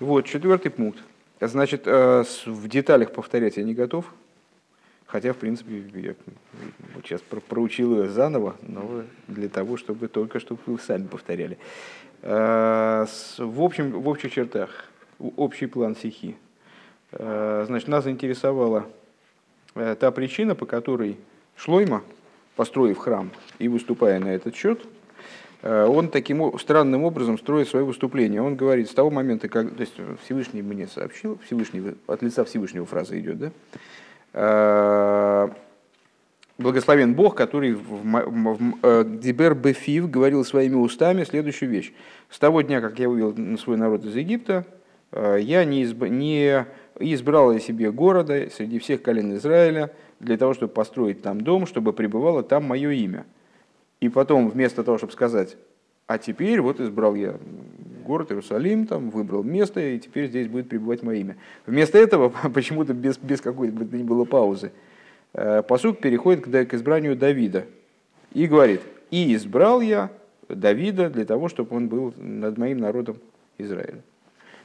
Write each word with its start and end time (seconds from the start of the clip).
Вот, 0.00 0.24
четвертый 0.24 0.70
пункт. 0.70 0.98
Значит, 1.40 1.82
э, 1.86 2.24
в 2.46 2.68
деталях 2.68 3.12
повторять 3.12 3.56
я 3.56 3.64
не 3.64 3.74
готов. 3.74 4.12
Хотя, 5.06 5.32
в 5.32 5.36
принципе, 5.36 5.84
я 5.94 6.14
сейчас 7.04 7.20
проучил 7.20 8.02
ее 8.02 8.08
заново, 8.08 8.56
но 8.62 9.04
для 9.28 9.48
того, 9.48 9.76
чтобы 9.76 10.08
только 10.08 10.40
чтобы 10.40 10.60
вы 10.66 10.78
сами 10.78 11.06
повторяли. 11.06 11.58
Э, 12.22 13.06
в, 13.38 13.62
общем, 13.62 13.92
в 13.92 14.08
общих 14.08 14.32
чертах, 14.32 14.90
общий 15.18 15.66
план 15.66 15.94
стихи. 15.94 16.36
Э, 17.12 17.64
значит, 17.66 17.88
нас 17.88 18.04
заинтересовала 18.04 18.86
та 19.74 20.10
причина, 20.10 20.54
по 20.54 20.66
которой 20.66 21.18
Шлойма, 21.56 22.02
построив 22.56 22.98
храм 22.98 23.30
и 23.58 23.68
выступая 23.68 24.20
на 24.20 24.28
этот 24.28 24.54
счет, 24.54 24.84
он 25.64 26.08
таким 26.10 26.58
странным 26.58 27.04
образом 27.04 27.38
строит 27.38 27.68
свое 27.68 27.86
выступление. 27.86 28.42
Он 28.42 28.54
говорит, 28.54 28.90
с 28.90 28.94
того 28.94 29.10
момента, 29.10 29.48
как 29.48 29.74
то 29.74 29.80
есть 29.80 29.94
Всевышний 30.22 30.60
мне 30.60 30.86
сообщил, 30.86 31.38
Всевышний, 31.46 31.94
от 32.06 32.22
лица 32.22 32.44
Всевышнего 32.44 32.84
фраза 32.84 33.18
идет, 33.18 33.38
да? 33.38 33.50
Э, 34.34 35.48
Благословен 36.56 37.14
Бог, 37.14 37.34
который 37.34 37.72
в 37.72 38.74
э, 38.82 39.04
Дибер 39.06 39.54
Бефив 39.54 40.08
говорил 40.08 40.44
своими 40.44 40.76
устами 40.76 41.24
следующую 41.24 41.70
вещь. 41.70 41.92
С 42.30 42.38
того 42.38 42.60
дня, 42.62 42.80
как 42.80 42.98
я 42.98 43.08
вывел 43.08 43.58
свой 43.58 43.76
народ 43.76 44.04
из 44.04 44.14
Египта, 44.14 44.64
я 45.12 45.64
не, 45.64 45.82
изб... 45.84 46.08
не 46.08 46.64
избрал 46.98 47.52
я 47.52 47.58
себе 47.58 47.90
города 47.90 48.48
среди 48.50 48.78
всех 48.78 49.02
колен 49.02 49.34
Израиля 49.36 49.90
для 50.20 50.36
того, 50.36 50.54
чтобы 50.54 50.72
построить 50.72 51.22
там 51.22 51.40
дом, 51.40 51.66
чтобы 51.66 51.92
пребывало 51.92 52.42
там 52.42 52.64
мое 52.64 52.90
имя. 52.90 53.24
И 54.04 54.10
потом, 54.10 54.50
вместо 54.50 54.84
того, 54.84 54.98
чтобы 54.98 55.14
сказать, 55.14 55.56
а 56.06 56.18
теперь 56.18 56.60
вот 56.60 56.78
избрал 56.78 57.14
я 57.14 57.38
город 58.04 58.30
Иерусалим, 58.30 58.86
там, 58.86 59.08
выбрал 59.08 59.42
место, 59.42 59.80
и 59.80 59.98
теперь 59.98 60.28
здесь 60.28 60.46
будет 60.46 60.68
пребывать 60.68 61.02
мое 61.02 61.20
имя. 61.20 61.36
Вместо 61.64 61.96
этого, 61.96 62.28
почему-то 62.54 62.92
без, 62.92 63.16
без 63.16 63.40
какой-то 63.40 63.82
ни 63.96 64.02
было 64.02 64.26
паузы, 64.26 64.72
э, 65.32 65.62
посук 65.62 66.00
переходит 66.00 66.44
к, 66.44 66.74
избранию 66.74 67.16
Давида 67.16 67.64
и 68.34 68.46
говорит, 68.46 68.82
и 69.10 69.34
избрал 69.34 69.80
я 69.80 70.10
Давида 70.50 71.08
для 71.08 71.24
того, 71.24 71.48
чтобы 71.48 71.74
он 71.74 71.88
был 71.88 72.12
над 72.18 72.58
моим 72.58 72.80
народом 72.80 73.16
Израиля. 73.56 74.02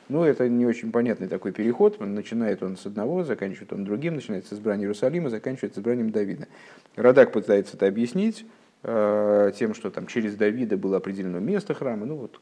Ну, 0.09 0.25
это 0.25 0.49
не 0.49 0.65
очень 0.65 0.91
понятный 0.91 1.29
такой 1.29 1.53
переход. 1.53 1.97
Начинает 2.01 2.61
он 2.61 2.75
с 2.75 2.85
одного, 2.85 3.23
заканчивает 3.23 3.71
он 3.71 3.85
другим, 3.85 4.15
начинается 4.15 4.53
с 4.53 4.57
избрания 4.57 4.83
Иерусалима, 4.83 5.29
заканчивает 5.29 5.75
с 5.75 5.77
избранием 5.77 6.09
Давида. 6.09 6.49
Радак 6.97 7.31
пытается 7.31 7.77
это 7.77 7.87
объяснить, 7.87 8.45
тем, 8.81 9.73
что 9.73 9.89
там 9.91 10.07
через 10.07 10.35
Давида 10.35 10.77
было 10.77 10.97
определено 10.97 11.39
место 11.39 11.73
храма, 11.73 12.05
ну 12.05 12.15
вот, 12.15 12.39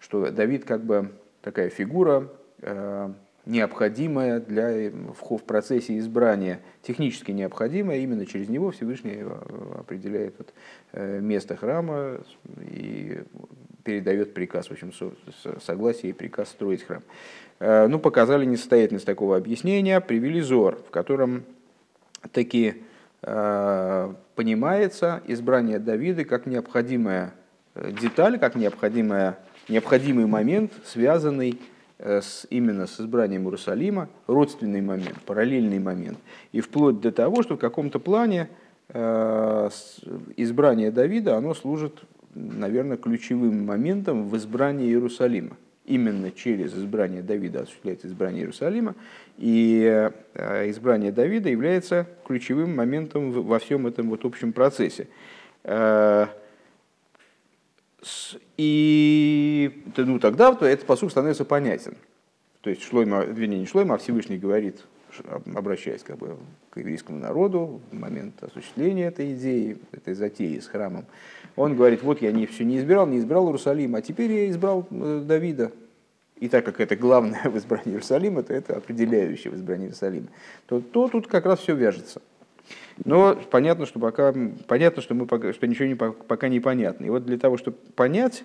что 0.00 0.30
Давид 0.30 0.64
как 0.64 0.82
бы 0.84 1.12
такая 1.40 1.70
фигура 1.70 2.28
э, 2.62 3.12
необходимая 3.46 4.40
для, 4.40 4.90
в, 4.90 5.38
процессе 5.38 5.98
избрания, 5.98 6.60
технически 6.82 7.30
необходимая, 7.30 7.98
именно 7.98 8.26
через 8.26 8.48
него 8.48 8.72
Всевышний 8.72 9.18
э, 9.20 9.38
определяет 9.78 10.34
вот, 10.38 10.52
место 10.92 11.56
храма 11.56 12.20
и 12.60 13.22
передает 13.84 14.34
приказ, 14.34 14.66
в 14.66 14.72
общем, 14.72 14.92
согласие 15.60 16.10
и 16.10 16.12
приказ 16.12 16.48
строить 16.48 16.82
храм. 16.82 17.02
Ну, 17.60 17.98
показали 17.98 18.44
несостоятельность 18.44 19.06
такого 19.06 19.36
объяснения, 19.36 20.00
привели 20.00 20.40
зор, 20.40 20.82
в 20.86 20.90
котором 20.90 21.44
такие 22.32 22.74
Э, 22.74 22.89
понимается 23.22 25.20
избрание 25.26 25.78
Давида 25.78 26.24
как 26.24 26.46
необходимая 26.46 27.34
э, 27.74 27.92
деталь, 27.92 28.38
как 28.38 28.54
необходимая, 28.54 29.38
необходимый 29.68 30.26
момент, 30.26 30.72
связанный 30.84 31.60
э, 31.98 32.22
с, 32.22 32.46
именно 32.48 32.86
с 32.86 32.98
избранием 33.00 33.44
Иерусалима, 33.44 34.08
родственный 34.26 34.80
момент, 34.80 35.20
параллельный 35.26 35.78
момент. 35.78 36.18
И 36.52 36.60
вплоть 36.60 37.00
до 37.00 37.12
того, 37.12 37.42
что 37.42 37.56
в 37.56 37.58
каком-то 37.58 37.98
плане 37.98 38.48
избрание 40.36 40.90
Давида, 40.90 41.36
оно 41.36 41.54
служит, 41.54 42.00
наверное, 42.34 42.96
ключевым 42.96 43.64
моментом 43.64 44.28
в 44.28 44.36
избрании 44.36 44.88
Иерусалима 44.88 45.56
именно 45.84 46.30
через 46.30 46.74
избрание 46.74 47.22
Давида 47.22 47.62
осуществляется 47.62 48.06
избрание 48.06 48.42
Иерусалима, 48.42 48.94
и 49.38 50.12
э, 50.34 50.70
избрание 50.70 51.12
Давида 51.12 51.48
является 51.48 52.06
ключевым 52.26 52.76
моментом 52.76 53.32
во 53.32 53.58
всем 53.58 53.86
этом 53.86 54.08
вот 54.10 54.24
общем 54.24 54.52
процессе. 54.52 55.08
Э, 55.64 56.26
и 58.56 59.84
ну, 59.96 60.18
тогда 60.18 60.56
этот 60.60 60.86
посуд 60.86 61.10
становится 61.10 61.44
понятен. 61.44 61.96
То 62.62 62.70
есть 62.70 62.82
Шлойма, 62.82 63.24
вернее, 63.24 63.58
не 63.58 63.66
Шлойма, 63.66 63.94
а 63.94 63.98
Всевышний 63.98 64.38
говорит, 64.38 64.84
обращаясь 65.54 66.02
как 66.02 66.18
бы 66.18 66.36
к 66.70 66.78
еврейскому 66.78 67.18
народу 67.18 67.80
в 67.90 67.94
момент 67.94 68.42
осуществления 68.42 69.06
этой 69.06 69.32
идеи, 69.34 69.78
этой 69.92 70.14
затеи 70.14 70.58
с 70.58 70.66
храмом, 70.66 71.06
он 71.56 71.76
говорит, 71.76 72.02
вот 72.02 72.22
я 72.22 72.32
не, 72.32 72.46
все 72.46 72.64
не 72.64 72.78
избирал, 72.78 73.06
не 73.06 73.18
избрал 73.18 73.46
Иерусалим, 73.46 73.94
а 73.94 74.02
теперь 74.02 74.32
я 74.32 74.50
избрал 74.50 74.86
э, 74.90 75.22
Давида. 75.24 75.72
И 76.36 76.48
так 76.48 76.64
как 76.64 76.80
это 76.80 76.96
главное 76.96 77.42
в 77.44 77.56
избрании 77.58 77.92
Иерусалима, 77.92 78.42
то 78.42 78.54
это 78.54 78.76
определяющее 78.76 79.52
в 79.52 79.56
избрании 79.56 79.86
Иерусалима, 79.86 80.28
то, 80.66 80.80
то 80.80 81.08
тут 81.08 81.26
как 81.26 81.44
раз 81.46 81.60
все 81.60 81.74
вяжется. 81.74 82.22
Но 83.04 83.34
понятно, 83.50 83.86
что 83.86 83.98
пока 83.98 84.34
понятно, 84.66 85.02
что 85.02 85.14
мы 85.14 85.26
пока, 85.26 85.52
что 85.52 85.66
ничего 85.66 85.86
не, 85.86 85.94
пока 85.94 86.48
не 86.48 86.60
понятно. 86.60 87.06
И 87.06 87.10
вот 87.10 87.24
для 87.24 87.38
того, 87.38 87.56
чтобы 87.56 87.76
понять 87.94 88.44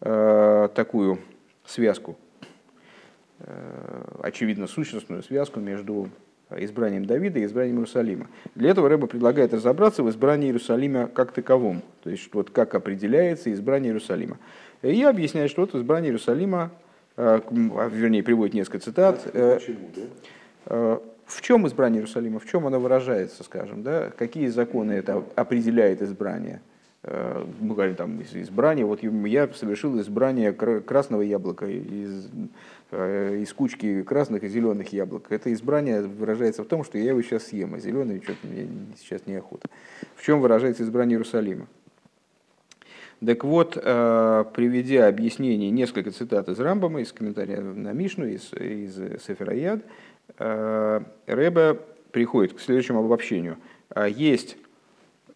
э, 0.00 0.68
такую 0.74 1.18
связку, 1.64 2.16
э, 3.40 4.04
очевидно 4.22 4.66
сущностную 4.66 5.22
связку 5.22 5.60
между 5.60 6.10
избранием 6.58 7.04
Давида 7.04 7.40
и 7.40 7.44
избранием 7.44 7.76
Иерусалима. 7.76 8.28
Для 8.54 8.70
этого 8.70 8.88
Рэба 8.88 9.06
предлагает 9.06 9.52
разобраться 9.54 10.02
в 10.02 10.10
избрании 10.10 10.48
Иерусалима 10.48 11.08
как 11.08 11.32
таковом, 11.32 11.82
то 12.02 12.10
есть 12.10 12.32
вот 12.32 12.50
как 12.50 12.74
определяется 12.74 13.52
избрание 13.52 13.90
Иерусалима. 13.90 14.38
И 14.82 15.02
объясняет, 15.02 15.50
что 15.50 15.62
вот 15.62 15.74
избрание 15.74 16.10
Иерусалима, 16.10 16.72
э, 17.16 17.40
а, 17.48 17.88
вернее, 17.88 18.22
приводит 18.22 18.54
несколько 18.54 18.80
цитат. 18.80 19.28
Э, 19.32 19.56
Почему, 19.56 19.90
да? 19.94 20.02
Э, 20.66 20.98
в 21.26 21.40
чем 21.40 21.66
избрание 21.66 22.00
Иерусалима, 22.00 22.38
в 22.38 22.46
чем 22.46 22.66
оно 22.66 22.78
выражается, 22.80 23.42
скажем, 23.44 23.82
да? 23.82 24.10
какие 24.16 24.48
законы 24.48 24.92
это 24.92 25.24
определяет 25.34 26.02
избрание? 26.02 26.60
Мы 27.04 27.74
говорим 27.74 27.96
там 27.96 28.22
избрание, 28.22 28.84
вот 28.86 29.02
я 29.02 29.48
совершил 29.48 29.98
избрание 30.00 30.52
красного 30.52 31.22
яблока 31.22 31.66
из 31.66 32.30
Э, 32.94 33.38
из 33.40 33.50
кучки 33.54 34.02
красных 34.02 34.44
и 34.44 34.48
зеленых 34.48 34.92
яблок. 34.92 35.32
Это 35.32 35.50
избрание 35.54 36.02
выражается 36.02 36.62
в 36.62 36.66
том, 36.66 36.84
что 36.84 36.98
я 36.98 37.08
его 37.08 37.22
сейчас 37.22 37.44
съем, 37.44 37.74
а 37.74 37.78
зеленый 37.78 38.20
что-то 38.22 38.46
мне 38.46 38.68
сейчас 38.98 39.26
неохота. 39.26 39.70
В 40.14 40.22
чем 40.22 40.42
выражается 40.42 40.82
избрание 40.82 41.14
Иерусалима? 41.14 41.68
Так 43.24 43.44
вот, 43.44 43.78
э, 43.82 44.44
приведя 44.52 45.08
объяснение, 45.08 45.70
несколько 45.70 46.10
цитат 46.10 46.50
из 46.50 46.60
Рамбама, 46.60 47.00
из 47.00 47.12
комментария 47.12 47.62
на 47.62 47.92
Мишну, 47.94 48.26
из, 48.26 48.52
из 48.52 49.22
Сефераяд, 49.24 49.82
э, 50.38 51.00
Рэбе 51.26 51.78
приходит 52.10 52.52
к 52.52 52.60
следующему 52.60 53.02
обобщению. 53.02 53.56
Есть 54.06 54.58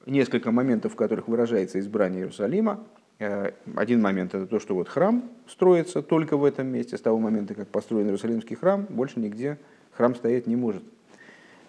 несколько 0.07 0.51
моментов, 0.51 0.95
в 0.95 0.97
которых 0.97 1.29
выражается 1.29 1.79
избрание 1.79 2.21
Иерусалима, 2.23 2.85
Э, 3.19 3.53
один 3.77 4.03
момент 4.03 4.35
это 4.35 4.47
то, 4.47 4.61
что 4.61 4.75
вот 4.75 4.89
храм 4.89 5.25
строится 5.49 6.03
только 6.03 6.37
в 6.37 6.45
этом 6.45 6.67
месте. 6.67 6.99
С 6.99 7.01
того 7.01 7.19
момента, 7.19 7.55
как 7.55 7.69
построен 7.69 8.07
Иерусалимский 8.07 8.57
храм, 8.57 8.87
больше 8.91 9.21
нигде 9.21 9.59
храм 9.93 10.15
стоять 10.15 10.47
не 10.47 10.57
может. 10.57 10.83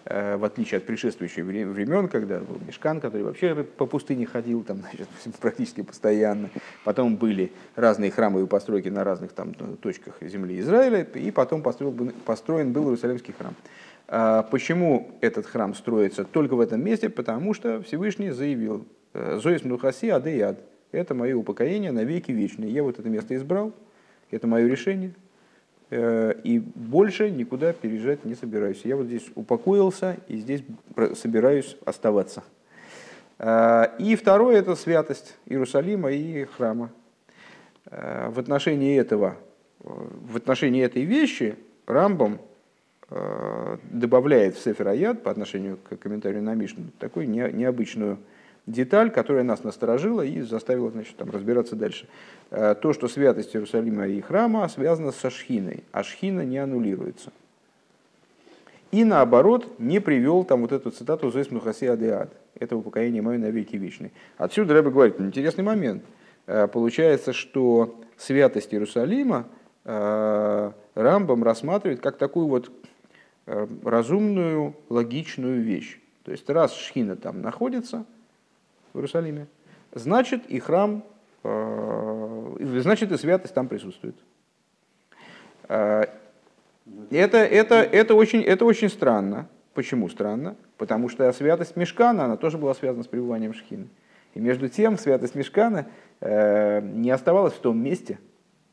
Э, 0.04 0.36
в 0.36 0.44
отличие 0.44 0.76
от 0.78 0.84
предшествующих 0.84 1.44
времен, 1.44 2.08
когда 2.08 2.40
был 2.40 2.58
Мешкан, 2.66 3.00
который 3.00 3.22
вообще 3.22 3.64
по 3.64 3.86
пустыне 3.86 4.26
ходил 4.26 4.62
там, 4.62 4.78
значит, 4.92 5.08
практически 5.40 5.82
постоянно. 5.82 6.50
Потом 6.84 7.16
были 7.16 7.50
разные 7.76 8.10
храмовые 8.10 8.46
постройки 8.46 8.88
на 8.88 9.02
разных 9.02 9.32
там, 9.32 9.54
точках 9.54 10.16
земли 10.20 10.60
Израиля, 10.60 11.02
и 11.02 11.30
потом 11.30 11.62
построен, 11.62 12.12
построен 12.26 12.72
был 12.72 12.84
Иерусалимский 12.84 13.32
храм. 13.32 13.54
А 14.08 14.42
почему 14.42 15.10
этот 15.20 15.46
храм 15.46 15.74
строится 15.74 16.24
только 16.24 16.54
в 16.54 16.60
этом 16.60 16.82
месте? 16.82 17.10
Потому 17.10 17.52
что 17.52 17.82
Всевышний 17.82 18.30
заявил 18.30 18.86
э, 19.12 19.38
«Зоис 19.40 19.64
Мнухаси 19.64 20.08
Адеяд» 20.08 20.58
это 20.92 21.14
мое 21.14 21.36
упокоение 21.36 21.92
на 21.92 22.04
веки 22.04 22.32
вечные. 22.32 22.70
Я 22.70 22.82
вот 22.82 22.98
это 22.98 23.08
место 23.08 23.34
избрал, 23.36 23.72
это 24.30 24.46
мое 24.46 24.66
решение, 24.66 25.12
э, 25.90 26.34
и 26.42 26.58
больше 26.58 27.30
никуда 27.30 27.72
переезжать 27.72 28.24
не 28.24 28.34
собираюсь. 28.34 28.80
Я 28.84 28.96
вот 28.96 29.06
здесь 29.06 29.26
упокоился 29.34 30.16
и 30.28 30.38
здесь 30.38 30.62
собираюсь 31.14 31.76
оставаться. 31.84 32.42
Э, 33.38 33.88
и 33.98 34.16
второе– 34.16 34.56
это 34.58 34.74
святость 34.74 35.36
Иерусалима 35.46 36.10
и 36.10 36.44
храма. 36.44 36.90
Э, 37.90 38.30
в 38.30 38.38
отношении 38.38 38.98
этого, 38.98 39.36
в 39.80 40.36
отношении 40.36 40.82
этой 40.82 41.04
вещи 41.04 41.56
Рамбом 41.86 42.38
добавляет 43.10 44.56
в 44.56 44.62
Сефер 44.62 44.88
Аяд 44.88 45.22
по 45.22 45.30
отношению 45.30 45.78
к 45.78 45.96
комментарию 45.96 46.42
на 46.42 46.54
Мишну 46.54 46.84
такую 46.98 47.30
необычную 47.30 48.18
деталь, 48.68 49.10
которая 49.10 49.42
нас 49.42 49.64
насторожила 49.64 50.22
и 50.22 50.40
заставила 50.42 50.90
значит, 50.90 51.16
там, 51.16 51.30
разбираться 51.30 51.74
дальше. 51.74 52.06
Э, 52.50 52.74
то, 52.80 52.92
что 52.92 53.08
святость 53.08 53.54
Иерусалима 53.56 54.06
и 54.06 54.20
храма 54.20 54.68
связана 54.68 55.10
со 55.10 55.30
шхиной, 55.30 55.82
а 55.90 56.02
шхина 56.02 56.42
не 56.42 56.58
аннулируется. 56.58 57.32
И 58.90 59.04
наоборот, 59.04 59.78
не 59.78 60.00
привел 60.00 60.44
там 60.44 60.62
вот 60.62 60.72
эту 60.72 60.90
цитату 60.90 61.30
«Зоис 61.30 61.50
Мухаси 61.50 61.86
Адеад». 61.86 62.32
Это 62.58 62.76
упокоение 62.76 63.22
мое 63.22 63.38
на 63.38 63.50
веки. 63.50 64.10
Отсюда 64.36 64.74
Рэбе 64.74 64.90
говорит, 64.90 65.20
интересный 65.20 65.64
момент. 65.64 66.02
Э, 66.46 66.68
получается, 66.68 67.32
что 67.32 67.98
святость 68.16 68.72
Иерусалима 68.72 69.46
э, 69.84 70.72
Рамбам 70.94 71.44
рассматривает 71.44 72.00
как 72.00 72.18
такую 72.18 72.46
вот 72.48 72.70
разумную, 73.84 74.74
логичную 74.88 75.62
вещь. 75.62 76.00
То 76.24 76.32
есть 76.32 76.48
раз 76.50 76.74
шхина 76.74 77.16
там 77.16 77.40
находится– 77.42 78.04
в 78.92 78.98
Иерусалиме, 78.98 79.46
значит 79.92 80.46
и 80.48 80.58
храм, 80.58 81.04
э, 81.44 82.56
значит 82.80 83.12
и 83.12 83.16
святость 83.16 83.54
там 83.54 83.68
присутствует. 83.68 84.16
Э, 85.68 86.04
это, 87.10 87.38
это, 87.38 87.76
это, 87.76 88.14
очень, 88.14 88.42
это 88.42 88.64
очень 88.64 88.88
странно. 88.88 89.48
Почему 89.74 90.08
странно? 90.08 90.56
Потому 90.78 91.08
что 91.08 91.30
святость 91.32 91.76
Мешкана, 91.76 92.24
она 92.24 92.36
тоже 92.36 92.58
была 92.58 92.74
связана 92.74 93.04
с 93.04 93.06
пребыванием 93.06 93.52
Шхины. 93.54 93.88
И 94.34 94.40
между 94.40 94.68
тем 94.68 94.98
святость 94.98 95.34
Мешкана 95.34 95.86
э, 96.20 96.80
не 96.80 97.10
оставалась 97.10 97.54
в 97.54 97.60
том 97.60 97.78
месте, 97.78 98.18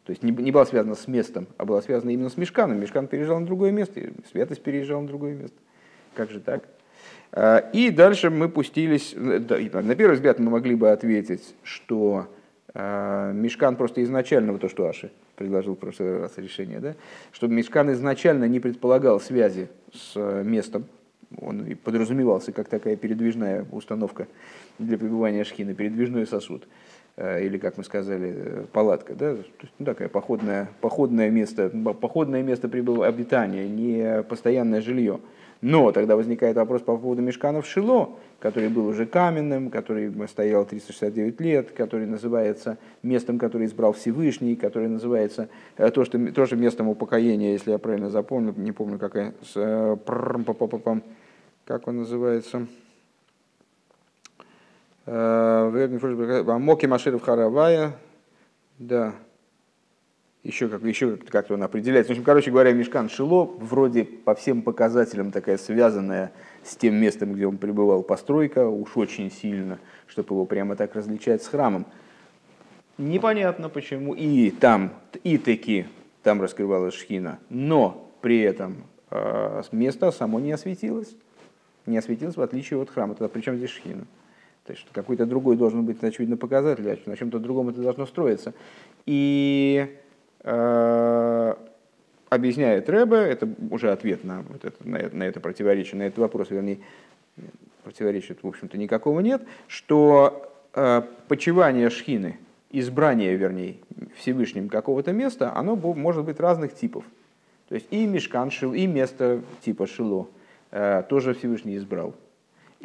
то 0.05 0.11
есть 0.11 0.21
не, 0.21 0.31
не 0.31 0.51
была 0.51 0.65
связана 0.65 0.95
с 0.95 1.07
местом, 1.07 1.47
а 1.57 1.65
была 1.65 1.81
связана 1.81 2.11
именно 2.11 2.29
с 2.29 2.37
Мешканом. 2.37 2.79
Мешкан 2.79 3.07
переезжал 3.07 3.39
на 3.39 3.45
другое 3.45 3.71
место, 3.71 3.99
и 3.99 4.09
святость 4.31 4.61
переезжала 4.61 5.01
на 5.01 5.07
другое 5.07 5.33
место. 5.33 5.57
Как 6.13 6.29
же 6.29 6.39
так? 6.39 6.63
Э, 7.31 7.61
и 7.73 7.89
дальше 7.89 8.29
мы 8.29 8.47
пустились, 8.47 9.13
на 9.15 9.95
первый 9.95 10.13
взгляд 10.13 10.39
мы 10.39 10.51
могли 10.51 10.75
бы 10.75 10.91
ответить, 10.91 11.55
что 11.63 12.27
э, 12.73 13.31
Мешкан 13.33 13.75
просто 13.75 14.03
изначально, 14.03 14.51
вот 14.51 14.61
то, 14.61 14.69
что 14.69 14.87
Аши 14.87 15.11
предложил 15.35 15.75
в 15.75 15.79
прошлый 15.79 16.19
раз 16.19 16.37
решение, 16.37 16.79
да, 16.79 16.95
что 17.31 17.47
Мешкан 17.47 17.91
изначально 17.91 18.45
не 18.45 18.59
предполагал 18.59 19.19
связи 19.19 19.69
с 19.91 20.13
э, 20.15 20.43
местом, 20.43 20.85
он 21.41 21.65
и 21.65 21.73
подразумевался 21.73 22.51
как 22.51 22.69
такая 22.69 22.95
передвижная 22.95 23.65
установка 23.71 24.27
для 24.77 24.97
пребывания 24.97 25.43
шхины, 25.43 25.73
передвижной 25.73 26.27
сосуд, 26.27 26.67
или, 27.17 27.57
как 27.57 27.77
мы 27.77 27.83
сказали, 27.83 28.65
палатка, 28.73 29.13
да, 29.13 29.35
то 29.35 29.37
есть, 29.37 29.73
ну, 29.79 29.85
такая 29.85 30.09
походное, 30.09 30.69
походное 30.81 31.29
место, 31.29 31.69
походное 31.69 32.43
место 32.43 32.67
обитания, 32.67 33.67
не 33.67 34.23
постоянное 34.23 34.81
жилье. 34.81 35.19
Но 35.61 35.91
тогда 35.91 36.15
возникает 36.15 36.57
вопрос 36.57 36.81
по 36.81 36.97
поводу 36.97 37.21
мешкана 37.21 37.61
в 37.61 37.67
Шило, 37.67 38.11
который 38.39 38.69
был 38.69 38.85
уже 38.87 39.05
каменным, 39.05 39.69
который 39.69 40.13
стоял 40.27 40.65
369 40.65 41.41
лет, 41.41 41.71
который 41.71 42.05
называется 42.05 42.77
местом, 43.01 43.39
которое 43.39 43.65
избрал 43.65 43.93
Всевышний, 43.93 44.55
который 44.55 44.89
называется 44.89 45.49
э, 45.77 45.89
то, 45.89 46.05
что, 46.05 46.19
тоже 46.33 46.55
местом 46.55 46.89
упокоения, 46.89 47.53
если 47.53 47.71
я 47.71 47.77
правильно 47.77 48.09
запомнил, 48.09 48.53
не 48.55 48.73
помню, 48.73 48.99
как, 48.99 49.15
э, 49.15 49.97
как 51.65 51.87
он 51.87 51.97
называется. 51.97 52.67
Э, 55.05 56.47
Моки 56.59 56.85
Маширов 56.85 57.21
Харавая, 57.21 57.95
да, 58.79 59.13
еще 60.45 60.67
как 60.67 60.83
еще 60.83 61.17
как-то 61.17 61.55
он 61.55 61.63
определяется. 61.63 62.09
В 62.09 62.11
общем, 62.11 62.23
короче 62.23 62.51
говоря, 62.51 62.71
Мешкан 62.71 63.09
Шило 63.09 63.45
вроде 63.45 64.03
по 64.03 64.35
всем 64.35 64.61
показателям 64.61 65.31
такая 65.31 65.57
связанная 65.57 66.31
с 66.63 66.75
тем 66.75 66.95
местом, 66.95 67.33
где 67.33 67.47
он 67.47 67.57
пребывал 67.57 68.03
постройка, 68.03 68.67
уж 68.67 68.95
очень 68.95 69.31
сильно, 69.31 69.79
чтобы 70.07 70.35
его 70.35 70.45
прямо 70.45 70.75
так 70.75 70.95
различать 70.95 71.43
с 71.43 71.47
храмом. 71.47 71.85
Непонятно 72.97 73.69
почему. 73.69 74.13
И 74.13 74.51
там, 74.51 74.93
и 75.23 75.37
таки 75.37 75.87
там 76.23 76.41
раскрывалась 76.41 76.93
шхина, 76.93 77.39
но 77.49 78.11
при 78.21 78.39
этом 78.39 78.83
э, 79.11 79.63
место 79.71 80.11
само 80.11 80.39
не 80.39 80.51
осветилось. 80.51 81.15
Не 81.85 81.97
осветилось 81.97 82.37
в 82.37 82.41
отличие 82.41 82.81
от 82.81 82.89
храма. 82.89 83.13
Тогда 83.13 83.29
причем 83.29 83.57
здесь 83.57 83.69
шхина? 83.69 84.05
То 84.65 84.73
есть 84.73 84.85
какой-то 84.91 85.25
другой 85.25 85.57
должен 85.57 85.85
быть, 85.85 86.03
очевидно, 86.03 86.37
показатель, 86.37 86.89
а 86.89 87.09
на 87.09 87.15
чем-то 87.17 87.39
другом 87.39 87.69
это 87.69 87.81
должно 87.81 88.05
строиться. 88.05 88.53
И 89.05 89.95
Э, 90.47 91.55
объясняет 92.29 92.87
Рэбе, 92.87 93.17
это 93.17 93.49
уже 93.71 93.91
ответ 93.91 94.23
на, 94.23 94.43
вот 94.43 94.63
это, 94.63 94.87
на, 94.87 95.09
на 95.11 95.23
это 95.23 95.39
противоречие, 95.39 95.97
на 95.97 96.03
этот 96.03 96.19
вопрос, 96.19 96.51
вернее, 96.51 96.77
противоречия, 97.83 98.35
в 98.39 98.47
общем-то, 98.47 98.77
никакого 98.77 99.21
нет, 99.21 99.41
что 99.67 100.51
э, 100.75 101.01
почивание 101.27 101.89
шхины, 101.89 102.37
избрание, 102.69 103.35
вернее, 103.35 103.77
Всевышним 104.17 104.69
какого-то 104.69 105.13
места, 105.13 105.51
оно 105.55 105.75
может 105.75 106.25
быть 106.25 106.39
разных 106.39 106.75
типов. 106.75 107.05
То 107.67 107.73
есть 107.73 107.87
и 107.89 108.05
мешкан 108.05 108.51
шил, 108.51 108.75
и 108.75 108.85
место 108.85 109.41
типа 109.61 109.87
шило 109.87 110.27
э, 110.69 111.01
тоже 111.09 111.33
Всевышний 111.33 111.77
избрал. 111.77 112.13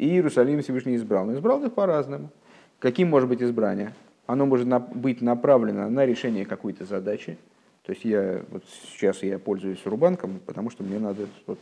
И 0.01 0.07
Иерусалим 0.07 0.63
Всевышний 0.63 0.95
избрал. 0.95 1.27
Но 1.27 1.35
избрал 1.35 1.63
их 1.63 1.73
по-разному. 1.73 2.31
Каким 2.79 3.09
может 3.09 3.29
быть 3.29 3.43
избрание? 3.43 3.93
Оно 4.25 4.47
может 4.47 4.67
быть 4.95 5.21
направлено 5.21 5.89
на 5.91 6.07
решение 6.07 6.43
какой-то 6.43 6.85
задачи, 6.85 7.37
то 7.85 7.91
есть 7.91 8.03
я 8.03 8.41
вот 8.49 8.63
сейчас 8.89 9.21
я 9.21 9.37
пользуюсь 9.37 9.85
рубанком, 9.85 10.39
потому 10.45 10.71
что 10.71 10.83
мне 10.83 10.97
надо 10.97 11.27
вот, 11.45 11.59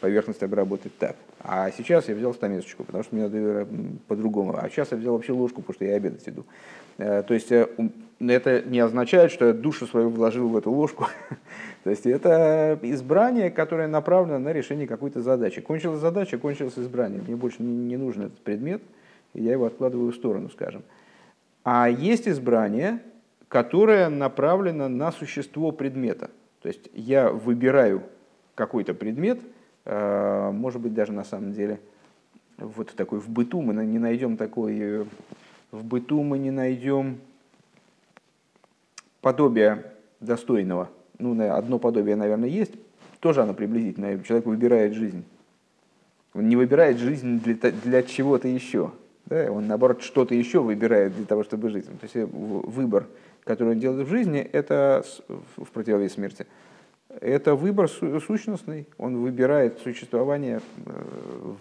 поверхность 0.00 0.42
обработать 0.42 0.98
так. 0.98 1.16
А 1.40 1.70
сейчас 1.70 2.08
я 2.08 2.14
взял 2.14 2.34
стамесочку, 2.34 2.84
потому 2.84 3.04
что 3.04 3.14
мне 3.14 3.24
надо 3.24 3.66
по-другому. 4.06 4.54
А 4.54 4.68
сейчас 4.68 4.90
я 4.90 4.98
взял 4.98 5.14
вообще 5.14 5.32
ложку, 5.32 5.62
потому 5.62 5.74
что 5.74 5.86
я 5.86 5.94
обедать 5.94 6.28
иду. 6.28 6.44
Э, 6.98 7.22
то 7.22 7.34
есть 7.34 7.50
э, 7.52 7.68
это 8.20 8.62
не 8.62 8.80
означает, 8.80 9.32
что 9.32 9.46
я 9.46 9.52
душу 9.52 9.86
свою 9.86 10.08
вложил 10.08 10.48
в 10.48 10.56
эту 10.56 10.70
ложку. 10.70 11.08
То 11.84 11.90
есть 11.90 12.06
это 12.06 12.78
избрание, 12.82 13.50
которое 13.50 13.88
направлено 13.88 14.38
на 14.38 14.52
решение 14.52 14.86
какой-то 14.86 15.20
задачи. 15.22 15.60
Кончилась 15.60 16.00
задача, 16.00 16.38
кончилось 16.38 16.78
избрание. 16.78 17.20
Мне 17.20 17.34
больше 17.34 17.62
не 17.62 17.96
нужен 17.96 18.26
этот 18.26 18.38
предмет, 18.40 18.82
я 19.34 19.52
его 19.52 19.66
откладываю 19.66 20.12
в 20.12 20.14
сторону, 20.14 20.50
скажем. 20.50 20.82
А 21.64 21.88
есть 21.88 22.28
избрание, 22.28 23.00
которая 23.48 24.08
направлена 24.08 24.88
на 24.88 25.12
существо 25.12 25.72
предмета. 25.72 26.30
То 26.62 26.68
есть 26.68 26.88
я 26.94 27.30
выбираю 27.30 28.02
какой-то 28.54 28.94
предмет, 28.94 29.40
э, 29.84 30.50
может 30.52 30.80
быть, 30.80 30.94
даже 30.94 31.12
на 31.12 31.24
самом 31.24 31.52
деле, 31.52 31.80
вот 32.58 32.92
такой 32.94 33.18
в 33.18 33.28
быту 33.28 33.60
мы 33.60 33.74
не 33.84 33.98
найдем 33.98 34.36
такой, 34.36 35.06
в 35.72 35.84
быту 35.84 36.22
мы 36.22 36.38
не 36.38 36.52
найдем 36.52 37.18
подобия 39.20 39.92
достойного. 40.20 40.88
Ну, 41.18 41.36
одно 41.52 41.78
подобие, 41.78 42.14
наверное, 42.14 42.48
есть, 42.48 42.72
тоже 43.18 43.42
оно 43.42 43.54
приблизительное. 43.54 44.20
Человек 44.20 44.46
выбирает 44.46 44.94
жизнь. 44.94 45.24
Он 46.34 46.48
не 46.48 46.56
выбирает 46.56 46.98
жизнь 46.98 47.40
для, 47.40 47.54
для 47.70 48.02
чего-то 48.02 48.46
еще. 48.46 48.92
Да? 49.26 49.50
Он, 49.50 49.66
наоборот, 49.66 50.02
что-то 50.02 50.34
еще 50.34 50.60
выбирает 50.60 51.14
для 51.16 51.26
того, 51.26 51.42
чтобы 51.42 51.70
жить. 51.70 51.86
То 51.86 52.04
есть 52.04 52.16
э, 52.16 52.24
выбор 52.24 53.06
который 53.44 53.74
он 53.74 53.80
делает 53.80 54.06
в 54.06 54.10
жизни, 54.10 54.40
это 54.40 55.04
в 55.56 55.66
противовес 55.70 56.12
смерти. 56.12 56.46
Это 57.20 57.54
выбор 57.54 57.88
сущностный, 57.88 58.86
он 58.96 59.18
выбирает 59.18 59.78
существование 59.80 60.60
э, 60.86 61.54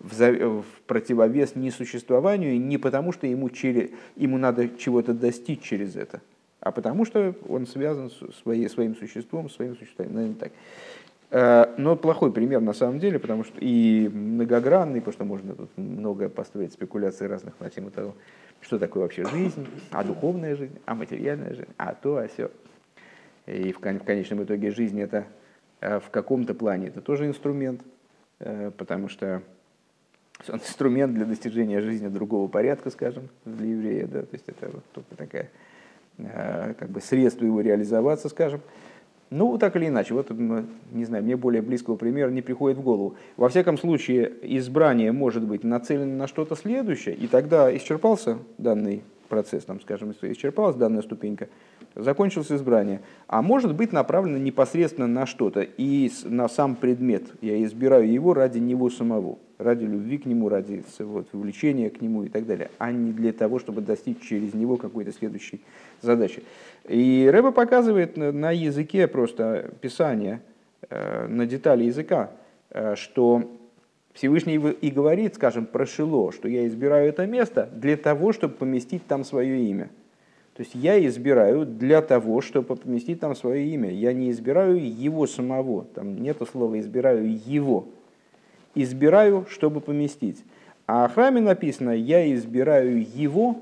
в, 0.00 0.64
противовес 0.86 1.54
несуществованию 1.54 2.60
не 2.60 2.78
потому, 2.78 3.12
что 3.12 3.26
ему, 3.26 3.50
через, 3.50 3.90
ему 4.16 4.38
надо 4.38 4.68
чего-то 4.70 5.12
достичь 5.12 5.60
через 5.60 5.96
это, 5.96 6.22
а 6.60 6.70
потому 6.70 7.04
что 7.04 7.34
он 7.48 7.66
связан 7.66 8.10
с 8.10 8.42
своей, 8.42 8.68
своим 8.68 8.96
существом, 8.96 9.50
своим 9.50 9.76
существованием. 9.76 10.16
Наверное, 10.16 10.38
так. 10.38 10.52
Э, 11.30 11.74
но 11.76 11.96
плохой 11.96 12.32
пример 12.32 12.60
на 12.60 12.72
самом 12.72 12.98
деле, 12.98 13.18
потому 13.18 13.44
что 13.44 13.58
и 13.60 14.08
многогранный, 14.08 15.00
потому 15.00 15.12
что 15.12 15.24
можно 15.24 15.54
тут 15.54 15.70
много 15.76 16.28
построить 16.28 16.72
спекуляций 16.72 17.26
разных 17.26 17.58
на 17.60 17.68
тему 17.68 17.90
того, 17.90 18.14
что 18.60 18.78
такое 18.78 19.02
вообще 19.02 19.24
жизнь, 19.26 19.66
а 19.90 20.04
духовная 20.04 20.56
жизнь, 20.56 20.78
а 20.86 20.94
материальная 20.94 21.50
жизнь, 21.50 21.70
а 21.76 21.94
то, 21.94 22.16
а 22.16 22.28
все. 22.28 22.50
И 23.46 23.72
в, 23.72 23.78
конечном 23.78 24.42
итоге 24.42 24.70
жизнь 24.70 25.00
это 25.00 25.24
э, 25.80 26.00
в 26.00 26.10
каком-то 26.10 26.54
плане 26.54 26.88
это 26.88 27.00
тоже 27.00 27.26
инструмент, 27.26 27.80
э, 28.40 28.72
потому 28.76 29.08
что 29.08 29.42
он 30.48 30.56
инструмент 30.56 31.14
для 31.14 31.24
достижения 31.24 31.80
жизни 31.80 32.08
другого 32.08 32.48
порядка, 32.48 32.90
скажем, 32.90 33.28
для 33.44 33.66
еврея, 33.68 34.06
да, 34.06 34.22
то 34.22 34.32
есть 34.32 34.48
это 34.48 34.68
вот 34.68 34.84
только 34.92 35.14
такая 35.16 35.50
э, 36.18 36.74
как 36.78 36.90
бы 36.90 37.00
средство 37.00 37.44
его 37.44 37.60
реализоваться, 37.60 38.28
скажем. 38.28 38.60
Ну, 39.28 39.58
так 39.58 39.74
или 39.74 39.88
иначе, 39.88 40.14
вот, 40.14 40.30
не 40.30 41.04
знаю, 41.04 41.24
мне 41.24 41.36
более 41.36 41.60
близкого 41.60 41.96
примера 41.96 42.30
не 42.30 42.42
приходит 42.42 42.78
в 42.78 42.82
голову. 42.82 43.16
Во 43.36 43.48
всяком 43.48 43.76
случае, 43.76 44.32
избрание 44.42 45.10
может 45.10 45.42
быть 45.42 45.64
нацелено 45.64 46.16
на 46.16 46.26
что-то 46.28 46.54
следующее, 46.54 47.16
и 47.16 47.26
тогда 47.26 47.74
исчерпался 47.76 48.38
данный 48.56 49.02
процесс, 49.28 49.64
там, 49.64 49.80
скажем, 49.80 50.12
исчерпалась 50.12 50.76
данная 50.76 51.02
ступенька, 51.02 51.48
закончилось 51.96 52.52
избрание, 52.52 53.00
а 53.26 53.42
может 53.42 53.74
быть 53.74 53.92
направлено 53.92 54.38
непосредственно 54.38 55.06
на 55.06 55.26
что-то 55.26 55.62
и 55.62 56.10
на 56.24 56.48
сам 56.48 56.76
предмет. 56.76 57.24
Я 57.40 57.62
избираю 57.64 58.10
его 58.10 58.34
ради 58.34 58.58
него 58.58 58.90
самого, 58.90 59.38
ради 59.58 59.84
любви 59.84 60.18
к 60.18 60.26
нему, 60.26 60.48
ради 60.48 60.84
вот, 60.98 61.28
увлечения 61.32 61.90
к 61.90 62.00
нему 62.00 62.24
и 62.24 62.28
так 62.28 62.46
далее, 62.46 62.70
а 62.78 62.92
не 62.92 63.12
для 63.12 63.32
того, 63.32 63.58
чтобы 63.58 63.80
достичь 63.80 64.20
через 64.20 64.54
него 64.54 64.76
какой-то 64.76 65.12
следующей 65.12 65.62
задачи. 66.02 66.42
И 66.86 67.28
Рэба 67.32 67.50
показывает 67.50 68.16
на 68.16 68.52
языке 68.52 69.08
просто 69.08 69.70
писания, 69.80 70.42
э, 70.88 71.26
на 71.26 71.46
детали 71.46 71.84
языка, 71.84 72.30
э, 72.70 72.94
что 72.94 73.50
Всевышний 74.12 74.56
и 74.56 74.90
говорит, 74.90 75.34
скажем, 75.34 75.66
про 75.66 75.84
Шило, 75.86 76.32
что 76.32 76.48
я 76.48 76.66
избираю 76.66 77.08
это 77.08 77.26
место 77.26 77.68
для 77.74 77.96
того, 77.96 78.32
чтобы 78.32 78.54
поместить 78.54 79.06
там 79.06 79.24
свое 79.24 79.60
имя. 79.64 79.90
То 80.56 80.62
есть 80.62 80.74
я 80.74 81.04
избираю 81.06 81.66
для 81.66 82.00
того, 82.00 82.40
чтобы 82.40 82.76
поместить 82.76 83.20
там 83.20 83.36
свое 83.36 83.66
имя. 83.66 83.90
Я 83.90 84.14
не 84.14 84.30
избираю 84.30 84.78
его 84.82 85.26
самого. 85.26 85.84
Там 85.84 86.22
нету 86.22 86.46
слова 86.46 86.80
избираю 86.80 87.38
его. 87.44 87.86
Избираю, 88.74 89.44
чтобы 89.50 89.82
поместить. 89.82 90.42
А 90.86 91.04
о 91.04 91.08
храме 91.08 91.42
написано, 91.42 91.90
я 91.90 92.32
избираю 92.34 93.06
его, 93.14 93.58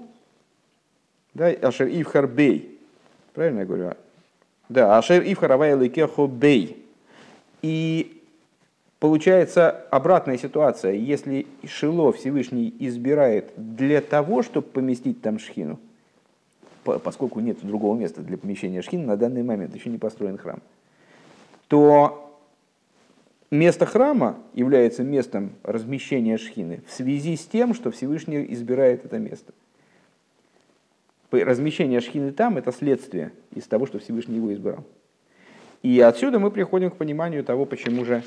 да, 1.32 1.48
Ашер 1.48 1.88
Ивхар 1.88 2.28
Бей. 2.28 2.78
Правильно 3.32 3.60
я 3.60 3.66
говорю? 3.66 3.92
Да, 4.68 4.96
Ашер 4.96 5.20
Ивхар 5.22 5.50
Авайликехо 5.50 6.28
Бей. 6.28 6.84
И 7.60 8.22
получается 9.00 9.84
обратная 9.90 10.38
ситуация. 10.38 10.92
Если 10.92 11.48
Шило 11.66 12.12
Всевышний 12.12 12.72
избирает 12.78 13.50
для 13.56 14.00
того, 14.00 14.44
чтобы 14.44 14.68
поместить 14.68 15.20
там 15.22 15.40
шхину, 15.40 15.80
поскольку 16.84 17.40
нет 17.40 17.58
другого 17.62 17.96
места 17.96 18.20
для 18.20 18.38
помещения 18.38 18.82
шхины, 18.82 19.04
на 19.04 19.16
данный 19.16 19.42
момент 19.42 19.74
еще 19.74 19.90
не 19.90 19.98
построен 19.98 20.38
храм, 20.38 20.60
то 21.68 22.38
место 23.50 23.86
храма 23.86 24.38
является 24.52 25.02
местом 25.02 25.52
размещения 25.62 26.38
шхины 26.38 26.82
в 26.86 26.92
связи 26.92 27.36
с 27.36 27.46
тем, 27.46 27.74
что 27.74 27.90
Всевышний 27.90 28.44
избирает 28.50 29.04
это 29.04 29.18
место. 29.18 29.52
Размещение 31.30 32.00
шхины 32.00 32.30
там– 32.32 32.56
это 32.58 32.70
следствие 32.70 33.32
из 33.52 33.64
того, 33.64 33.86
что 33.86 33.98
Всевышний 33.98 34.36
его 34.36 34.52
избрал. 34.52 34.84
И 35.84 36.00
отсюда 36.00 36.38
мы 36.38 36.50
приходим 36.50 36.90
к 36.90 36.96
пониманию 36.96 37.44
того, 37.44 37.66
почему 37.66 38.06
же, 38.06 38.22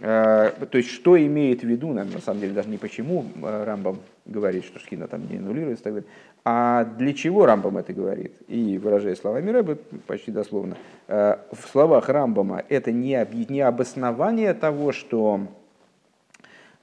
э, 0.00 0.52
то 0.70 0.78
есть 0.78 0.90
что 0.90 1.20
имеет 1.20 1.62
в 1.62 1.66
виду, 1.66 1.92
на 1.92 2.06
самом 2.24 2.40
деле 2.40 2.52
даже 2.52 2.68
не 2.68 2.76
почему 2.76 3.26
э, 3.42 3.64
Рамбам 3.64 3.98
говорит, 4.26 4.64
что 4.64 4.78
шхина 4.78 5.08
там 5.08 5.26
не 5.28 5.38
аннулируется, 5.38 5.82
так 5.82 5.94
далее, 5.94 6.08
а 6.44 6.84
для 6.84 7.12
чего 7.12 7.46
Рамбам 7.46 7.78
это 7.78 7.92
говорит? 7.92 8.34
И 8.46 8.78
выражая 8.78 9.16
словами 9.16 9.50
Рэбы, 9.50 9.80
почти 10.06 10.30
дословно, 10.30 10.76
э, 11.08 11.36
в 11.50 11.68
словах 11.72 12.08
Рамбама 12.08 12.62
это 12.68 12.92
не, 12.92 13.26
не 13.48 13.60
обоснование 13.60 14.54
того, 14.54 14.92
что 14.92 15.48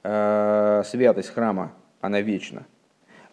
э, 0.02 0.82
святость 0.84 1.30
храма, 1.30 1.72
она 2.02 2.20
вечна, 2.20 2.66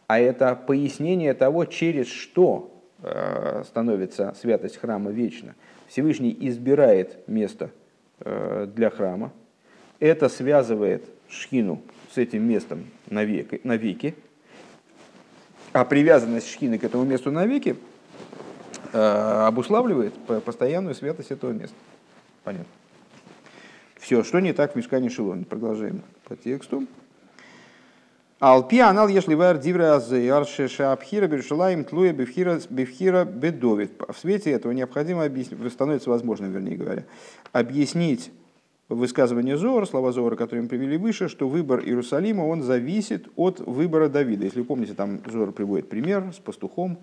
а 0.08 0.18
это 0.18 0.56
пояснение 0.56 1.34
того, 1.34 1.66
через 1.66 2.08
что 2.08 2.72
э, 3.04 3.64
становится 3.66 4.34
святость 4.40 4.78
храма 4.78 5.12
вечна. 5.12 5.56
Всевышний 5.96 6.36
избирает 6.42 7.26
место 7.26 7.72
для 8.20 8.90
храма, 8.90 9.32
это 10.02 10.28
связывает 10.28 11.06
шхину 11.30 11.82
с 12.12 12.18
этим 12.18 12.44
местом 12.44 12.88
навеки, 13.10 13.62
навеки 13.64 14.14
а 15.72 15.86
привязанность 15.86 16.50
шхины 16.50 16.78
к 16.78 16.84
этому 16.84 17.06
месту 17.06 17.32
навеки 17.32 17.78
э, 18.92 18.98
обуславливает 19.48 20.14
постоянную 20.44 20.96
святость 20.96 21.32
этого 21.32 21.52
места. 21.52 21.78
Понятно. 22.44 22.68
Все, 23.96 24.22
что 24.24 24.42
не 24.42 24.52
так 24.52 24.74
в 24.74 24.76
мешкане 24.76 25.10
Шилон. 25.10 25.46
Продолжаем 25.46 26.02
по 26.26 26.36
тексту. 26.36 26.86
Алпи 28.40 28.80
анал 28.80 29.08
если 29.08 29.34
вар 29.34 29.58
дивра 29.58 29.96
арше 29.96 30.68
шаабхира 30.68 31.28
бершалаем 31.28 31.86
тлуя 31.86 32.12
бифхира 32.12 32.60
бифхира 32.70 33.24
бедовит. 33.24 33.94
В 34.10 34.18
свете 34.18 34.52
этого 34.52 34.74
необходимо 34.74 35.24
объяснить, 35.24 35.72
становится 35.72 36.10
возможным, 36.10 36.52
вернее 36.52 36.76
говоря, 36.76 37.06
объяснить 37.54 38.32
высказывание 38.90 39.58
Зора, 39.58 39.86
слова 39.86 40.12
Зора, 40.12 40.36
которые 40.36 40.64
мы 40.64 40.68
привели 40.68 40.98
выше, 40.98 41.30
что 41.30 41.48
выбор 41.48 41.80
Иерусалима, 41.80 42.42
он 42.42 42.62
зависит 42.62 43.30
от 43.38 43.62
выбора 43.62 44.10
Давида. 44.10 44.44
Если 44.44 44.60
вы 44.60 44.66
помните, 44.66 44.96
там 44.96 45.22
Зор 45.32 45.54
приводит 45.54 45.88
пример 45.88 46.34
с 46.34 46.40
пастухом, 46.40 46.98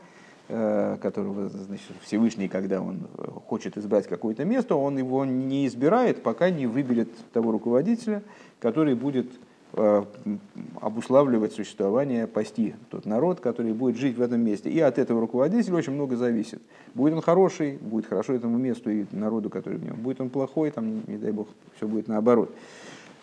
э, 0.48 0.98
которого 1.00 1.48
значит, 1.48 1.86
Всевышний, 2.02 2.48
когда 2.48 2.82
он 2.82 3.08
хочет 3.46 3.78
избрать 3.78 4.06
какое-то 4.06 4.44
место, 4.44 4.74
он 4.74 4.98
его 4.98 5.24
не 5.24 5.66
избирает, 5.66 6.22
пока 6.22 6.50
не 6.50 6.66
выберет 6.66 7.08
того 7.32 7.52
руководителя, 7.52 8.22
который 8.60 8.94
будет 8.94 9.28
Э, 9.32 9.51
обуславливать 9.74 11.54
существование, 11.54 12.26
пасти 12.26 12.74
тот 12.90 13.06
народ, 13.06 13.40
который 13.40 13.72
будет 13.72 13.96
жить 13.96 14.16
в 14.18 14.22
этом 14.22 14.40
месте. 14.40 14.68
И 14.70 14.78
от 14.80 14.98
этого 14.98 15.20
руководителя 15.20 15.76
очень 15.76 15.94
много 15.94 16.16
зависит. 16.16 16.60
Будет 16.94 17.14
он 17.14 17.22
хороший, 17.22 17.78
будет 17.78 18.06
хорошо 18.06 18.34
этому 18.34 18.58
месту 18.58 18.90
и 18.90 19.06
народу, 19.12 19.48
который 19.48 19.78
в 19.78 19.84
нем. 19.84 19.96
Будет 19.96 20.20
он 20.20 20.28
плохой, 20.28 20.70
там, 20.70 21.02
не 21.06 21.16
дай 21.16 21.32
бог, 21.32 21.48
все 21.76 21.88
будет 21.88 22.06
наоборот. 22.06 22.54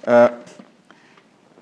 Э, 0.03 0.29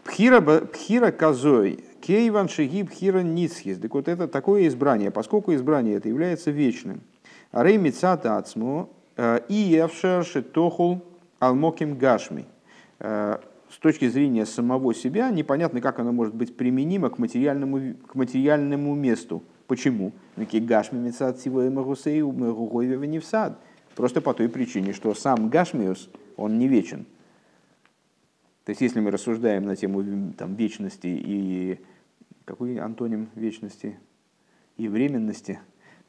пхира, 0.05 0.39
пхира 0.39 1.11
козой, 1.11 1.83
кейван 1.99 2.47
шиги 2.47 2.83
пхира 2.83 3.19
ницхис. 3.19 3.79
Так 3.79 3.93
вот 3.93 4.07
это 4.07 4.29
такое 4.29 4.67
избрание, 4.67 5.11
поскольку 5.11 5.53
избрание 5.53 5.95
это 5.95 6.07
является 6.07 6.49
вечным. 6.49 7.01
Рей 7.51 7.77
мицата 7.77 8.37
ацмо 8.37 8.89
э, 9.17 9.41
и 9.49 9.55
евшер 9.55 10.23
шитохул 10.23 11.03
алмоким 11.39 11.97
гашми 11.97 12.45
с 13.69 13.77
точки 13.79 14.07
зрения 14.07 14.45
самого 14.45 14.93
себя 14.93 15.29
непонятно, 15.29 15.81
как 15.81 15.99
оно 15.99 16.11
может 16.11 16.33
быть 16.33 16.55
применимо 16.55 17.09
к 17.09 17.17
материальному, 17.17 17.95
к 17.95 18.15
материальному 18.15 18.95
месту. 18.95 19.43
Почему? 19.67 20.13
Просто 23.95 24.21
по 24.21 24.33
той 24.33 24.47
причине, 24.47 24.93
что 24.93 25.13
сам 25.13 25.49
Гашмиус, 25.49 26.09
он 26.37 26.57
не 26.59 26.67
вечен. 26.67 27.05
То 28.63 28.71
есть, 28.71 28.81
если 28.81 28.99
мы 28.99 29.11
рассуждаем 29.11 29.63
на 29.63 29.75
тему 29.75 30.33
там, 30.37 30.55
вечности 30.55 31.07
и... 31.07 31.79
Какой 32.45 32.77
антоним 32.77 33.29
вечности? 33.35 33.99
И 34.77 34.87
временности. 34.87 35.59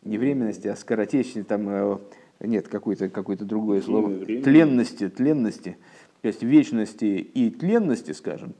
Не 0.04 0.18
временности, 0.18 0.68
а 0.68 0.76
скоротечности, 0.76 1.42
там, 1.42 1.68
э, 1.68 1.98
нет, 2.40 2.68
какое-то 2.68 3.08
какое 3.08 3.36
другое 3.36 3.80
слово. 3.80 4.24
Тленности, 4.24 5.08
тленности 5.08 5.76
то 6.22 6.28
есть 6.28 6.42
вечности 6.42 7.04
и 7.04 7.50
тленности, 7.50 8.12
скажем, 8.12 8.54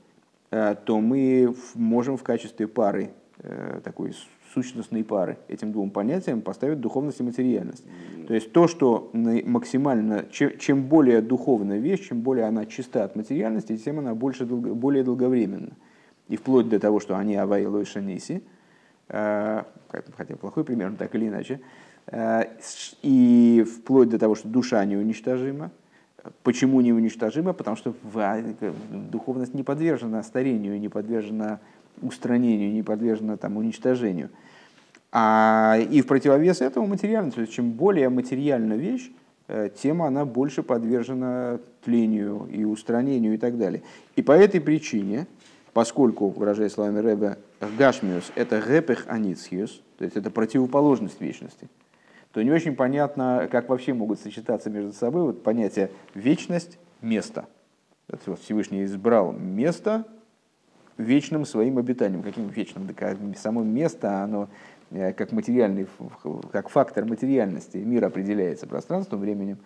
э, 0.51 0.75
то 0.85 0.99
мы 0.99 1.53
можем 1.75 2.17
в 2.17 2.23
качестве 2.23 2.67
пары, 2.67 3.11
э, 3.39 3.81
такой 3.83 4.13
сущностной 4.53 5.03
пары, 5.03 5.37
этим 5.47 5.71
двум 5.71 5.91
понятиям 5.91 6.41
поставить 6.41 6.79
духовность 6.79 7.19
и 7.19 7.23
материальность. 7.23 7.83
То 8.27 8.33
есть 8.33 8.51
то, 8.51 8.67
что 8.67 9.11
максимально, 9.13 10.25
чем 10.31 10.83
более 10.85 11.21
духовная 11.21 11.77
вещь, 11.77 12.07
чем 12.07 12.21
более 12.21 12.45
она 12.45 12.65
чиста 12.65 13.03
от 13.03 13.15
материальности, 13.15 13.77
тем 13.77 13.99
она 13.99 14.15
больше, 14.15 14.45
более 14.45 15.03
долговременна. 15.03 15.73
И 16.29 16.37
вплоть 16.37 16.69
до 16.69 16.79
того, 16.79 16.99
что 16.99 17.17
они 17.17 17.35
авайлу 17.35 17.81
и 17.81 17.85
шаниси, 17.85 18.41
э, 19.09 19.63
хотя 20.15 20.35
плохой 20.35 20.63
пример, 20.63 20.91
но 20.91 20.97
так 20.97 21.13
или 21.15 21.27
иначе, 21.27 21.59
и 23.03 23.65
вплоть 23.67 24.09
до 24.09 24.17
того, 24.17 24.33
что 24.33 24.47
душа 24.47 24.83
неуничтожима, 24.83 25.69
Почему 26.43 26.81
неуничтожима? 26.81 27.53
Потому 27.53 27.77
что 27.77 27.93
а, 28.15 28.41
духовность 29.11 29.53
не 29.53 29.63
подвержена 29.63 30.23
старению, 30.23 30.79
не 30.79 30.89
подвержена 30.89 31.59
устранению, 32.01 32.71
не 32.71 32.83
подвержена 32.83 33.37
там, 33.37 33.57
уничтожению. 33.57 34.29
А, 35.11 35.77
и 35.77 36.01
в 36.01 36.07
противовес 36.07 36.61
этому 36.61 36.87
материальность. 36.87 37.35
То 37.35 37.41
есть, 37.41 37.53
чем 37.53 37.71
более 37.71 38.09
материальна 38.09 38.73
вещь, 38.73 39.11
э, 39.47 39.69
тем 39.75 40.01
она 40.01 40.25
больше 40.25 40.63
подвержена 40.63 41.59
тлению 41.83 42.47
и 42.51 42.63
устранению 42.63 43.33
и 43.33 43.37
так 43.37 43.57
далее. 43.57 43.81
И 44.15 44.21
по 44.21 44.33
этой 44.33 44.61
причине, 44.61 45.27
поскольку, 45.73 46.29
выражая 46.29 46.69
словами 46.69 46.99
Рэбе, 46.99 47.37
гашмиус– 47.77 48.31
это 48.35 48.61
гепех 48.61 49.05
аницхиус, 49.07 49.81
то 49.97 50.05
есть 50.05 50.15
это 50.15 50.29
противоположность 50.29 51.19
вечности– 51.19 51.67
то 52.31 52.43
не 52.43 52.51
очень 52.51 52.75
понятно, 52.75 53.47
как 53.51 53.69
вообще 53.69 53.93
могут 53.93 54.19
сочетаться 54.19 54.69
между 54.69 54.93
собой 54.93 55.23
вот 55.23 55.43
понятие 55.43 55.89
вечность, 56.13 56.77
место. 57.01 57.45
Вот 58.07 58.39
Всевышний 58.39 58.83
избрал 58.83 59.31
место 59.31 60.05
вечным 60.97 61.45
своим 61.45 61.77
обитанием. 61.77 62.21
Каким 62.21 62.47
вечным? 62.47 62.87
Так, 62.87 63.17
само 63.37 63.63
место, 63.63 64.23
оно 64.23 64.49
э, 64.91 65.13
как 65.13 65.31
материальный, 65.31 65.87
как 66.51 66.69
фактор 66.69 67.05
материальности. 67.05 67.77
Мир 67.77 68.05
определяется 68.05 68.67
пространством, 68.67 69.19
временем. 69.19 69.57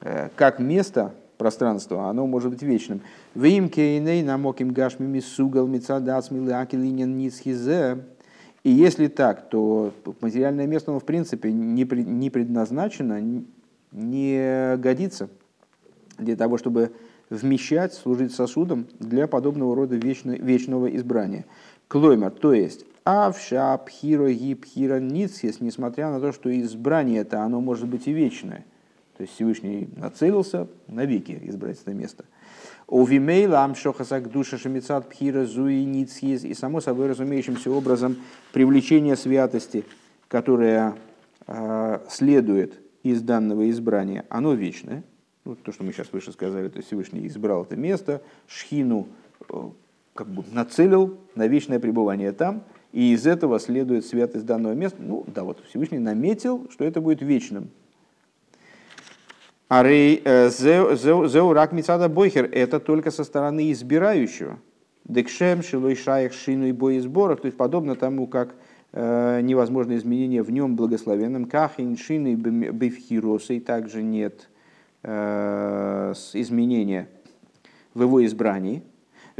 Э, 0.00 0.28
как 0.34 0.58
место, 0.58 1.14
пространство, 1.38 2.08
оно 2.08 2.26
может 2.26 2.50
быть 2.50 2.62
вечным. 2.62 3.02
Вим 3.34 3.68
кейней 3.68 4.22
намоким 4.22 4.72
гашмими 4.72 5.20
сугал 5.20 5.66
мицадас 5.66 6.30
милакилинен 6.30 7.16
ницхизе 7.16 7.98
И 8.62 8.70
если 8.70 9.06
так, 9.06 9.48
то 9.48 9.92
материальное 10.20 10.66
место, 10.66 10.90
оно 10.90 11.00
в 11.00 11.04
принципе 11.04 11.50
не, 11.50 11.84
не 11.84 12.30
предназначено, 12.30 13.20
не 13.92 14.76
годится 14.76 15.30
для 16.18 16.36
того, 16.36 16.58
чтобы 16.58 16.92
вмещать, 17.30 17.94
служить 17.94 18.34
сосудом 18.34 18.86
для 18.98 19.26
подобного 19.26 19.74
рода 19.74 19.96
вечно, 19.96 20.32
вечного 20.32 20.94
избрания. 20.94 21.46
Клоймер, 21.88 22.30
то 22.32 22.52
есть 22.52 22.84
Авша, 23.04 23.76
Пхиро, 23.78 24.30
Гипхира, 24.32 25.00
Ницхес, 25.00 25.60
несмотря 25.60 26.10
на 26.10 26.20
то, 26.20 26.32
что 26.32 26.50
избрание 26.60 27.22
это 27.22 27.42
оно 27.42 27.60
может 27.60 27.88
быть 27.88 28.06
и 28.06 28.12
вечное. 28.12 28.64
То 29.16 29.22
есть 29.22 29.34
Всевышний 29.34 29.88
нацелился 29.96 30.68
навеки 30.86 31.38
избрать 31.42 31.80
это 31.80 31.92
место. 31.92 32.24
Овимейла 32.90 33.62
амшохасак 33.64 34.30
душа 34.30 34.58
шамицат 34.58 35.08
пхира 35.08 35.44
зуи 35.44 35.84
ницхиз. 35.84 36.44
И 36.44 36.54
само 36.54 36.80
собой 36.80 37.06
разумеющимся 37.06 37.70
образом 37.70 38.16
привлечение 38.52 39.16
святости, 39.16 39.84
которое 40.26 40.96
э, 41.46 41.98
следует 42.08 42.74
из 43.04 43.22
данного 43.22 43.70
избрания, 43.70 44.24
оно 44.28 44.54
вечное. 44.54 45.04
Ну, 45.44 45.54
то, 45.54 45.72
что 45.72 45.84
мы 45.84 45.92
сейчас 45.92 46.12
выше 46.12 46.32
сказали, 46.32 46.68
то 46.68 46.78
есть 46.78 46.88
Всевышний 46.88 47.26
избрал 47.26 47.62
это 47.62 47.76
место, 47.76 48.22
шхину 48.46 49.08
э, 49.48 49.70
как 50.14 50.28
бы 50.28 50.44
нацелил 50.52 51.18
на 51.34 51.46
вечное 51.46 51.78
пребывание 51.78 52.32
там, 52.32 52.64
и 52.92 53.12
из 53.12 53.26
этого 53.26 53.60
следует 53.60 54.04
святость 54.04 54.46
данного 54.46 54.74
места. 54.74 54.98
Ну 55.00 55.24
да, 55.28 55.44
вот 55.44 55.64
Всевышний 55.68 55.98
наметил, 55.98 56.68
что 56.70 56.84
это 56.84 57.00
будет 57.00 57.22
вечным. 57.22 57.70
Арей 59.70 60.20
э, 60.24 60.50
зеурак 60.50 61.70
мицада 61.70 62.08
бойхер– 62.08 62.50
это 62.52 62.80
только 62.80 63.12
со 63.12 63.22
стороны 63.22 63.70
избирающего. 63.70 64.58
Декшем, 65.04 65.62
шилой 65.62 65.94
шаях, 65.94 66.32
шину 66.32 66.66
и 66.66 66.72
бой 66.72 66.98
сборах, 66.98 67.40
то 67.40 67.46
есть 67.46 67.56
подобно 67.56 67.94
тому, 67.94 68.26
как 68.26 68.56
э, 68.90 69.40
невозможно 69.42 69.96
изменение 69.96 70.42
в 70.42 70.50
нем 70.50 70.74
благословенном, 70.74 71.44
кахин, 71.44 71.96
шины, 71.96 72.34
бифхиросы, 72.34 73.60
также 73.60 74.02
нет 74.02 74.48
э, 75.04 76.14
изменения 76.32 77.08
в 77.94 78.02
его 78.02 78.26
избрании. 78.26 78.82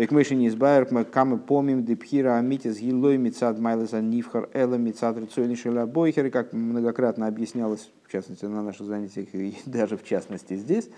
Век 0.01 0.13
мы 0.13 0.25
не 0.31 0.49
избавер, 0.49 0.89
мы 0.91 1.05
камы 1.05 1.37
помним, 1.37 1.85
депхира 1.85 2.39
амитис 2.39 2.79
гилой 2.79 3.19
мицад 3.19 3.59
майлеса 3.59 4.01
нивхар 4.01 4.49
эла 4.55 4.77
мицад 4.77 5.19
рицойни 5.19 5.85
бойхер, 5.85 6.31
как 6.31 6.55
многократно 6.55 7.27
объяснялось, 7.27 7.91
в 8.07 8.11
частности, 8.11 8.47
на 8.47 8.63
наших 8.63 8.87
занятиях 8.87 9.35
и 9.35 9.59
даже 9.67 9.99
в 9.99 10.03
частности 10.03 10.57
здесь, 10.57 10.89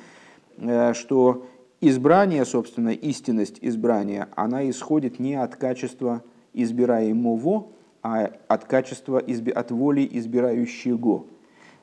э, 0.59 0.93
что 0.95 1.49
избрание, 1.81 2.45
собственно, 2.45 2.91
истинность 2.91 3.59
избрания, 3.61 4.29
она 4.37 4.71
исходит 4.71 5.19
не 5.19 5.35
от 5.35 5.57
качества 5.57 6.23
избираемого, 6.53 7.73
а 8.05 8.31
от 8.47 8.67
качества, 8.67 9.19
от 9.19 9.71
воли 9.73 10.09
избирающего. 10.13 11.25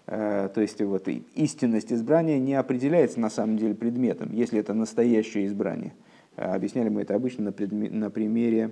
Э, 0.07 0.47
то 0.55 0.61
есть 0.61 0.81
вот, 0.81 1.09
истинность 1.35 1.91
избрания 1.91 2.39
не 2.39 2.53
определяется 2.53 3.19
на 3.19 3.29
самом 3.29 3.57
деле 3.57 3.75
предметом, 3.75 4.29
если 4.31 4.57
это 4.57 4.73
настоящее 4.73 5.47
избрание– 5.47 5.91
объясняли 6.39 6.89
мы 6.89 7.01
это 7.01 7.15
обычно 7.15 7.45
на, 7.45 7.49
предме- 7.49 7.91
на 7.91 8.09
примере 8.09 8.71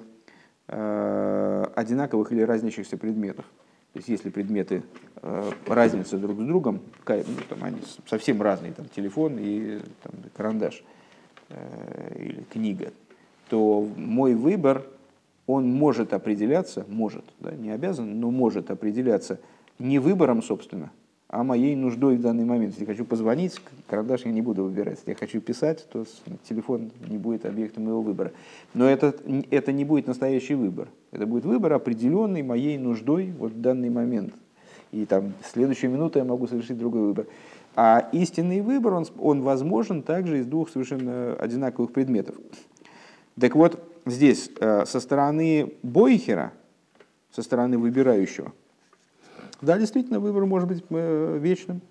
э, 0.68 1.66
одинаковых 1.76 2.32
или 2.32 2.42
разнящихся 2.42 2.98
предметов. 2.98 3.46
То 3.94 4.00
есть 4.00 4.10
если 4.10 4.30
предметы 4.30 4.84
э, 5.22 5.52
разница 5.66 6.18
друг 6.18 6.40
с 6.40 6.46
другом, 6.46 6.82
ну, 7.08 7.24
там, 7.50 7.64
они 7.64 7.78
совсем 8.06 8.42
разные, 8.42 8.74
там, 8.74 8.88
телефон 8.90 9.38
и 9.40 9.80
там, 10.04 10.14
карандаш 10.36 10.84
э, 11.50 12.16
или 12.20 12.44
книга, 12.44 12.92
то 13.50 13.88
мой 13.96 14.36
выбор, 14.36 14.86
он 15.46 15.70
может 15.72 16.14
определяться, 16.14 16.86
может, 16.90 17.24
да, 17.40 17.52
не 17.52 17.72
обязан, 17.72 18.20
но 18.20 18.30
может 18.30 18.70
определяться 18.70 19.40
не 19.80 20.00
выбором, 20.00 20.44
собственно, 20.44 20.92
а 21.30 21.44
моей 21.44 21.76
нуждой 21.76 22.16
в 22.16 22.22
данный 22.22 22.46
момент. 22.46 22.74
Если 22.74 22.86
хочу 22.86 23.04
позвонить, 23.04 23.60
карандаш 23.88 24.26
я 24.26 24.32
не 24.32 24.42
буду 24.42 24.64
выбирать. 24.64 25.00
Если 25.00 25.12
я 25.12 25.16
хочу 25.16 25.42
писать, 25.42 25.86
то 25.92 26.06
телефон 26.48 26.92
не 27.08 27.18
будет 27.18 27.46
объектом 27.46 27.84
моего 27.86 28.02
выбора. 28.02 28.32
Но 28.74 28.90
это, 28.90 29.14
это 29.52 29.74
не 29.74 29.84
будет 29.84 30.08
настоящий 30.08 30.56
выбор. 30.56 30.88
Это 31.12 31.26
будет 31.26 31.44
выбор, 31.44 31.74
определенный 31.74 32.44
моей 32.44 32.78
нуждой 32.78 33.34
вот 33.38 33.52
в 33.52 33.62
данный 33.62 33.90
момент. 33.90 34.34
И 34.92 35.06
там 35.06 35.34
следующую 35.44 35.92
минуту 35.92 36.20
я 36.20 36.26
могу 36.26 36.48
совершить 36.48 36.78
другой 36.78 37.02
выбор. 37.02 37.28
А 37.76 38.10
истинный 38.14 38.62
выбор, 38.62 38.94
он, 38.94 39.06
он 39.20 39.42
возможен 39.42 40.04
также 40.04 40.40
из 40.40 40.46
двух 40.46 40.70
совершенно 40.70 41.36
одинаковых 41.36 41.92
предметов. 41.92 42.36
Так 43.40 43.54
вот, 43.54 43.84
здесь 44.06 44.50
э, 44.60 44.86
со 44.86 45.00
стороны 45.00 45.74
Бойхера, 45.84 46.54
со 47.32 47.44
стороны 47.44 47.78
выбирающего, 47.78 48.54
да, 49.62 49.78
действительно, 49.78 50.20
выбор 50.20 50.46
может 50.46 50.68
быть 50.68 50.84
э, 50.90 51.38
вечным. 51.40 51.82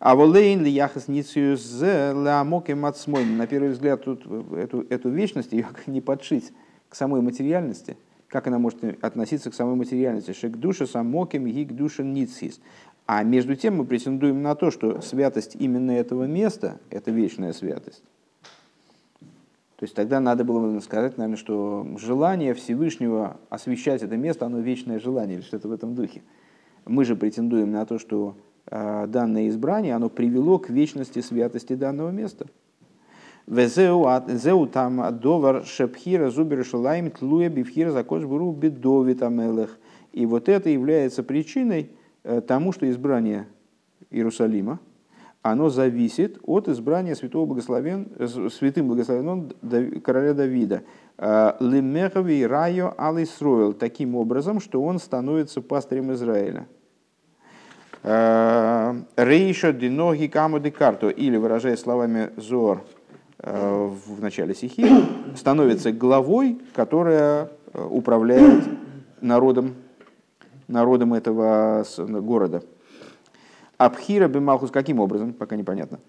А 0.00 0.16
волейн 0.16 0.64
ли 0.64 0.70
яхас 0.70 1.08
нициус 1.08 1.80
ламок. 1.80 2.68
На 2.68 3.46
первый 3.46 3.70
взгляд, 3.70 4.02
тут 4.02 4.26
эту, 4.52 4.86
эту 4.88 5.10
вечность 5.10 5.52
ее 5.52 5.66
не 5.86 6.00
подшить 6.00 6.52
к 6.88 6.94
самой 6.94 7.20
материальности. 7.20 7.96
Как 8.28 8.46
она 8.46 8.58
может 8.58 8.82
относиться 9.04 9.50
к 9.50 9.54
самой 9.54 9.74
материальности? 9.74 10.32
Шек 10.32 10.56
душа 10.56 10.86
самоким 10.86 11.46
гик 11.46 11.72
душа 11.72 12.02
ницис. 12.02 12.60
А 13.06 13.24
между 13.24 13.56
тем 13.56 13.76
мы 13.76 13.84
претендуем 13.84 14.40
на 14.40 14.54
то, 14.54 14.70
что 14.70 15.00
святость 15.00 15.56
именно 15.56 15.90
этого 15.90 16.24
места– 16.24 16.78
это 16.90 17.10
вечная 17.10 17.52
святость. 17.52 18.02
То 19.20 19.84
есть 19.84 19.94
тогда 19.94 20.20
надо 20.20 20.44
было 20.44 20.74
бы 20.74 20.80
сказать, 20.80 21.18
наверное, 21.18 21.36
что 21.36 21.86
желание 21.98 22.54
Всевышнего 22.54 23.38
освещать 23.48 24.02
это 24.02 24.16
место, 24.16 24.46
оно 24.46 24.60
вечное 24.60 25.00
желание, 25.00 25.38
или 25.38 25.42
что-то 25.42 25.68
в 25.68 25.72
этом 25.72 25.94
духе. 25.94 26.22
Мы 26.86 27.04
же 27.04 27.16
претендуем 27.16 27.70
на 27.72 27.84
то, 27.86 27.98
что 27.98 28.36
э, 28.66 29.06
данное 29.08 29.48
избрание 29.48 29.94
оно 29.94 30.08
привело 30.08 30.58
к 30.58 30.70
вечности 30.70 31.20
святости 31.20 31.74
данного 31.74 32.10
места. 32.10 32.46
Везеу 33.46 34.66
там 34.66 35.18
довар 35.20 35.64
шепхира 35.64 36.30
зубер 36.30 36.64
шалаем 36.64 37.10
тлуя 37.10 37.48
бифхира 37.48 37.90
закош 37.90 38.24
буру 38.24 38.52
бедовит 38.52 39.22
амелех. 39.22 39.78
И 40.12 40.26
вот 40.26 40.48
это 40.48 40.70
является 40.70 41.22
причиной 41.22 41.90
э, 42.22 42.40
тому, 42.40 42.72
что 42.72 42.88
избрание 42.88 43.46
Иерусалима, 44.10 44.80
оно 45.42 45.70
зависит 45.70 46.38
от 46.44 46.68
избрания 46.68 47.14
святого 47.14 47.46
благословен, 47.46 48.08
святым 48.50 48.88
благословенным 48.88 49.50
короля 50.02 50.34
Давида. 50.34 50.82
Э, 51.22 51.52
Лемехови 51.60 52.46
райо 52.46 52.94
алисроил 52.96 53.74
таким 53.74 54.14
образом, 54.14 54.58
что 54.58 54.82
он 54.82 54.98
становится 54.98 55.60
пастырем 55.60 56.10
Израиля. 56.14 56.66
Э, 58.02 58.94
Рейша 59.16 59.74
диноги 59.74 60.28
каму 60.28 60.62
карту, 60.72 61.10
или, 61.10 61.36
выражая 61.36 61.76
словами 61.76 62.30
Зор 62.38 62.84
э, 63.38 63.90
в 64.06 64.22
начале 64.22 64.54
стихи, 64.54 64.86
становится 65.36 65.92
главой, 65.92 66.58
которая 66.74 67.50
управляет 67.74 68.64
народом, 69.20 69.74
народом 70.68 71.12
этого 71.12 71.84
города. 71.98 72.62
Абхира 73.76 74.26
бималхус 74.26 74.70
каким 74.70 75.00
образом, 75.00 75.34
пока 75.34 75.56
непонятно. 75.56 76.00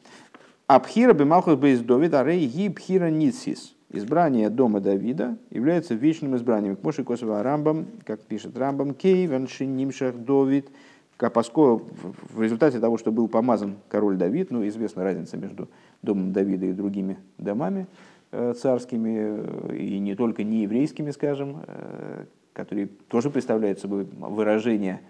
Абхира 0.68 1.12
бималхус 1.12 1.56
бейс 1.56 1.82
Давид, 1.82 2.14
а 2.14 2.24
рей 2.24 2.48
ги 2.48 2.70
бхира 2.70 3.10
ницис. 3.10 3.76
Избрание 3.94 4.50
дома 4.50 4.80
Давида 4.80 5.38
является 5.50 5.96
вечным 5.96 6.38
избранием. 6.38 6.78
К 6.78 6.84
Моши 6.84 7.04
Косова 7.04 7.44
Рамбам, 7.44 7.88
как 8.06 8.22
пишет 8.22 8.58
Рамбам, 8.58 8.94
Кейвен 8.94 9.50
Шинимшах 9.50 10.16
Довид, 10.16 10.70
поскольку 11.18 11.90
в 12.34 12.42
результате 12.42 12.80
того, 12.80 12.98
что 12.98 13.12
был 13.12 13.28
помазан 13.28 13.76
король 13.90 14.16
Давид, 14.16 14.50
ну, 14.50 14.66
известна 14.66 15.04
разница 15.04 15.36
между 15.36 15.68
домом 16.02 16.32
Давида 16.32 16.68
и 16.68 16.72
другими 16.72 17.18
домами 17.38 17.86
э, 18.32 18.54
царскими, 18.54 19.18
э, 19.18 19.76
и 19.76 20.00
не 20.00 20.16
только 20.16 20.46
нееврейскими, 20.46 21.12
скажем, 21.12 21.58
э, 21.68 22.26
которые 22.54 22.88
тоже 23.10 23.30
представляют 23.30 23.80
собой 23.80 24.08
выражение 24.20 25.02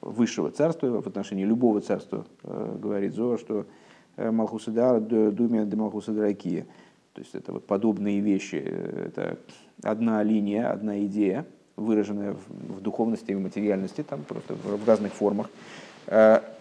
высшего 0.00 0.50
царства, 0.50 1.00
в 1.00 1.06
отношении 1.06 1.44
любого 1.44 1.80
царства, 1.80 2.26
говорит 2.42 3.14
Зоа, 3.14 3.38
что 3.38 3.66
Малхусадар 4.16 5.00
думе 5.00 5.64
де 5.64 5.76
Малхусадракия. 5.76 6.66
То 7.14 7.20
есть 7.20 7.34
это 7.34 7.52
вот 7.52 7.66
подобные 7.66 8.20
вещи, 8.20 8.62
э, 8.64 9.06
это 9.08 9.38
одна 9.82 10.22
линия, 10.22 10.70
одна 10.70 11.00
идея, 11.06 11.46
выраженная 11.76 12.36
в, 12.48 12.80
духовности 12.80 13.32
и 13.32 13.34
в 13.34 13.40
материальности, 13.40 14.02
там 14.02 14.22
просто 14.22 14.54
в 14.54 14.86
разных 14.86 15.12
формах. 15.12 15.50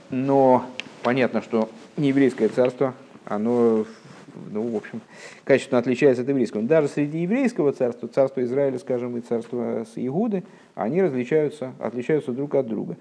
Но 0.10 0.66
понятно, 1.04 1.44
что 1.44 1.70
нееврейское 1.98 2.50
царство, 2.50 2.96
оно 3.26 3.86
ну, 4.52 4.68
в 4.68 4.76
общем, 4.76 5.02
качественно 5.44 5.80
отличается 5.80 6.24
от 6.24 6.30
еврейского. 6.30 6.64
Даже 6.64 6.88
среди 6.88 7.20
еврейского 7.20 7.72
царства, 7.72 8.08
царство 8.08 8.44
Израиля, 8.44 8.80
скажем, 8.80 9.18
и 9.18 9.22
царство 9.22 9.86
с 9.86 9.94
Игуды, 9.96 10.44
они 10.76 11.02
различаются, 11.02 11.74
отличаются 11.80 12.32
друг 12.32 12.56
от 12.56 12.68
друга. 12.68 12.98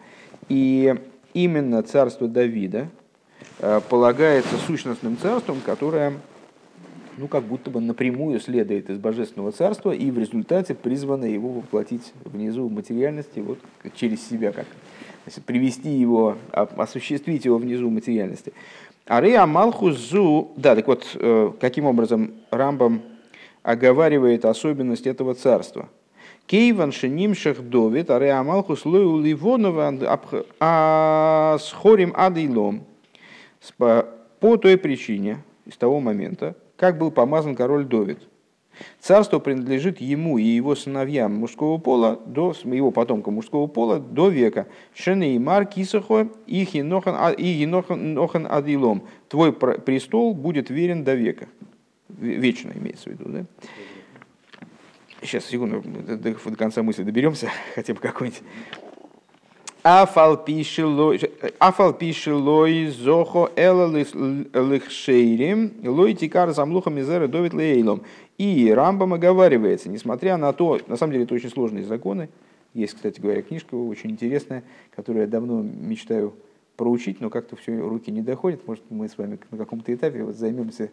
И 0.48 0.94
именно 1.34 1.82
царство 1.82 2.28
Давида 2.28 2.88
э, 3.60 3.80
полагается 3.88 4.56
сущностным 4.66 5.16
царством, 5.16 5.60
которое 5.64 6.14
ну, 7.16 7.28
как 7.28 7.44
будто 7.44 7.70
бы 7.70 7.80
напрямую 7.80 8.40
следует 8.40 8.90
из 8.90 8.98
божественного 8.98 9.52
царства 9.52 9.92
и 9.92 10.10
в 10.10 10.18
результате 10.18 10.74
призвано 10.74 11.24
его 11.24 11.48
воплотить 11.48 12.12
внизу 12.24 12.68
в 12.68 12.72
материальности 12.72 13.40
вот 13.40 13.58
через 13.94 14.26
себя, 14.26 14.52
как 14.52 14.66
привести 15.46 15.90
его, 15.90 16.36
осуществить 16.52 17.44
его 17.44 17.58
внизу 17.58 17.88
в 17.88 17.92
материальности. 17.92 18.52
Арея 19.06 19.46
Малхузу, 19.46 20.52
да, 20.56 20.74
так 20.74 20.86
вот, 20.86 21.06
э, 21.14 21.52
каким 21.60 21.86
образом 21.86 22.32
Рамбам 22.50 23.02
оговаривает 23.62 24.44
особенность 24.44 25.06
этого 25.06 25.34
царства. 25.34 25.88
Кейван 26.46 26.92
шенимшах 26.92 27.60
довид, 27.60 28.10
арея 28.10 28.42
Малхус 28.42 28.84
лою 28.84 29.18
ливонова, 29.20 29.94
а 30.60 31.56
с 31.60 31.72
хорим 31.72 32.12
адилом. 32.16 32.84
По 33.76 34.56
той 34.56 34.76
причине, 34.76 35.38
с 35.72 35.76
того 35.76 36.00
момента, 36.00 36.56
как 36.82 36.98
был 36.98 37.12
помазан 37.12 37.54
король 37.54 37.84
Довид. 37.84 38.18
Царство 38.98 39.38
принадлежит 39.38 40.00
ему 40.00 40.36
и 40.36 40.42
его 40.42 40.74
сыновьям 40.74 41.32
мужского 41.32 41.78
пола, 41.78 42.18
до, 42.26 42.56
его 42.64 42.90
потомкам 42.90 43.34
мужского 43.34 43.68
пола 43.68 44.00
до 44.00 44.28
века. 44.28 44.66
Шены 44.92 45.36
и 45.36 45.38
Мар 45.38 45.64
Кисахо 45.64 46.28
и 46.48 46.56
Енохан 46.72 48.48
Адилом. 48.50 49.04
Твой 49.28 49.52
престол 49.52 50.34
будет 50.34 50.70
верен 50.70 51.04
до 51.04 51.14
века. 51.14 51.46
Вечно 52.08 52.72
имеется 52.74 53.10
в 53.10 53.12
виду. 53.12 53.26
Да? 53.28 53.44
Сейчас, 55.20 55.44
секунду, 55.44 55.84
до, 55.84 56.16
до 56.16 56.56
конца 56.56 56.82
мысли 56.82 57.04
доберемся, 57.04 57.48
хотя 57.76 57.94
бы 57.94 58.00
какой-нибудь. 58.00 58.42
Афал 59.82 60.36
пишелой 60.36 61.18
зохо 62.86 63.50
эла 63.56 63.90
лихшейрим 63.92 65.72
лой 65.84 66.14
тикар 66.14 66.52
замлуха 66.52 66.90
мизера 66.90 67.26
довит 67.26 67.52
лейлом. 67.52 68.02
И 68.38 68.70
Рамбам 68.72 69.14
оговаривается, 69.14 69.88
несмотря 69.88 70.36
на 70.36 70.52
то, 70.52 70.78
на 70.86 70.96
самом 70.96 71.14
деле 71.14 71.24
это 71.24 71.34
очень 71.34 71.50
сложные 71.50 71.84
законы, 71.84 72.28
есть, 72.74 72.94
кстати 72.94 73.20
говоря, 73.20 73.42
книжка 73.42 73.74
очень 73.74 74.12
интересная, 74.12 74.62
которую 74.94 75.22
я 75.22 75.28
давно 75.28 75.62
мечтаю 75.62 76.32
проучить, 76.76 77.20
но 77.20 77.28
как-то 77.28 77.56
все 77.56 77.76
руки 77.76 78.12
не 78.12 78.22
доходят. 78.22 78.66
Может, 78.68 78.84
мы 78.88 79.08
с 79.08 79.18
вами 79.18 79.40
на 79.50 79.58
каком-то 79.58 79.92
этапе 79.92 80.22
вот 80.22 80.36
займемся 80.36 80.90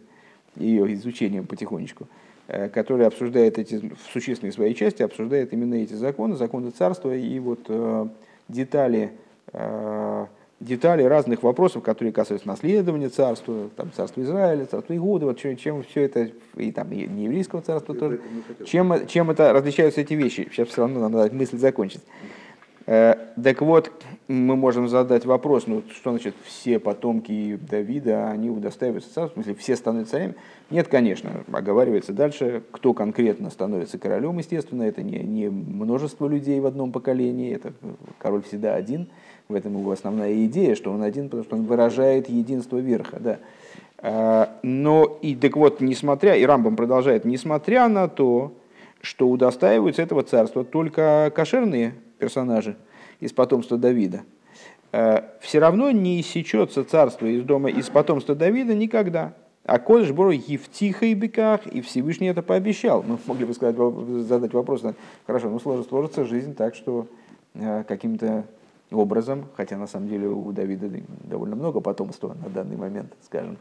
ее 0.56 0.92
изучением 0.96 1.46
потихонечку, 1.46 2.08
э, 2.48 2.70
которая 2.70 3.08
обсуждает 3.08 3.60
эти, 3.60 3.76
в 3.76 4.12
существенной 4.12 4.52
своей 4.52 4.74
части, 4.74 5.04
обсуждает 5.04 5.54
именно 5.54 5.76
эти 5.76 5.94
законы, 5.94 6.36
законы 6.36 6.72
царства 6.72 7.16
и 7.16 7.40
вот 7.40 7.62
э, 7.68 8.08
детали, 8.50 9.12
э, 9.54 10.26
детали 10.60 11.04
разных 11.04 11.44
вопросов, 11.44 11.84
которые 11.84 12.12
касаются 12.12 12.48
наследования 12.48 13.10
царства, 13.10 13.70
там, 13.76 13.92
царства 13.96 14.22
Израиля, 14.22 14.66
царства 14.66 14.96
Игуда, 14.96 15.28
вот 15.28 15.38
чем, 15.38 15.56
чем 15.56 15.84
все 15.84 16.02
это, 16.02 16.30
и 16.58 16.72
там 16.72 16.92
и 16.92 17.08
не 17.08 17.26
еврейского 17.26 17.62
царства 17.62 17.96
тоже, 17.96 18.20
чем, 18.66 19.08
чем 19.08 19.32
это 19.32 19.54
различаются 19.54 20.02
эти 20.02 20.16
вещи. 20.16 20.50
Сейчас 20.52 20.68
все 20.68 20.82
равно 20.82 21.08
надо 21.08 21.34
мысль 21.34 21.58
закончить. 21.58 22.02
Э, 22.86 23.16
так 23.42 23.62
вот, 23.62 23.92
мы 24.28 24.56
можем 24.56 24.88
задать 24.88 25.26
вопрос, 25.26 25.68
ну 25.68 25.84
что 25.92 26.12
значит 26.12 26.36
все 26.44 26.80
потомки 26.80 27.58
Давида, 27.70 28.30
они 28.30 28.50
удостаиваются 28.50 29.14
царства, 29.14 29.42
в 29.42 29.44
смысле 29.44 29.56
все 29.56 29.76
становятся 29.76 30.14
царями? 30.14 30.36
Нет, 30.70 30.88
конечно, 30.88 31.44
оговаривается 31.52 32.14
дальше, 32.14 32.64
кто 32.72 32.94
конкретно 32.94 33.50
становится 33.50 33.98
королем, 33.98 34.38
естественно, 34.38 34.84
это 34.84 35.04
не, 35.04 35.20
не 35.20 35.50
множество 35.50 36.28
людей 36.28 36.60
в 36.60 36.66
одном 36.66 36.92
поколении, 36.92 37.54
это 37.54 37.74
король 38.18 38.44
всегда 38.44 38.76
один, 38.76 39.10
в 39.48 39.56
этом 39.56 39.78
его 39.78 39.92
основная 39.92 40.46
идея, 40.46 40.76
что 40.76 40.92
он 40.92 41.02
один, 41.02 41.26
потому 41.26 41.44
что 41.44 41.56
он 41.56 41.64
выражает 41.64 42.30
единство 42.30 42.78
верха, 42.78 43.20
да. 43.20 43.40
Э, 44.02 44.48
но 44.64 45.18
и 45.22 45.36
так 45.36 45.56
вот, 45.56 45.82
несмотря, 45.82 46.36
и 46.36 46.46
Рамбам 46.46 46.76
продолжает, 46.76 47.26
несмотря 47.26 47.88
на 47.88 48.08
то, 48.08 48.54
что 49.02 49.30
удостаиваются 49.30 50.02
этого 50.02 50.24
царства 50.24 50.64
только 50.64 51.32
кошерные 51.36 51.94
персонажи 52.20 52.76
из 53.20 53.34
потомства 53.34 53.78
Давида, 53.78 54.22
э, 54.92 55.22
все 55.42 55.60
равно 55.60 55.92
не 55.92 56.22
иссечется 56.22 56.84
царство 56.84 57.26
из 57.26 57.44
дома 57.44 57.70
из 57.70 57.90
потомства 57.90 58.36
Давида 58.36 58.76
никогда. 58.76 59.34
А 59.66 59.78
Кодыш 59.78 60.12
Бору 60.12 60.32
и 60.32 60.58
в 60.58 60.70
тихой 60.72 61.14
беках, 61.14 61.68
и 61.68 61.82
Всевышний 61.82 62.28
это 62.28 62.42
пообещал. 62.42 63.04
Мы 63.04 63.20
могли 63.28 63.46
бы 63.46 63.54
сказать, 63.54 63.76
задать 64.26 64.54
вопрос, 64.54 64.84
хорошо, 65.28 65.50
ну 65.50 65.60
сложится, 65.60 65.90
сложится 65.90 66.26
жизнь 66.26 66.56
так, 66.56 66.76
что 66.76 67.08
э, 67.54 67.84
каким-то 67.88 68.46
образом, 68.92 69.46
хотя 69.56 69.78
на 69.78 69.88
самом 69.88 70.08
деле 70.08 70.28
у 70.28 70.52
Давида 70.52 70.90
довольно 71.24 71.56
много 71.56 71.80
потомства 71.82 72.36
на 72.42 72.50
данный 72.50 72.78
момент, 72.78 73.14
скажем, 73.24 73.58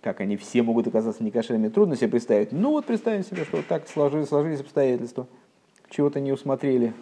как 0.00 0.20
они 0.20 0.36
все 0.36 0.62
могут 0.62 0.88
оказаться 0.88 1.22
некошерными, 1.22 1.68
трудно 1.68 1.96
себе 1.96 2.08
представить. 2.08 2.50
Ну 2.50 2.70
вот 2.70 2.84
представим 2.84 3.22
себе, 3.22 3.44
что 3.44 3.58
вот 3.58 3.66
так 3.66 3.88
сложились, 3.88 4.28
сложились 4.28 4.60
обстоятельства, 4.60 5.28
чего-то 5.88 6.18
не 6.18 6.32
усмотрели, 6.32 6.92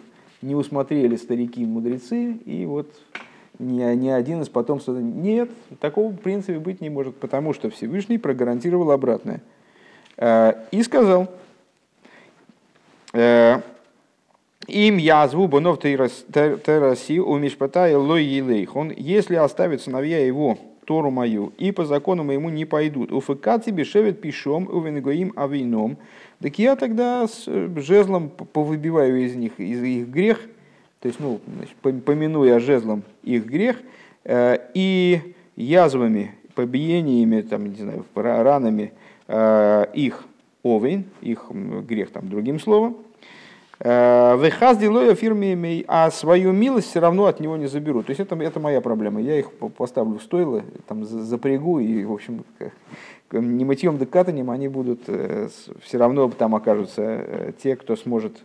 не 0.41 0.55
усмотрели 0.55 1.15
старики-мудрецы, 1.15 2.33
и 2.45 2.65
вот 2.65 2.87
ни, 3.59 3.95
ни 3.95 4.09
один 4.09 4.41
из 4.41 4.49
потомств... 4.49 4.89
Нет, 4.89 5.49
такого 5.79 6.11
в 6.11 6.17
принципе 6.17 6.59
быть 6.59 6.81
не 6.81 6.89
может, 6.89 7.15
потому 7.15 7.53
что 7.53 7.69
Всевышний 7.69 8.17
прогарантировал 8.17 8.91
обратное. 8.91 9.41
Э, 10.17 10.53
и 10.71 10.81
сказал, 10.83 11.27
э, 13.13 13.61
им 14.67 14.97
язву 14.97 15.47
бонов 15.47 15.79
тераси 15.79 17.19
у 17.19 17.37
мишпатай 17.37 17.95
лой 17.95 18.23
елейх. 18.23 18.75
Он, 18.75 18.91
если 18.91 19.35
оставит 19.35 19.81
сыновья 19.81 20.25
его 20.25 20.57
Тору 20.85 21.11
мою, 21.11 21.53
и 21.57 21.71
по 21.71 21.85
закону 21.85 22.23
моему 22.23 22.49
не 22.49 22.65
пойдут. 22.65 23.11
Уфыкати 23.11 23.69
бешевет 23.69 24.19
пишом, 24.19 24.67
увенегоим 24.67 25.33
авином. 25.37 25.97
Так 26.41 26.57
я 26.57 26.75
тогда 26.75 27.27
с 27.27 27.43
э, 27.47 27.69
жезлом 27.77 28.29
повыбиваю 28.29 29.23
из 29.23 29.35
них 29.35 29.59
из 29.59 29.83
их 29.83 30.07
грех, 30.07 30.39
то 30.99 31.07
есть, 31.07 31.19
ну, 31.19 31.39
значит, 31.55 31.75
помянуя 32.03 32.59
жезлом 32.59 33.03
их 33.23 33.45
грех, 33.45 33.77
э, 34.23 34.57
и 34.73 35.35
язвами, 35.55 36.33
побиениями, 36.55 37.41
там, 37.41 37.67
не 37.67 37.75
знаю, 37.75 38.05
ранами 38.15 38.91
э, 39.27 39.85
их 39.93 40.23
овен, 40.63 41.05
их 41.21 41.51
грех 41.51 42.09
там 42.11 42.27
другим 42.29 42.59
словом, 42.59 42.97
Вехаз 43.83 44.77
делаю 44.77 45.15
фирме, 45.15 45.83
а 45.87 46.11
свою 46.11 46.51
милость 46.51 46.89
все 46.89 46.99
равно 46.99 47.25
от 47.25 47.39
него 47.39 47.57
не 47.57 47.65
заберу. 47.65 48.03
То 48.03 48.11
есть 48.11 48.19
это, 48.19 48.35
это 48.35 48.59
моя 48.59 48.79
проблема. 48.79 49.19
Я 49.21 49.39
их 49.39 49.51
поставлю 49.75 50.19
в 50.19 50.23
стойло, 50.23 50.63
там 50.87 51.03
запрягу, 51.03 51.79
и, 51.79 52.03
в 52.05 52.13
общем, 52.13 52.43
не 53.31 53.65
мытьем 53.65 53.97
да 53.97 54.05
катанием 54.05 54.51
они 54.51 54.67
будут, 54.67 55.01
э, 55.07 55.49
все 55.81 55.97
равно 55.97 56.29
там 56.29 56.53
окажутся 56.53 57.01
э, 57.01 57.51
те, 57.63 57.75
кто 57.75 57.95
сможет 57.95 58.43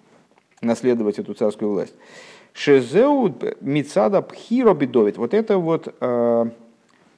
наследовать 0.63 1.19
эту 1.19 1.35
царскую 1.35 1.71
власть. 1.71 1.95
Шезеу 2.55 3.35
Мицада 3.61 4.23
Пхиро 4.23 4.73
Бедовит. 4.73 5.19
Вот 5.19 5.35
это 5.35 5.59
вот 5.59 5.95
э, 6.01 6.45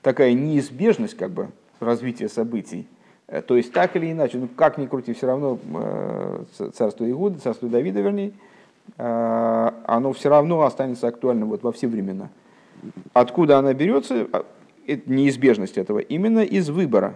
такая 0.02 0.32
неизбежность 0.32 1.16
как 1.16 1.30
бы 1.30 1.50
развития 1.78 2.28
событий 2.28 2.88
Э, 2.88 2.97
то 3.46 3.56
есть 3.56 3.72
так 3.72 3.94
или 3.96 4.10
иначе, 4.10 4.38
ну 4.38 4.48
как 4.48 4.78
ни 4.78 4.86
крути, 4.86 5.12
все 5.12 5.26
равно 5.26 5.58
э, 5.74 6.44
царство 6.72 7.08
Игуда, 7.08 7.38
царство 7.38 7.68
Давида, 7.68 8.00
вернее, 8.00 8.32
э, 8.96 9.70
оно 9.84 10.12
все 10.14 10.30
равно 10.30 10.62
останется 10.62 11.08
актуальным 11.08 11.50
вот 11.50 11.62
во 11.62 11.72
все 11.72 11.88
времена. 11.88 12.30
Откуда 13.12 13.58
она 13.58 13.74
берется, 13.74 14.26
а, 14.32 14.46
неизбежность 14.86 15.76
этого, 15.76 15.98
именно 15.98 16.38
из 16.38 16.70
выбора. 16.70 17.14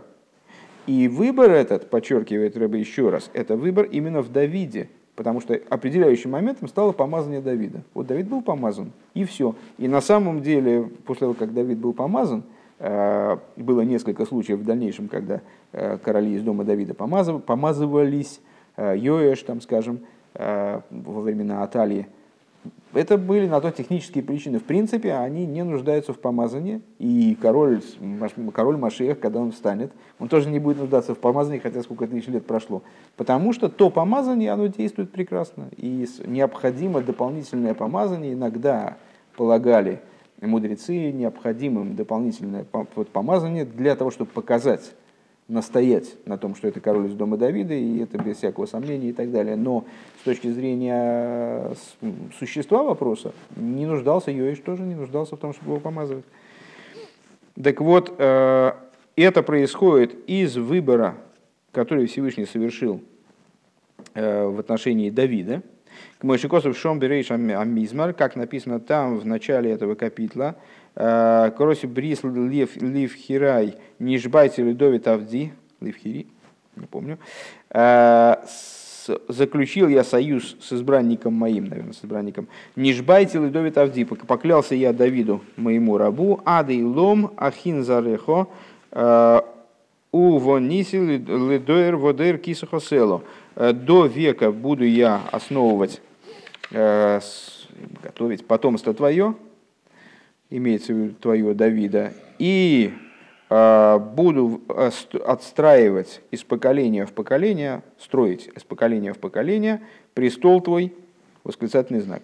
И 0.86 1.08
выбор 1.08 1.50
этот, 1.50 1.88
подчеркивает 1.88 2.56
Рэбе 2.56 2.80
еще 2.80 3.08
раз, 3.08 3.30
это 3.32 3.56
выбор 3.56 3.86
именно 3.86 4.20
в 4.20 4.30
Давиде, 4.30 4.90
потому 5.14 5.40
что 5.40 5.58
определяющим 5.70 6.32
моментом 6.32 6.68
стало 6.68 6.92
помазание 6.92 7.40
Давида. 7.40 7.82
Вот 7.94 8.08
Давид 8.08 8.26
был 8.26 8.42
помазан, 8.42 8.92
и 9.14 9.24
все. 9.24 9.54
И 9.78 9.88
на 9.88 10.02
самом 10.02 10.42
деле, 10.42 10.90
после 11.06 11.20
того, 11.20 11.34
как 11.34 11.54
Давид 11.54 11.78
был 11.78 11.92
помазан, 11.94 12.42
Э, 12.42 12.46
было 12.82 13.82
несколько 13.82 14.26
случаев 14.26 14.58
в 14.58 14.64
дальнейшем, 14.64 15.06
когда 15.06 15.40
э, 15.70 15.98
короли 15.98 16.34
из 16.34 16.42
дома 16.42 16.64
Давида 16.64 16.94
помазывались, 16.94 18.40
э, 18.76 18.96
Йоэш, 18.98 19.42
там, 19.42 19.60
скажем, 19.60 20.00
во 20.34 21.20
времена 21.20 21.62
Аталии. 21.62 22.06
Это 22.94 23.18
были 23.18 23.46
на 23.46 23.60
то 23.60 23.70
технические 23.70 24.24
причины. 24.24 24.58
В 24.58 24.64
принципе, 24.64 25.12
они 25.12 25.44
не 25.44 25.62
нуждаются 25.62 26.14
в 26.14 26.18
помазании, 26.18 26.80
и 26.98 27.36
король, 27.40 27.82
король 28.54 28.78
Машех, 28.78 29.20
когда 29.20 29.40
он 29.40 29.52
встанет, 29.52 29.92
он 30.18 30.28
тоже 30.28 30.48
не 30.48 30.58
будет 30.58 30.78
нуждаться 30.78 31.14
в 31.14 31.18
помазании, 31.18 31.58
хотя 31.58 31.82
сколько 31.82 32.06
тысяч 32.06 32.28
лет 32.28 32.46
прошло. 32.46 32.82
Потому 33.18 33.52
что 33.52 33.68
то 33.68 33.90
помазание, 33.90 34.52
оно 34.52 34.68
действует 34.68 35.12
прекрасно. 35.12 35.68
И 35.76 36.08
необходимо 36.24 37.02
дополнительное 37.02 37.74
помазание 37.74 38.32
иногда 38.32 38.96
полагали– 39.36 40.00
мудрецы 40.46 41.12
необходимым 41.12 41.96
дополнительное 41.96 42.64
помазание 43.12 43.64
для 43.64 43.96
того, 43.96 44.10
чтобы 44.10 44.30
показать, 44.30 44.94
настоять 45.48 46.14
на 46.26 46.38
том, 46.38 46.54
что 46.54 46.68
это 46.68 46.80
король 46.80 47.06
из 47.06 47.14
дома 47.14 47.36
Давида, 47.36 47.74
и 47.74 47.98
это 47.98 48.18
без 48.18 48.38
всякого 48.38 48.66
сомнения 48.66 49.10
и 49.10 49.12
так 49.12 49.30
далее. 49.30 49.56
Но 49.56 49.84
с 50.20 50.24
точки 50.24 50.48
зрения 50.48 51.72
существа 52.38 52.82
вопроса, 52.82 53.32
не 53.56 53.86
нуждался 53.86 54.30
Йоиш 54.30 54.60
тоже 54.60 54.82
не 54.82 54.94
нуждался 54.94 55.36
в 55.36 55.38
том, 55.38 55.52
чтобы 55.52 55.72
его 55.72 55.80
помазывать. 55.80 56.24
Так 57.62 57.80
вот, 57.80 58.14
э, 58.18 58.72
это 59.16 59.42
происходит 59.42 60.14
из 60.26 60.56
выбора 60.56 61.16
который 61.72 62.06
Всевышний 62.06 62.44
совершил 62.44 63.00
в 64.14 64.60
отношении 64.60 65.10
Давида. 65.10 65.62
Мойшикосов 66.22 66.76
Шом 66.76 66.98
Берейш 66.98 67.30
Амизмар, 67.30 68.12
как 68.12 68.36
написано 68.36 68.80
там 68.80 69.18
в 69.18 69.26
начале 69.26 69.70
этого 69.70 69.94
капитла, 69.94 70.56
Короси 70.94 71.86
Брис 71.86 72.22
Лив 72.22 73.14
Хирай 73.14 73.76
Нижбайте 73.98 74.62
Ледовит 74.62 75.08
Авди, 75.08 75.52
Лив 75.80 75.96
Хири, 75.96 76.26
не 76.76 76.86
помню, 76.86 77.18
заключил 79.28 79.88
я 79.88 80.04
союз 80.04 80.56
с 80.60 80.72
избранником 80.72 81.34
моим, 81.34 81.64
наверное, 81.64 81.92
с 81.92 82.04
избранником, 82.04 82.46
Нижбайте 82.76 83.38
Ледовит 83.38 83.76
Авди, 83.78 84.04
поклялся 84.04 84.74
я 84.74 84.92
Давиду, 84.92 85.40
моему 85.56 85.98
рабу, 85.98 86.40
Ады 86.44 86.84
Лом 86.86 87.32
Ахин 87.36 87.84
Зарехо, 87.84 88.46
у 90.14 90.38
вониси 90.38 90.96
ледоер 90.96 91.96
водер 91.96 92.36
кисахосело. 92.36 93.22
До 93.56 94.04
века 94.04 94.52
буду 94.52 94.84
я 94.84 95.22
основывать, 95.30 96.02
готовить 96.72 98.46
потомство 98.46 98.94
твое, 98.94 99.34
имеется 100.50 100.92
в 100.92 100.96
виду 100.96 101.14
твое 101.14 101.54
Давида, 101.54 102.12
и 102.38 102.92
буду 103.48 104.62
отстраивать 104.68 106.22
из 106.30 106.42
поколения 106.42 107.04
в 107.04 107.12
поколение, 107.12 107.82
строить 107.98 108.48
из 108.56 108.64
поколения 108.64 109.12
в 109.12 109.18
поколение 109.18 109.82
престол 110.14 110.62
твой, 110.62 110.94
восклицательный 111.44 112.00
знак. 112.00 112.22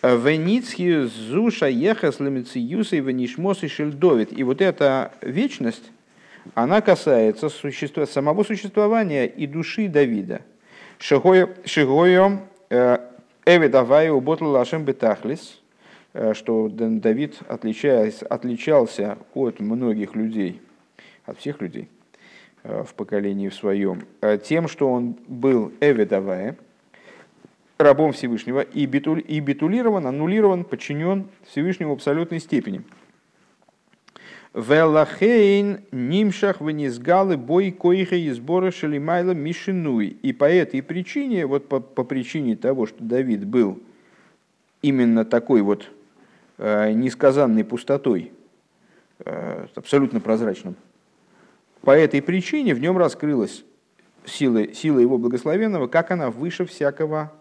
Веницхи 0.00 1.06
зуша 1.06 1.66
ехас 1.66 2.20
лемициюса 2.20 2.94
и 2.94 3.00
венишмос 3.00 3.64
и 3.64 3.68
шельдовит. 3.68 4.32
И 4.32 4.44
вот 4.44 4.60
эта 4.60 5.10
вечность, 5.22 5.90
она 6.54 6.80
касается 6.82 7.48
существа, 7.48 8.06
самого 8.06 8.44
существования 8.44 9.26
и 9.26 9.48
души 9.48 9.88
Давида. 9.88 10.42
Шигойо 11.00 11.48
э, 13.48 13.56
эвидавай 13.56 14.10
уботл 14.10 14.46
лашем 14.46 14.84
бетахлис, 14.84 15.60
э, 16.12 16.34
что 16.34 16.68
Давид 16.68 17.38
отличаясь, 17.48 18.22
отличался 18.22 19.18
от 19.34 19.60
многих 19.60 20.14
людей, 20.14 20.60
от 21.24 21.38
всех 21.38 21.60
людей 21.60 21.88
э, 22.62 22.84
в 22.84 22.94
поколении 22.94 23.48
в 23.48 23.54
своем, 23.54 24.02
тем, 24.44 24.68
что 24.68 24.90
он 24.90 25.16
был 25.26 25.72
эвидавая, 25.80 26.56
рабом 27.78 28.12
Всевышнего, 28.12 28.60
и, 28.60 28.86
битуль, 28.86 29.24
и 29.26 29.40
битулирован, 29.40 30.06
аннулирован, 30.06 30.64
подчинен 30.64 31.28
Всевышнему 31.46 31.92
в 31.92 31.94
абсолютной 31.94 32.40
степени– 32.40 32.82
Велахейн 34.58 35.82
нимшах 35.92 36.60
вынизгалы 36.60 37.36
бой 37.36 37.70
коиха 37.70 38.16
и 38.16 38.28
сбора 38.30 38.72
шалимайла 38.72 39.30
мишинуй. 39.30 40.08
И 40.08 40.32
по 40.32 40.46
этой 40.46 40.82
причине, 40.82 41.46
вот 41.46 41.68
по, 41.68 41.78
по 41.78 42.02
причине 42.02 42.56
того, 42.56 42.86
что 42.86 42.96
Давид 42.98 43.46
был 43.46 43.80
именно 44.82 45.24
такой 45.24 45.62
вот 45.62 45.88
э, 46.58 46.90
несказанной 46.90 47.64
пустотой, 47.64 48.32
э, 49.24 49.66
абсолютно 49.76 50.18
прозрачным, 50.18 50.74
по 51.82 51.92
этой 51.92 52.20
причине 52.20 52.74
в 52.74 52.80
нем 52.80 52.98
раскрылась 52.98 53.64
сила, 54.24 54.74
сила 54.74 54.98
его 54.98 55.18
благословенного, 55.18 55.86
как 55.86 56.10
она 56.10 56.30
выше 56.32 56.66
всякого 56.66 57.32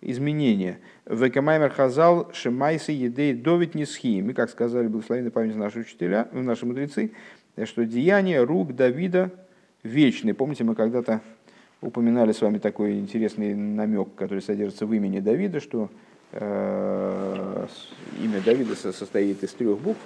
изменения. 0.00 0.78
Векамаймер 1.06 1.70
хазал 1.70 2.30
шимайса 2.32 2.92
едей 2.92 3.34
довит 3.34 3.74
нисхи. 3.74 4.22
Мы, 4.22 4.32
как 4.32 4.50
сказали 4.50 4.86
благословенной 4.86 5.30
память 5.30 5.56
наши 5.56 5.80
учителя, 5.80 6.28
наши 6.32 6.66
мудрецы, 6.66 7.12
что 7.64 7.84
деяния 7.84 8.42
рук 8.42 8.74
Давида 8.74 9.30
вечны. 9.82 10.34
Помните, 10.34 10.64
мы 10.64 10.74
когда-то 10.74 11.20
упоминали 11.80 12.32
с 12.32 12.40
вами 12.40 12.58
такой 12.58 12.98
интересный 12.98 13.54
намек, 13.54 14.14
который 14.14 14.40
содержится 14.40 14.86
в 14.86 14.92
имени 14.92 15.20
Давида, 15.20 15.60
что 15.60 15.90
э, 16.32 17.66
имя 18.20 18.40
Давида 18.40 18.74
состоит 18.76 19.42
из 19.42 19.52
трех 19.52 19.78
букв. 19.78 20.00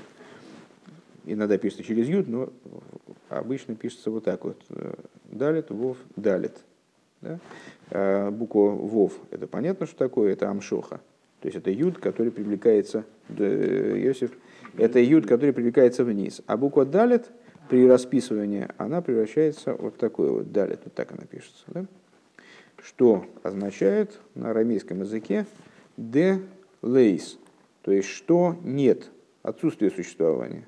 Иногда 1.25 1.57
пишется 1.57 1.85
через 1.85 2.09
ют, 2.09 2.29
но 2.29 2.53
обычно 3.29 3.75
пишется 3.75 4.11
вот 4.11 4.25
так 4.25 4.45
вот. 4.45 4.61
Далит, 5.31 5.71
вов, 5.71 5.97
далит. 6.17 6.57
Да? 7.21 7.39
А, 7.91 8.31
буква 8.31 8.71
Вов, 8.71 9.13
это 9.31 9.47
понятно, 9.47 9.87
что 9.87 9.97
такое, 9.97 10.33
это 10.33 10.49
Амшоха. 10.49 11.01
То 11.41 11.49
есть 11.49 11.59
это 11.59 11.71
юд, 11.71 11.99
который 11.99 12.31
привлекается, 12.31 13.05
Йосиф, 13.29 14.31
это 14.77 15.01
юд, 15.01 15.27
который 15.27 15.53
привлекается 15.53 16.05
вниз. 16.05 16.41
А 16.47 16.57
буква 16.57 16.85
Далит 16.85 17.31
при 17.69 17.87
расписывании, 17.87 18.69
она 18.79 19.03
превращается 19.03 19.75
вот 19.75 19.97
такой 19.97 20.31
вот 20.31 20.53
Далит, 20.53 20.81
вот 20.85 20.95
так 20.95 21.11
она 21.13 21.23
пишется. 21.23 21.65
Да? 21.67 21.87
Что 22.83 23.27
означает 23.43 24.19
на 24.35 24.51
арамейском 24.51 25.01
языке 25.01 25.47
де 25.97 26.41
лейс, 26.81 27.39
то 27.83 27.93
есть 27.93 28.09
что 28.09 28.57
нет, 28.63 29.11
отсутствие 29.43 29.91
существования. 29.91 30.67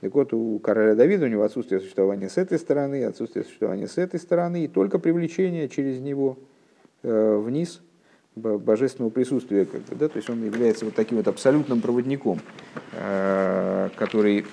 Так 0.00 0.14
вот, 0.14 0.32
у 0.32 0.58
короля 0.60 0.94
Давида 0.94 1.26
у 1.26 1.28
него 1.28 1.42
отсутствие 1.42 1.80
существования 1.80 2.30
с 2.30 2.38
этой 2.38 2.58
стороны, 2.58 3.04
отсутствие 3.04 3.44
существования 3.44 3.86
с 3.86 3.98
этой 3.98 4.18
стороны, 4.18 4.64
и 4.64 4.68
только 4.68 4.98
привлечение 4.98 5.68
через 5.68 6.00
него 6.00 6.38
э, 7.02 7.36
вниз 7.36 7.82
божественного 8.34 9.10
присутствия. 9.10 9.66
Как 9.66 9.82
бы, 9.82 9.96
да? 9.96 10.08
То 10.08 10.16
есть 10.16 10.30
он 10.30 10.42
является 10.42 10.86
вот 10.86 10.94
таким 10.94 11.18
вот 11.18 11.28
абсолютным 11.28 11.82
проводником, 11.82 12.40
э, 12.92 13.90
который, 13.96 14.46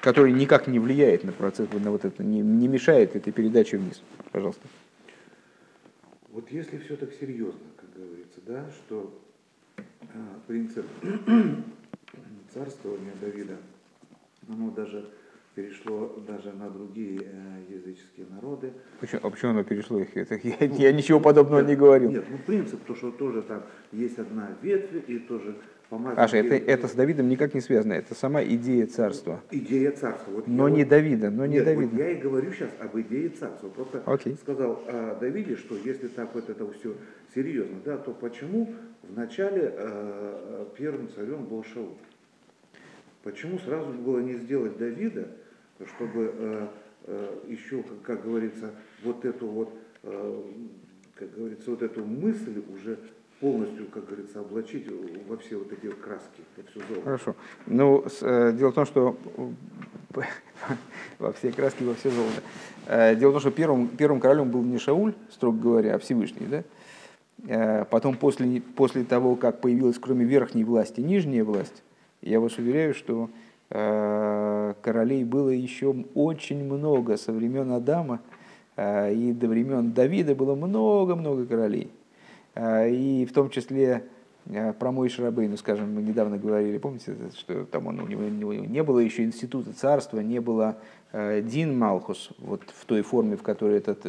который 0.00 0.32
никак 0.32 0.66
не 0.66 0.80
влияет 0.80 1.22
на 1.22 1.30
процесс, 1.30 1.68
на 1.72 1.92
вот 1.92 2.04
это, 2.04 2.24
не, 2.24 2.40
не 2.40 2.66
мешает 2.66 3.14
этой 3.14 3.32
передаче 3.32 3.78
вниз. 3.78 4.02
Пожалуйста. 4.32 4.66
Вот 6.30 6.50
если 6.50 6.78
все 6.78 6.96
так 6.96 7.12
серьезно, 7.12 7.60
как 7.76 7.88
говорится, 7.94 8.40
да, 8.44 8.64
что 8.72 9.16
э, 9.76 9.82
принцип 10.48 10.86
царствования 12.52 13.12
Давида– 13.20 13.58
оно 14.48 14.70
даже 14.70 15.08
перешло 15.54 16.22
даже 16.26 16.52
на 16.52 16.70
другие 16.70 17.20
э, 17.20 17.74
языческие 17.74 18.26
народы. 18.30 18.72
Почему, 19.00 19.20
а 19.24 19.30
почему 19.30 19.50
оно 19.50 19.64
перешло 19.64 19.98
их? 19.98 20.16
Это, 20.16 20.36
я, 20.36 20.56
ну, 20.60 20.76
я 20.78 20.92
ничего 20.92 21.18
подобного 21.18 21.60
нет, 21.60 21.70
не 21.70 21.76
говорил. 21.76 22.10
Нет, 22.10 22.24
ну 22.30 22.38
принцип, 22.46 22.84
то, 22.84 22.94
что 22.94 23.10
тоже 23.10 23.42
там 23.42 23.64
есть 23.90 24.18
одна 24.18 24.50
ветвь, 24.62 25.02
и 25.08 25.18
тоже 25.18 25.56
помазание... 25.88 26.24
Аша, 26.24 26.36
это, 26.36 26.54
это 26.54 26.86
с 26.86 26.92
Давидом 26.92 27.28
никак 27.28 27.54
не 27.54 27.60
связано, 27.60 27.94
это 27.94 28.14
сама 28.14 28.42
идея 28.44 28.86
царства. 28.86 29.40
Идея 29.50 29.90
царства. 29.90 30.30
Вот 30.30 30.46
но 30.46 30.68
не 30.68 30.84
вот, 30.84 30.90
Давида, 30.90 31.30
но 31.30 31.44
не 31.46 31.54
нет, 31.54 31.64
Давида. 31.64 31.90
Вот 31.90 31.98
я 31.98 32.10
и 32.10 32.14
говорю 32.16 32.52
сейчас 32.52 32.70
об 32.78 32.96
идее 33.00 33.28
царства. 33.30 33.68
Просто 33.68 33.98
okay. 34.06 34.38
сказал 34.38 34.80
о 34.86 35.16
Давиде, 35.20 35.56
что 35.56 35.76
если 35.76 36.06
так 36.06 36.32
вот 36.34 36.48
это 36.48 36.70
все 36.72 36.94
серьезно, 37.34 37.78
да, 37.84 37.96
то 37.96 38.12
почему 38.12 38.74
вначале 39.02 39.74
э, 39.76 40.66
первым 40.76 41.08
царем 41.08 41.46
был 41.46 41.64
Шаул? 41.64 41.98
Почему 43.22 43.58
сразу 43.58 43.92
было 43.92 44.20
не 44.20 44.34
сделать 44.34 44.78
Давида, 44.78 45.28
чтобы 45.86 46.32
э, 46.34 46.66
э, 47.04 47.36
еще, 47.48 47.82
как, 47.82 48.02
как 48.02 48.24
говорится, 48.24 48.72
вот 49.02 49.24
эту 49.24 49.46
вот, 49.46 49.74
э, 50.02 50.42
как 51.14 51.34
говорится, 51.34 51.70
вот 51.70 51.82
эту 51.82 52.04
мысль 52.04 52.62
уже 52.72 52.98
полностью, 53.40 53.86
как 53.86 54.06
говорится, 54.06 54.40
облачить 54.40 54.86
во 55.28 55.36
все 55.36 55.56
вот 55.56 55.72
эти 55.72 55.90
краски, 55.92 56.42
во 56.56 56.62
все 56.64 56.80
золото. 56.80 57.04
Хорошо. 57.04 57.36
Ну, 57.66 58.04
с, 58.08 58.18
э, 58.22 58.52
дело 58.52 58.70
в 58.70 58.74
том, 58.74 58.86
что 58.86 59.16
во 61.18 61.32
все 61.32 61.52
краски, 61.52 61.82
во 61.82 61.94
все 61.94 62.10
золото. 62.10 62.42
Э, 62.86 63.14
дело 63.14 63.30
в 63.30 63.34
том, 63.34 63.40
что 63.40 63.50
первым, 63.50 63.88
первым 63.88 64.20
королем 64.20 64.50
был 64.50 64.62
не 64.62 64.78
Шауль, 64.78 65.14
строго 65.30 65.58
говоря, 65.58 65.94
а 65.94 65.98
Всевышний, 65.98 66.46
да? 66.46 66.64
Э, 67.46 67.84
потом, 67.84 68.16
после, 68.16 68.60
после 68.60 69.04
того, 69.04 69.36
как 69.36 69.60
появилась 69.60 69.98
кроме 69.98 70.24
верхней 70.24 70.64
власти 70.64 71.00
нижняя 71.00 71.44
власть, 71.44 71.82
я 72.22 72.40
вас 72.40 72.58
уверяю, 72.58 72.94
что 72.94 73.30
э, 73.70 74.74
королей 74.82 75.24
было 75.24 75.50
еще 75.50 75.94
очень 76.14 76.64
много 76.64 77.16
со 77.16 77.32
времен 77.32 77.70
Адама, 77.72 78.20
э, 78.76 79.14
и 79.14 79.32
до 79.32 79.48
времен 79.48 79.92
Давида 79.92 80.34
было 80.34 80.54
много-много 80.54 81.46
королей. 81.46 81.90
Э, 82.54 82.90
и 82.90 83.24
в 83.24 83.32
том 83.32 83.50
числе 83.50 84.04
про 84.78 84.92
мой 84.92 85.10
Шарабейну, 85.10 85.58
скажем, 85.58 85.94
мы 85.94 86.00
недавно 86.00 86.38
говорили, 86.38 86.78
помните, 86.78 87.14
что 87.36 87.66
там 87.66 87.86
он, 87.86 88.00
у, 88.00 88.06
него, 88.06 88.54
не 88.54 88.82
было 88.82 88.98
еще 88.98 89.24
института 89.24 89.74
царства, 89.74 90.20
не 90.20 90.40
было 90.40 90.76
Дин 91.12 91.78
Малхус, 91.78 92.30
вот 92.38 92.62
в 92.74 92.86
той 92.86 93.02
форме, 93.02 93.36
в 93.36 93.42
которой 93.42 93.76
этот 93.76 94.06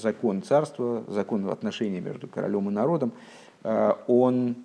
закон 0.00 0.42
царства, 0.42 1.04
закон 1.08 1.46
отношений 1.50 2.00
между 2.00 2.26
королем 2.26 2.70
и 2.70 2.72
народом, 2.72 3.12
он 4.06 4.56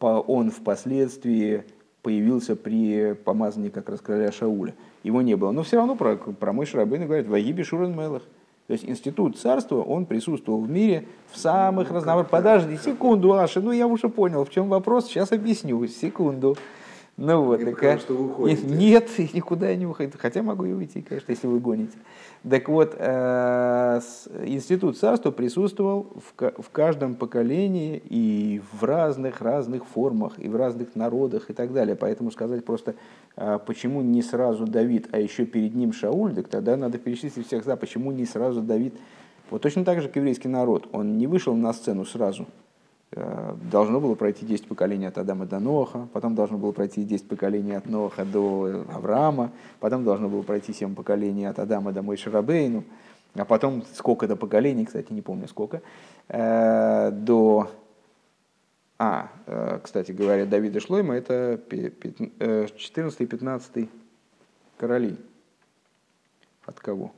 он 0.00 0.50
впоследствии 0.50 1.64
появился 2.02 2.54
при 2.54 3.14
помазании 3.14 3.70
как 3.70 3.88
раз 3.88 4.00
короля 4.00 4.30
Шауля. 4.30 4.74
Его 5.02 5.22
не 5.22 5.36
было. 5.36 5.52
Но 5.52 5.62
все 5.62 5.78
равно 5.78 5.96
про, 5.96 6.16
про 6.16 6.52
мой 6.52 6.66
Шарабейн 6.66 7.06
говорит 7.06 7.26
«Вагиби 7.26 7.62
Шурен 7.62 7.96
Мелах». 7.96 8.22
То 8.66 8.72
есть 8.72 8.84
институт 8.84 9.38
царства, 9.38 9.82
он 9.82 10.06
присутствовал 10.06 10.60
в 10.60 10.70
мире 10.70 11.06
в 11.30 11.38
самых 11.38 11.90
разнообразных... 11.90 12.30
Подожди, 12.30 12.76
секунду, 12.78 13.34
Аша, 13.34 13.60
ну 13.60 13.72
я 13.72 13.86
уже 13.86 14.08
понял, 14.08 14.44
в 14.44 14.50
чем 14.50 14.70
вопрос, 14.70 15.06
сейчас 15.06 15.32
объясню, 15.32 15.86
секунду. 15.86 16.56
Ну 17.16 17.44
вот, 17.44 17.64
так, 17.64 17.82
а 17.84 17.98
что 17.98 18.14
вы 18.14 18.54
Нет, 18.54 19.08
никуда 19.34 19.68
я 19.68 19.76
не 19.76 19.86
выходит. 19.86 20.16
Хотя 20.18 20.42
могу 20.42 20.64
и 20.64 20.72
уйти, 20.72 21.00
конечно, 21.00 21.30
если 21.30 21.46
вы 21.46 21.60
гоните. 21.60 21.96
Так 22.48 22.68
вот, 22.68 22.96
э, 22.98 24.00
институт 24.44 24.98
царства 24.98 25.30
присутствовал 25.30 26.12
в 26.36 26.70
каждом 26.72 27.14
поколении 27.14 28.02
и 28.04 28.60
в 28.72 28.82
разных 28.82 29.40
разных 29.40 29.86
формах, 29.86 30.32
и 30.38 30.48
в 30.48 30.56
разных 30.56 30.96
народах 30.96 31.50
и 31.50 31.52
так 31.52 31.72
далее. 31.72 31.94
Поэтому 31.94 32.32
сказать 32.32 32.64
просто, 32.64 32.96
э, 33.36 33.60
почему 33.64 34.02
не 34.02 34.22
сразу 34.22 34.66
Давид, 34.66 35.08
а 35.12 35.20
еще 35.20 35.46
перед 35.46 35.74
ним 35.74 35.92
Шауль, 35.92 36.34
так 36.34 36.48
тогда 36.48 36.76
надо 36.76 36.98
перечислить 36.98 37.46
всех 37.46 37.64
за, 37.64 37.76
почему 37.76 38.10
не 38.10 38.26
сразу 38.26 38.60
Давид. 38.60 38.94
Вот 39.50 39.62
точно 39.62 39.84
так 39.84 40.00
же, 40.00 40.08
как 40.08 40.16
еврейский 40.16 40.48
народ, 40.48 40.88
он 40.90 41.16
не 41.16 41.28
вышел 41.28 41.54
на 41.54 41.72
сцену 41.72 42.04
сразу– 42.04 42.46
должно 43.70 44.00
было 44.00 44.14
пройти 44.14 44.44
10 44.44 44.66
поколений 44.66 45.06
от 45.06 45.18
Адама 45.18 45.46
до 45.46 45.60
Ноха, 45.60 46.08
потом 46.12 46.34
должно 46.34 46.58
было 46.58 46.72
пройти 46.72 47.04
10 47.04 47.28
поколений 47.28 47.74
от 47.74 47.86
Ноха 47.86 48.24
до 48.24 48.84
Авраама, 48.92 49.52
потом 49.80 50.04
должно 50.04 50.28
было 50.28 50.42
пройти 50.42 50.72
7 50.72 50.94
поколений 50.94 51.44
от 51.44 51.58
Адама 51.58 51.92
до 51.92 52.02
Мойши 52.02 52.30
Рабейну, 52.30 52.84
а 53.34 53.44
потом 53.44 53.84
сколько-то 53.94 54.36
поколений, 54.36 54.84
кстати, 54.84 55.12
не 55.12 55.22
помню 55.22 55.48
сколько, 55.48 55.82
э, 56.28 57.10
до... 57.10 57.70
А, 58.98 59.28
э, 59.46 59.80
кстати 59.82 60.12
говоря, 60.12 60.46
Давида 60.46 60.80
Шлойма 60.80 61.14
это 61.14 61.60
14 61.68 63.28
15 63.28 63.88
короли. 64.76 65.16
От 66.64 66.80
кого? 66.80 67.12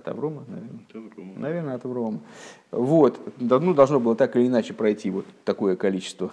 От 0.00 0.08
Аврома, 0.08 0.44
наверное. 0.48 0.80
От 0.88 0.96
Аврома. 0.96 1.32
Наверное, 1.36 1.74
от 1.74 1.84
Аврома. 1.84 2.20
Вот. 2.70 3.20
Ну, 3.38 3.74
должно 3.74 4.00
было 4.00 4.16
так 4.16 4.34
или 4.34 4.46
иначе 4.46 4.72
пройти 4.72 5.10
вот 5.10 5.26
такое 5.44 5.76
количество 5.76 6.32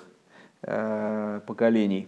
э, 0.62 1.42
поколений 1.46 2.08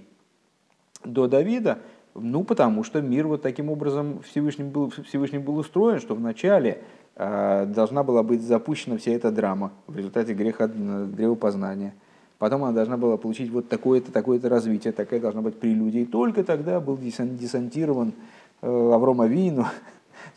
до 1.03 1.27
Давида. 1.27 1.79
Ну, 2.15 2.45
потому 2.45 2.85
что 2.85 3.01
мир 3.01 3.27
вот 3.27 3.41
таким 3.41 3.69
образом 3.69 4.21
Всевышним 4.21 4.69
был, 4.69 4.89
Всевышним 5.05 5.41
был 5.41 5.57
устроен, 5.57 5.99
что 5.99 6.15
вначале 6.15 6.81
э, 7.17 7.65
должна 7.65 8.03
была 8.03 8.23
быть 8.23 8.41
запущена 8.41 8.95
вся 8.95 9.11
эта 9.11 9.29
драма 9.29 9.73
в 9.87 9.97
результате 9.97 10.33
греха 10.33 10.67
древопознания. 10.67 11.93
Потом 12.37 12.63
она 12.63 12.71
должна 12.71 12.95
была 12.95 13.17
получить 13.17 13.51
вот 13.51 13.67
такое-то, 13.67 14.13
такое-то 14.13 14.47
развитие, 14.47 14.93
такая 14.93 15.19
должна 15.19 15.41
быть 15.41 15.59
прелюдия. 15.59 16.03
И 16.03 16.05
только 16.05 16.45
тогда 16.45 16.79
был 16.79 16.97
десантирован 16.97 18.13
э, 18.61 18.91
Аврома 18.93 19.27
Вину, 19.27 19.65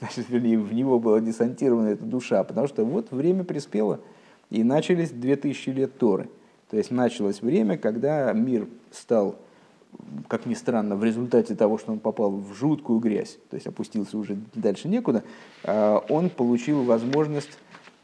значит, 0.03 0.29
вернее, 0.29 0.59
в 0.59 0.73
него 0.73 0.99
была 0.99 1.21
десантирована 1.21 1.89
эта 1.89 2.05
душа, 2.05 2.43
потому 2.43 2.67
что 2.67 2.85
вот 2.85 3.13
время 3.13 3.45
приспело, 3.45 4.01
и 4.51 4.65
начались 4.65 5.11
2000 5.11 5.71
лет 5.71 5.97
Торы. 5.97 6.29
То 6.71 6.77
есть 6.77 6.91
началось 6.91 7.41
время, 7.41 7.79
когда 7.79 8.33
мир 8.33 8.67
стал, 8.91 9.37
как 10.29 10.47
ни 10.47 10.55
странно, 10.55 10.97
в 10.97 11.05
результате 11.05 11.55
того, 11.55 11.79
что 11.79 11.93
он 11.93 12.01
попал 12.01 12.33
в 12.33 12.53
жуткую 12.55 12.99
грязь, 12.99 13.39
то 13.51 13.55
есть 13.55 13.67
опустился 13.67 14.19
уже 14.19 14.39
дальше 14.55 14.89
некуда, 14.89 15.23
а, 15.65 16.05
он 16.09 16.31
получил 16.31 16.83
возможность 16.83 17.59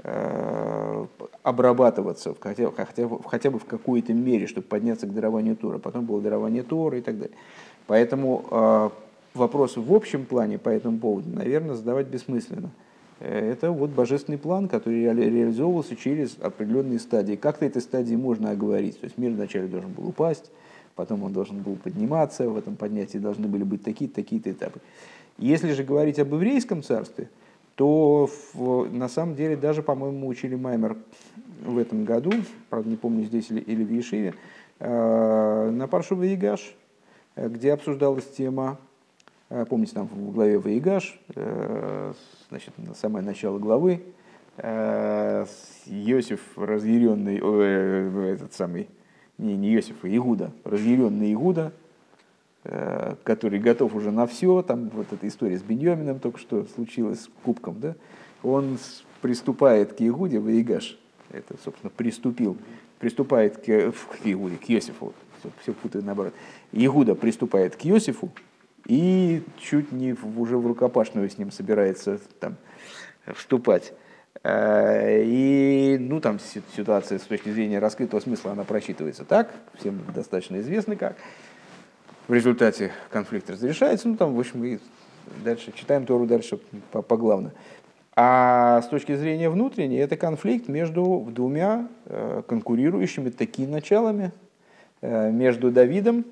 а, 0.05 1.07
обрабатываться 1.43 2.37
хотя, 2.39 2.71
хотя, 2.71 3.09
хотя 3.25 3.51
бы 3.51 3.59
в 3.59 3.65
какой-то 3.65 4.13
мере, 4.13 4.47
чтобы 4.47 4.67
подняться 4.69 5.07
к 5.07 5.15
дарованию 5.15 5.57
Тора. 5.57 5.79
Потом 5.79 6.05
было 6.05 6.21
дарование 6.21 6.63
Тора 6.63 6.99
и 6.99 7.01
так 7.01 7.19
далее. 7.19 7.37
Поэтому 7.87 8.93
вопросы 9.39 9.81
в 9.81 9.93
общем 9.95 10.27
плане 10.27 10.59
по 10.59 10.69
этому 10.69 10.99
поводу, 10.99 11.31
наверное, 11.31 11.75
задавать 11.75 12.09
бессмысленно. 12.09 12.71
Э, 13.21 13.51
это 13.53 13.71
вот 13.71 13.91
божественный 13.91 14.39
план, 14.39 14.69
который 14.69 15.03
реализовывался 15.03 15.97
через 15.97 16.37
определенные 16.41 16.99
стадии. 16.99 17.37
Как-то 17.37 17.65
этой 17.65 17.83
стадии 17.83 18.15
можно 18.15 18.51
оговорить. 18.51 19.01
То 19.01 19.05
есть 19.05 19.19
мир 19.19 19.33
вначале 19.33 19.67
должен 19.67 19.93
был 19.93 20.09
упасть, 20.09 20.51
потом 20.95 21.23
он 21.23 21.33
должен 21.33 21.63
был 21.63 21.77
подниматься, 21.77 22.49
в 22.49 22.57
этом 22.57 22.77
поднятии 22.77 23.19
должны 23.19 23.49
были 23.49 23.65
быть 23.65 23.83
такие-то, 23.83 24.17
такие-то 24.17 24.51
этапы. 24.51 24.81
Если 25.39 25.73
же 25.73 25.85
говорить 25.85 26.19
об 26.19 26.35
еврейском 26.35 26.83
царстве, 26.83 27.29
то 27.77 28.29
в, 28.55 28.93
на 28.93 29.09
самом 29.09 29.37
деле 29.37 29.57
даже, 29.57 29.85
по-моему, 29.85 30.27
учили 30.27 30.57
Маймер 30.57 30.97
в 31.65 31.79
этом 31.79 32.05
году, 32.05 32.33
правда, 32.71 32.91
не 32.91 32.97
помню, 32.97 33.25
здесь 33.25 33.51
или, 33.51 33.61
или 33.61 33.85
в 33.85 33.93
Ешиве, 33.93 34.35
э, 34.81 35.71
на 35.71 35.87
Паршу 35.87 36.17
Ваигаш, 36.17 36.75
э, 37.37 37.49
где 37.49 37.73
обсуждалась 37.73 38.27
тема 38.27 38.79
помните, 39.49 39.95
там 39.95 40.07
в 40.07 40.33
главе 40.33 40.59
Ваигаш, 40.59 41.19
э, 41.35 42.13
значит, 42.49 42.75
самое 42.95 43.25
начало 43.25 43.59
главы, 43.59 44.03
э, 44.59 45.47
Иосиф 45.87 46.41
разъяренный, 46.57 47.39
этот 48.33 48.53
самый, 48.53 48.89
не, 49.39 49.57
не 49.57 49.75
Иосиф, 49.75 49.97
а 50.03 50.09
Игуда, 50.09 50.53
разъяренный 50.65 51.33
Игуда, 51.33 51.73
который 53.23 53.61
готов 53.61 53.95
уже 53.95 54.11
на 54.11 54.27
все, 54.27 54.63
там 54.63 54.91
вот 54.91 55.07
эта 55.13 55.27
история 55.27 55.59
с 55.59 55.63
Беньямином 55.63 56.19
только 56.19 56.39
что 56.39 56.67
случилась 56.75 57.23
с 57.23 57.31
кубком, 57.43 57.81
да, 57.81 57.95
он 58.43 58.79
приступает 59.23 59.95
к 59.95 60.03
Игуде, 60.03 60.39
Ваигаш, 60.39 60.99
это, 61.31 61.57
собственно, 61.63 61.91
приступил, 61.91 62.57
приступает 62.99 63.59
к, 63.59 63.65
к 63.65 63.95
Игуде, 64.25 64.57
к 64.57 64.71
Иосифу, 64.71 65.15
все, 65.39 65.51
все 65.63 65.73
путаю 65.73 66.05
наоборот. 66.05 66.35
Игуда 66.73 67.15
приступает 67.15 67.77
к 67.77 67.87
Иосифу, 67.87 68.31
и 68.89 69.43
чуть 69.59 69.93
не 69.93 70.15
уже 70.37 70.57
в 70.57 70.67
рукопашную 70.67 71.31
с 71.31 71.39
ним 71.39 71.53
собирается 71.53 72.19
там, 72.41 72.57
вступать. 73.35 73.93
Э, 74.43 75.23
и 75.23 75.99
ну, 76.01 76.21
там 76.21 76.39
ситуация 76.75 77.19
с 77.19 77.23
точки 77.23 77.51
зрения 77.51 77.79
раскрытого 77.79 78.21
смысла, 78.21 78.53
она 78.53 78.65
просчитывается 78.65 79.25
так, 79.25 79.53
всем 79.75 80.01
достаточно 80.15 80.59
известно 80.61 80.97
как. 80.97 81.17
В 82.29 82.35
результате 82.35 82.93
конфликт 83.11 83.49
разрешается, 83.51 84.09
ну 84.09 84.17
там, 84.17 84.35
в 84.35 84.41
общем, 84.41 84.65
и 84.65 84.79
дальше 85.45 85.73
читаем 85.73 86.07
Тору 86.07 86.27
дальше 86.27 86.59
по, 86.91 87.03
по 87.03 87.17
главному. 87.17 87.53
А 88.17 88.83
с 88.83 88.89
точки 88.89 89.15
зрения 89.15 89.49
внутренней, 89.49 89.99
это 89.99 90.17
конфликт 90.17 90.67
между 90.67 91.29
двумя 91.31 91.89
э, 92.07 92.43
конкурирующими 92.49 93.31
такими 93.31 93.71
началами, 93.71 94.33
э, 95.03 95.31
между 95.31 95.71
Давидом, 95.71 96.25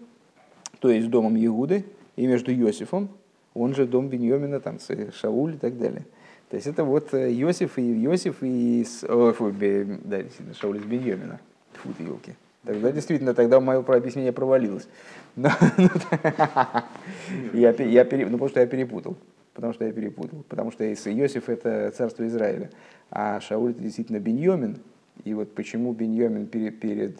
то 0.81 0.91
есть 0.91 1.09
домом 1.09 1.37
Иуды, 1.37 1.85
и 2.17 2.27
между 2.27 2.53
Иосифом, 2.53 3.09
он 3.55 3.75
же 3.75 3.87
дом 3.87 4.09
Беньомина, 4.09 4.61
там, 4.61 4.79
Шауль 5.13 5.55
и 5.55 5.59
так 5.59 5.79
далее. 5.79 6.05
То 6.51 6.57
есть 6.57 6.67
это 6.67 6.85
вот 6.85 7.15
э, 7.15 7.33
Иосиф 7.33 7.79
и 7.79 8.05
Иосиф 8.05 8.43
и 8.43 8.87
о, 9.09 9.33
фу, 9.33 9.51
бе, 9.51 9.85
да, 9.85 10.19
Шауль 10.55 10.77
из 10.79 10.85
Беньомина. 10.85 11.41
Фу 11.73 11.91
ты, 11.97 12.05
елки. 12.05 12.35
Тогда 12.65 12.93
действительно, 12.93 13.35
тогда 13.35 13.61
мое 13.61 13.81
объяснение 13.81 14.33
провалилось. 14.33 14.89
Ну, 15.37 15.51
я, 17.53 17.71
я 17.73 18.07
ну, 18.11 18.25
потому 18.25 18.49
что 18.49 18.61
я 18.61 18.67
перепутал. 18.67 19.19
Потому 19.53 19.75
что 19.75 19.85
я 19.85 19.93
перепутал. 19.93 20.45
Потому 20.49 20.71
что 20.71 20.91
Иосиф 20.91 21.51
это 21.51 21.91
царство 21.91 22.27
Израиля, 22.27 22.71
а 23.11 23.39
Шауль 23.41 23.73
это 23.73 23.83
действительно 23.83 24.19
Беньомин. 24.19 24.79
И 25.25 25.35
вот 25.35 25.55
почему 25.55 25.93
Беньомин 25.93 26.47
перед, 26.47 26.81
перед 26.81 27.19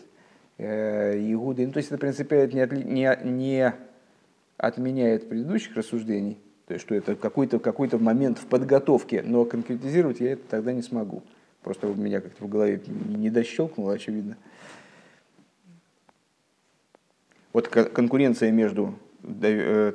э, 0.57 1.19
Иудой, 1.33 1.67
ну, 1.67 1.73
то 1.73 1.79
есть 1.79 1.91
это 1.91 1.99
принципиально 1.99 2.67
не, 2.67 2.85
не, 2.85 3.19
не 3.25 3.75
отменяет 4.57 5.29
предыдущих 5.29 5.77
рассуждений, 5.77 6.39
то 6.67 6.75
есть 6.75 6.85
что 6.85 6.95
это 6.95 7.15
какой-то 7.15 7.59
какой 7.59 7.89
момент 7.99 8.39
в 8.39 8.47
подготовке, 8.47 9.23
но 9.23 9.45
конкретизировать 9.45 10.21
я 10.21 10.33
это 10.33 10.43
тогда 10.49 10.73
не 10.73 10.83
смогу. 10.83 11.23
Просто 11.63 11.89
у 11.89 11.95
меня 11.95 12.21
как-то 12.21 12.45
в 12.45 12.49
голове 12.49 12.81
не 12.87 13.29
дощелкнуло, 13.29 13.95
очевидно. 13.95 14.37
Вот 17.53 17.69
конкуренция 17.69 18.51
между 18.51 18.95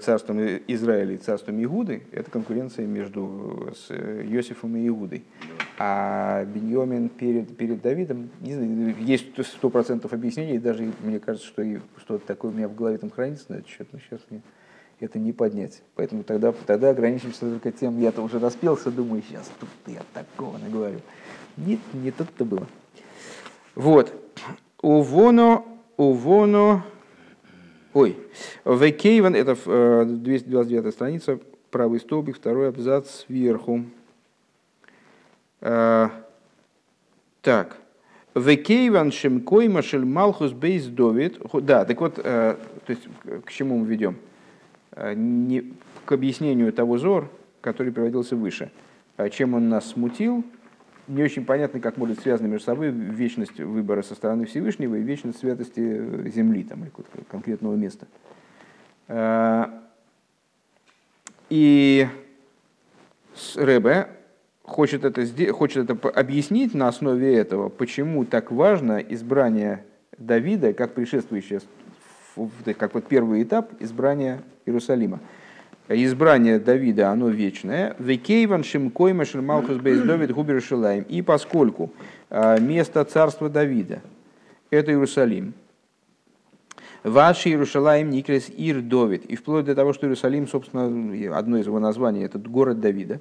царством 0.01 0.39
Израиля 0.67 1.13
и 1.13 1.17
царством 1.17 1.63
Игуды– 1.63 2.03
это 2.11 2.29
конкуренция 2.29 2.85
между 2.85 3.73
э, 3.89 4.25
Иосифом 4.29 4.75
и 4.75 4.87
Игудой. 4.87 5.23
А 5.77 6.43
Беньомин 6.45 7.09
перед, 7.09 7.55
перед 7.55 7.81
Давидом, 7.81 8.29
не 8.41 8.53
знаю, 8.53 8.95
есть 8.99 9.27
сто 9.45 9.69
процентов 9.69 10.13
объяснений, 10.13 10.59
даже 10.59 10.91
мне 11.01 11.19
кажется, 11.19 11.47
что 11.47 11.63
что-то 11.97 12.25
такое 12.27 12.51
у 12.51 12.53
меня 12.53 12.67
в 12.67 12.75
голове 12.75 12.97
там 12.97 13.09
хранится 13.09 13.45
на 13.49 13.55
этот 13.55 13.67
счет, 13.67 13.87
но 13.91 13.99
сейчас 13.99 14.19
мне 14.29 14.41
это 14.99 15.17
не 15.17 15.31
поднять. 15.31 15.81
Поэтому 15.95 16.23
тогда, 16.23 16.53
тогда 16.65 16.89
ограничимся 16.89 17.41
только 17.41 17.71
тем, 17.71 17.99
я-то 17.99 18.21
уже 18.21 18.37
распелся, 18.39 18.91
думаю, 18.91 19.23
сейчас 19.27 19.49
тут 19.59 19.69
я 19.87 20.01
такого 20.13 20.57
наговорю. 20.57 20.99
Нет, 21.57 21.79
не 21.93 22.11
тут-то 22.11 22.45
было. 22.45 22.67
Вот. 23.75 24.13
Увоно, 24.81 25.63
увоно, 25.97 26.83
ой, 27.93 28.17
векейван, 28.65 29.35
это 29.35 29.55
229 30.05 30.85
э, 30.85 30.91
страница, 30.91 31.39
правый 31.69 31.99
столбик, 31.99 32.37
второй 32.37 32.69
абзац 32.69 33.25
сверху. 33.25 33.85
Э, 35.61 36.09
так. 37.41 37.77
Векейван 38.33 39.11
шемкой 39.11 39.67
машель 39.67 40.05
малхус 40.05 40.51
бейс 40.51 40.85
довид. 40.85 41.39
Да, 41.53 41.85
так 41.85 41.99
вот, 41.99 42.17
э, 42.17 42.55
то 42.85 42.91
есть 42.91 43.07
к 43.45 43.51
чему 43.51 43.79
мы 43.79 43.85
ведем? 43.85 44.15
Не, 45.15 45.73
к 46.05 46.11
объяснению 46.11 46.73
того 46.73 46.97
зор, 46.97 47.29
который 47.61 47.91
приводился 47.91 48.35
выше. 48.35 48.71
Чем 49.31 49.53
он 49.53 49.69
нас 49.69 49.89
смутил? 49.91 50.43
Не 51.07 51.23
очень 51.23 51.45
понятно, 51.45 51.79
как 51.79 51.97
может 51.97 52.19
связаны 52.19 52.47
между 52.47 52.65
собой 52.65 52.89
вечность 52.89 53.59
выбора 53.59 54.01
со 54.01 54.15
стороны 54.15 54.45
Всевышнего 54.45 54.95
и 54.95 55.01
вечность 55.01 55.39
святости 55.39 56.29
земли, 56.29 56.63
там, 56.63 56.83
или 56.83 56.91
конкретного 57.29 57.75
места. 57.75 58.07
И 61.49 62.07
Рэбе 63.55 64.07
хочет 64.63 65.03
это, 65.03 65.51
хочет 65.51 65.89
это 65.89 66.09
объяснить 66.09 66.73
на 66.73 66.87
основе 66.87 67.35
этого, 67.35 67.69
почему 67.69 68.23
так 68.25 68.51
важно 68.51 68.99
избрание 68.99 69.83
Давида 70.17 70.73
как 70.73 70.93
предшествующее, 70.93 71.59
как 72.77 72.93
вот 72.93 73.07
первый 73.07 73.43
этап 73.43 73.73
избрания 73.81 74.41
Иерусалима. 74.65 75.19
Избрание 75.93 76.59
Давида, 76.59 77.09
оно 77.09 77.29
вечное. 77.29 77.95
Векейван 77.99 78.63
шимкойма 78.63 79.25
шельмалхус 79.25 79.77
бейздовид 79.77 80.31
губер 80.31 80.61
шилаем. 80.61 81.03
И 81.03 81.21
поскольку 81.21 81.91
а, 82.29 82.59
место 82.59 83.03
царства 83.03 83.49
Давида– 83.49 84.01
это 84.69 84.91
Иерусалим, 84.91 85.53
Ваш 87.03 87.47
Иерусалим 87.47 88.09
Никрес 88.09 88.49
Ир 88.49 88.81
Довид. 88.81 89.25
И 89.25 89.35
вплоть 89.35 89.65
до 89.65 89.75
того, 89.75 89.91
что 89.93 90.05
Иерусалим, 90.05 90.47
собственно, 90.47 91.37
одно 91.37 91.57
из 91.57 91.65
его 91.65 91.79
названий, 91.79 92.23
это 92.23 92.37
город 92.37 92.79
Давида. 92.79 93.19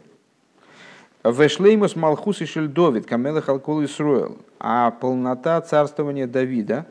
Вешлеймус 1.25 1.97
Малхус 1.97 2.41
и 2.41 2.47
Шельдовид, 2.47 3.07
Камелах 3.07 3.49
Алкол 3.49 3.85
Исруэл. 3.85 4.39
А 4.59 4.91
полнота 4.91 5.61
царствования 5.61 6.27
Давида, 6.27 6.87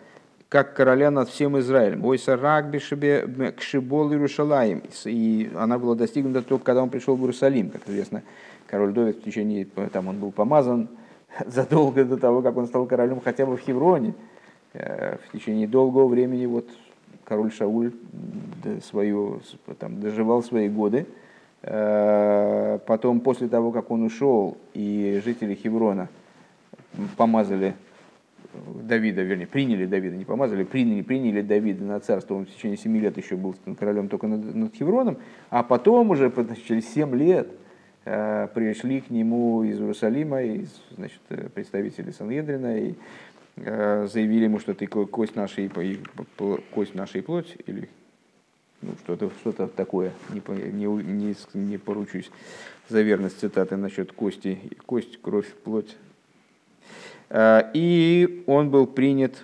как 0.49 0.73
короля 0.73 1.11
над 1.11 1.29
всем 1.29 1.57
Израилем. 1.59 2.03
Ой, 2.03 2.17
сарак 2.17 2.71
бешебе 2.71 3.53
кшибол 3.55 4.11
Иерушалаем. 4.11 4.81
И 5.05 5.51
она 5.55 5.77
была 5.77 5.93
достигнута 5.95 6.41
только 6.41 6.65
когда 6.65 6.81
он 6.81 6.89
пришел 6.89 7.15
в 7.15 7.21
Иерусалим. 7.21 7.69
Как 7.69 7.87
известно, 7.87 8.23
король 8.65 8.91
Давид 8.91 9.17
в 9.17 9.23
течение, 9.23 9.65
там 9.93 10.07
он 10.07 10.17
был 10.17 10.31
помазан 10.31 10.89
задолго 11.45 12.03
до 12.03 12.17
того, 12.17 12.41
как 12.41 12.57
он 12.57 12.65
стал 12.65 12.87
королем 12.87 13.21
хотя 13.21 13.45
бы 13.45 13.55
в 13.55 13.59
Хевроне. 13.59 14.15
Э, 14.73 15.17
в 15.17 15.31
течение 15.37 15.67
долгого 15.67 16.07
времени 16.07 16.47
вот 16.47 16.67
король 17.25 17.51
Шауль 17.51 17.93
свою, 18.83 19.41
там, 19.77 20.01
доживал 20.01 20.41
свои 20.41 20.67
годы. 20.67 21.05
Э, 21.61 22.79
потом, 22.87 23.19
после 23.19 23.47
того, 23.47 23.71
как 23.71 23.91
он 23.91 24.01
ушел, 24.01 24.57
и 24.73 25.21
жители 25.23 25.53
Хеврона 25.53 26.07
помазали 27.17 27.75
Давида, 28.53 29.21
вернее, 29.21 29.47
приняли 29.47 29.85
Давида, 29.85 30.17
не 30.17 30.25
помазали, 30.25 30.63
приняли, 30.63 31.01
приняли 31.01 31.41
Давида 31.41 31.83
на 31.83 31.99
царство, 31.99 32.35
он 32.35 32.45
в 32.45 32.49
течение 32.49 32.77
семи 32.77 32.99
лет 32.99 33.17
еще 33.17 33.35
был 33.35 33.55
королем 33.77 34.09
только 34.09 34.27
над, 34.27 34.55
над 34.55 34.75
Хевроном, 34.75 35.17
а 35.49 35.63
потом 35.63 36.09
уже 36.09 36.31
через 36.67 36.89
семь 36.89 37.15
лет 37.15 37.47
э, 38.05 38.47
пришли 38.53 39.01
к 39.01 39.09
нему 39.09 39.63
из 39.63 39.79
Иерусалима, 39.79 40.41
из, 40.41 40.81
значит, 40.95 41.21
представители 41.53 42.11
Санедрина, 42.11 42.79
и 42.79 42.95
Э, 43.65 44.07
заявили 44.11 44.45
ему, 44.45 44.59
что 44.59 44.73
ты 44.73 44.87
кость 44.87 45.35
нашей, 45.35 45.69
кость 46.71 46.95
нашей 46.95 47.21
плоть, 47.21 47.57
или 47.65 47.89
ну, 48.81 48.93
что-то 49.03 49.31
что 49.41 49.51
такое, 49.67 50.13
не, 50.29 50.41
не, 50.71 50.85
не, 50.85 51.35
не 51.53 51.77
поручусь 51.77 52.31
за 52.87 53.01
верность 53.01 53.39
цитаты 53.39 53.75
насчет 53.75 54.13
кости, 54.13 54.59
кость, 54.85 55.21
кровь, 55.21 55.53
плоть. 55.63 55.97
Э, 57.29 57.69
и 57.73 58.43
он 58.47 58.69
был 58.69 58.87
принят 58.87 59.43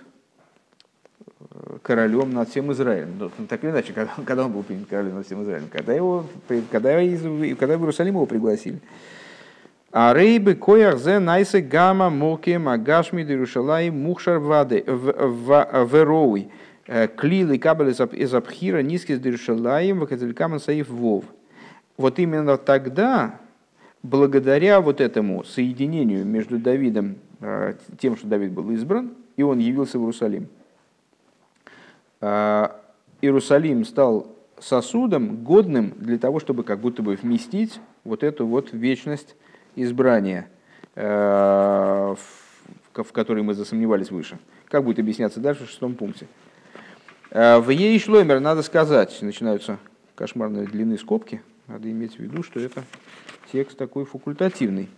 э, 1.28 1.78
королем 1.82 2.32
над 2.32 2.48
всем 2.48 2.72
Израилем. 2.72 3.16
Ну, 3.18 3.30
так 3.46 3.62
или 3.64 3.70
иначе, 3.70 3.92
когда, 3.92 4.12
когда 4.24 4.44
он 4.44 4.52
был 4.52 4.62
принят 4.62 4.88
королем 4.88 5.16
над 5.16 5.26
всем 5.26 5.42
Израилем? 5.42 5.68
Когда, 5.70 5.92
его, 5.92 6.26
когда, 6.70 7.00
из, 7.00 7.22
когда 7.56 7.76
в 7.76 7.80
Иерусалим 7.80 8.14
его 8.14 8.26
пригласили. 8.26 8.80
А 9.92 10.12
рейбы 10.12 10.54
коях 10.54 10.98
зе 10.98 11.20
найсе 11.20 11.60
гама 11.60 12.10
моки 12.10 12.58
магашми 12.58 13.22
дирушалай 13.22 13.90
мухшар 13.90 14.38
вады 14.38 14.84
вероуй. 14.86 16.48
Э, 16.86 17.08
Клилы 17.08 17.58
кабель 17.58 17.94
из 18.12 18.34
абхира 18.34 18.82
низкий 18.82 19.14
с 19.14 19.20
дирушалаем 19.20 20.00
вакателькаман 20.00 20.60
саиф 20.60 20.88
вов. 20.88 21.24
Вот 21.96 22.18
именно 22.18 22.58
тогда, 22.58 23.40
благодаря 24.02 24.80
вот 24.80 25.00
этому 25.00 25.44
соединению 25.44 26.26
между 26.26 26.58
Давидом, 26.58 27.16
тем, 27.98 28.16
что 28.16 28.26
Давид 28.26 28.52
был 28.52 28.70
избран, 28.70 29.14
и 29.36 29.42
он 29.42 29.58
явился 29.58 29.98
в 29.98 30.02
Иерусалим, 30.02 30.48
э, 32.20 32.68
Иерусалим 33.20 33.84
стал 33.84 34.28
сосудом, 34.58 35.44
годным 35.44 35.92
для 35.98 36.18
того, 36.18 36.40
чтобы 36.40 36.64
как 36.64 36.80
будто 36.80 37.02
бы 37.02 37.16
вместить 37.16 37.80
вот 38.04 38.22
эту 38.22 38.46
вот 38.46 38.72
вечность 38.72 39.36
избрания, 39.74 40.48
э, 40.94 42.14
в 42.94 43.12
которой 43.12 43.42
мы 43.42 43.54
засомневались 43.54 44.10
выше. 44.10 44.38
Как 44.68 44.84
будет 44.84 44.98
объясняться 44.98 45.40
дальше 45.40 45.66
в 45.66 45.70
шестом 45.70 45.94
пункте. 45.94 46.26
Э, 47.30 47.58
в 47.58 47.70
ей 47.70 47.98
шлоймер 47.98 48.40
надо 48.40 48.62
сказать, 48.62 49.16
начинаются 49.20 49.78
кошмарные 50.14 50.66
длины 50.66 50.96
скобки, 50.98 51.42
надо 51.66 51.90
иметь 51.90 52.16
в 52.16 52.20
виду, 52.20 52.42
что 52.42 52.60
это 52.60 52.84
текст 53.52 53.76
такой 53.76 54.04
факультативный. 54.04 54.88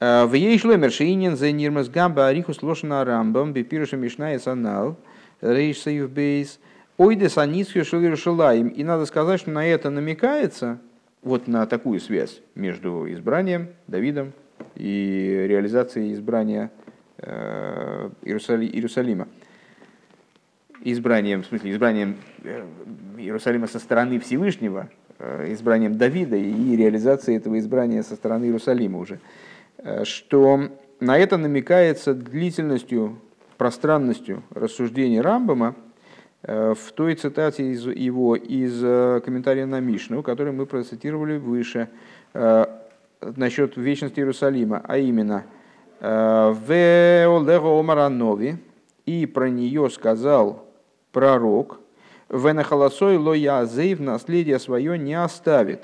В 0.00 0.32
ей 0.32 0.58
шлоймер 0.58 0.90
шиинин 0.90 1.36
за 1.36 1.52
нирмас 1.52 1.88
гамба 1.88 2.28
арихус 2.28 2.62
лошана 2.62 3.04
рамбам 3.04 3.52
бипируша 3.52 3.96
мишна 3.96 4.34
и 4.34 4.38
санал 4.38 4.96
рейш 5.42 5.78
саюв 5.78 6.10
бейс 6.10 6.58
ойде 6.96 7.28
саницхю 7.28 7.84
шелирушалаем. 7.84 8.68
И 8.68 8.82
надо 8.82 9.06
сказать, 9.06 9.40
что 9.40 9.50
на 9.50 9.66
это 9.66 9.90
намекается– 9.90 10.78
вот 11.22 11.48
на 11.48 11.66
такую 11.66 12.00
связь 12.00 12.40
между 12.54 13.10
избранием 13.12 13.68
Давидом 13.86 14.32
и 14.74 15.44
реализацией 15.48 16.14
избрания 16.14 16.70
э, 17.18 18.10
Иерусалима. 18.22 19.28
Избранием, 20.82 21.42
в 21.42 21.46
смысле, 21.46 21.72
избранием 21.72 22.16
э, 22.42 22.64
Иерусалима 23.18 23.66
со 23.66 23.78
стороны 23.78 24.18
Всевышнего, 24.18 24.88
э, 25.18 25.52
избранием 25.52 25.98
Давида 25.98 26.36
и 26.36 26.76
реализацией 26.76 27.36
этого 27.36 27.58
избрания 27.58 28.02
со 28.02 28.16
стороны 28.16 28.46
Иерусалима 28.46 28.98
уже. 28.98 29.20
Что 30.04 30.68
на 31.00 31.18
это 31.18 31.36
намекается 31.36 32.14
длительностью, 32.14 33.20
пространностью 33.56 34.42
рассуждений 34.54 35.20
Рамбама– 35.20 35.74
Э, 36.42 36.74
в 36.74 36.92
той 36.92 37.14
цитате 37.14 37.72
из 37.72 37.86
его 37.86 38.34
из 38.34 38.82
э, 38.82 39.20
комментария 39.24 39.66
на 39.66 39.80
Мишну, 39.80 40.22
который 40.22 40.52
мы 40.52 40.64
процитировали 40.66 41.36
выше, 41.36 41.88
э, 42.32 42.64
насчет 43.20 43.76
вечности 43.76 44.20
Иерусалима, 44.20 44.82
а 44.86 44.96
именно 44.96 45.44
«Веолего 46.00 47.78
Омаранови» 47.78 48.56
и 49.04 49.26
про 49.26 49.50
нее 49.50 49.90
сказал 49.90 50.64
пророк, 51.12 51.78
«Венахаласой 52.30 53.18
ло 53.18 53.34
язейв 53.34 54.00
наследие 54.00 54.58
свое 54.58 54.96
не 54.96 55.12
оставит». 55.12 55.82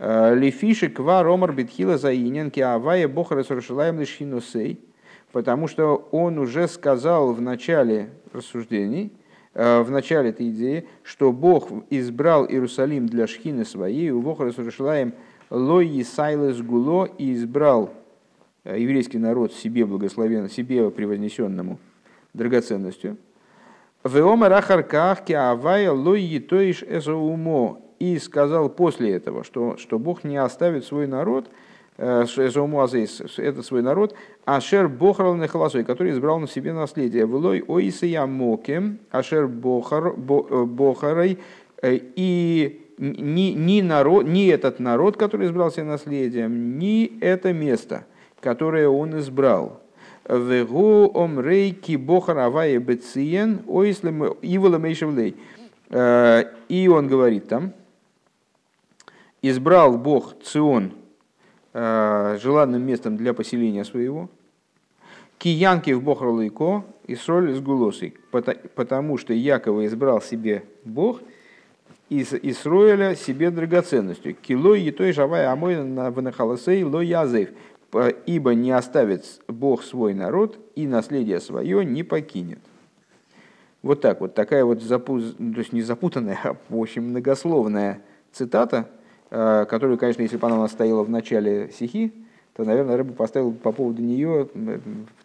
Лифиши 0.00 0.88
ква 0.88 1.22
ромар 1.22 1.52
битхила 1.52 1.98
заинен 1.98 2.50
ки 2.50 2.60
авая 2.60 3.06
бохара 3.06 3.42
сарушалаем 3.42 4.00
лишинусей, 4.00 4.80
потому 5.30 5.68
что 5.68 6.08
он 6.10 6.38
уже 6.38 6.68
сказал 6.68 7.34
в 7.34 7.40
начале 7.42 8.08
рассуждений, 8.32 9.12
э, 9.52 9.82
в 9.82 9.90
начале 9.90 10.30
этой 10.30 10.48
идеи, 10.48 10.88
что 11.02 11.32
Бог 11.32 11.68
избрал 11.90 12.46
Иерусалим 12.46 13.06
для 13.06 13.26
шхины 13.26 13.66
своей, 13.66 14.10
у 14.10 14.22
Бога 14.22 14.44
Иерусалим 14.44 15.12
лой 15.50 15.86
Есайлес 15.86 16.62
Гуло 16.62 17.04
и 17.04 17.34
избрал 17.34 17.92
э, 18.64 18.80
еврейский 18.80 19.18
народ 19.18 19.52
себе 19.52 19.84
благословен, 19.84 20.48
себе 20.48 20.90
превознесенному 20.90 21.78
драгоценностью. 22.32 23.18
Веома 24.02 24.48
рахарках 24.48 25.24
киавая 25.26 25.92
лой 25.92 26.22
етоиш 26.22 26.82
эзоумо. 26.82 27.82
И 28.00 28.18
сказал 28.18 28.68
после 28.68 29.12
этого, 29.12 29.44
что, 29.44 29.76
что 29.76 29.98
Бог 29.98 30.24
не 30.24 30.36
оставит 30.36 30.84
свой 30.84 31.06
народ, 31.06 31.48
Э, 32.02 32.24
это 33.36 33.62
свой 33.62 33.82
народ, 33.82 34.14
Ашер 34.46 34.88
Бохарал 34.88 35.34
Нехаласой, 35.34 35.84
который 35.84 36.12
избрал 36.12 36.38
на 36.40 36.48
себе 36.48 36.72
наследие. 36.72 37.26
Влой 37.26 37.62
Оисия 37.68 38.24
Мокем, 38.24 39.00
Ашер 39.10 39.46
Бохар, 39.46 40.06
э, 40.06 40.64
Бохарой, 40.64 41.38
э, 41.82 41.98
и 42.16 42.86
ни, 42.96 43.52
ни, 43.52 43.82
народ, 43.82 44.26
ни 44.26 44.48
этот 44.48 44.80
народ, 44.80 45.18
который 45.18 45.46
избрал 45.46 45.70
себе 45.70 45.84
наследием, 45.84 46.78
ни 46.78 47.18
это 47.20 47.52
место, 47.52 48.06
которое 48.40 48.88
он 48.88 49.18
избрал. 49.18 49.82
Вегу 50.26 51.10
омрейки 51.14 51.96
бохар 51.96 52.38
авае 52.38 52.78
бециен 52.78 53.60
оислем 53.68 54.36
ивола 54.40 54.80
И 56.68 56.88
он 56.88 57.08
говорит 57.08 57.48
там, 57.48 57.72
избрал 59.42 59.98
Бог 59.98 60.42
Цион 60.42 60.92
Э, 61.72 62.36
желанным 62.42 62.82
местом 62.82 63.16
для 63.16 63.32
поселения 63.32 63.84
своего. 63.84 64.28
Киянки 65.38 65.92
в 65.92 66.02
Бохралайко 66.02 66.84
и 67.06 67.14
Сроль 67.14 67.54
с 67.54 67.60
Гулосой, 67.60 68.14
потому 68.74 69.16
что 69.18 69.32
Якова 69.32 69.86
избрал 69.86 70.20
себе 70.20 70.64
Бог 70.84 71.20
из 72.08 72.34
Исроиля 72.34 73.14
себе 73.14 73.52
драгоценностью. 73.52 74.34
Кило 74.34 74.74
и 74.74 74.90
той 74.90 75.12
жавая 75.12 75.52
амой 75.52 75.76
на 75.84 76.10
ванахаласей 76.10 76.82
ло 76.82 77.00
язев. 77.00 77.50
ибо 78.26 78.54
не 78.54 78.72
оставит 78.72 79.40
Бог 79.46 79.84
свой 79.84 80.12
народ 80.12 80.58
и 80.74 80.88
наследие 80.88 81.38
свое 81.38 81.84
не 81.84 82.02
покинет. 82.02 82.58
Вот 83.82 84.00
так 84.00 84.20
вот, 84.20 84.34
такая 84.34 84.64
вот, 84.64 84.82
запу... 84.82 85.20
то 85.20 85.58
есть 85.58 85.72
не 85.72 85.82
запутанная, 85.82 86.38
а, 86.42 86.56
общем, 86.70 87.10
многословная 87.10 88.02
цитата, 88.32 88.88
которую, 89.30 89.96
конечно, 89.96 90.22
если 90.22 90.36
бы 90.36 90.46
она 90.46 90.58
у 90.58 90.62
нас 90.62 90.72
стояла 90.72 91.04
в 91.04 91.10
начале 91.10 91.70
стихи, 91.70 92.12
то, 92.54 92.64
наверное, 92.64 93.04
бы 93.04 93.12
поставил 93.12 93.52
по 93.52 93.72
поводу 93.72 94.02
нее, 94.02 94.48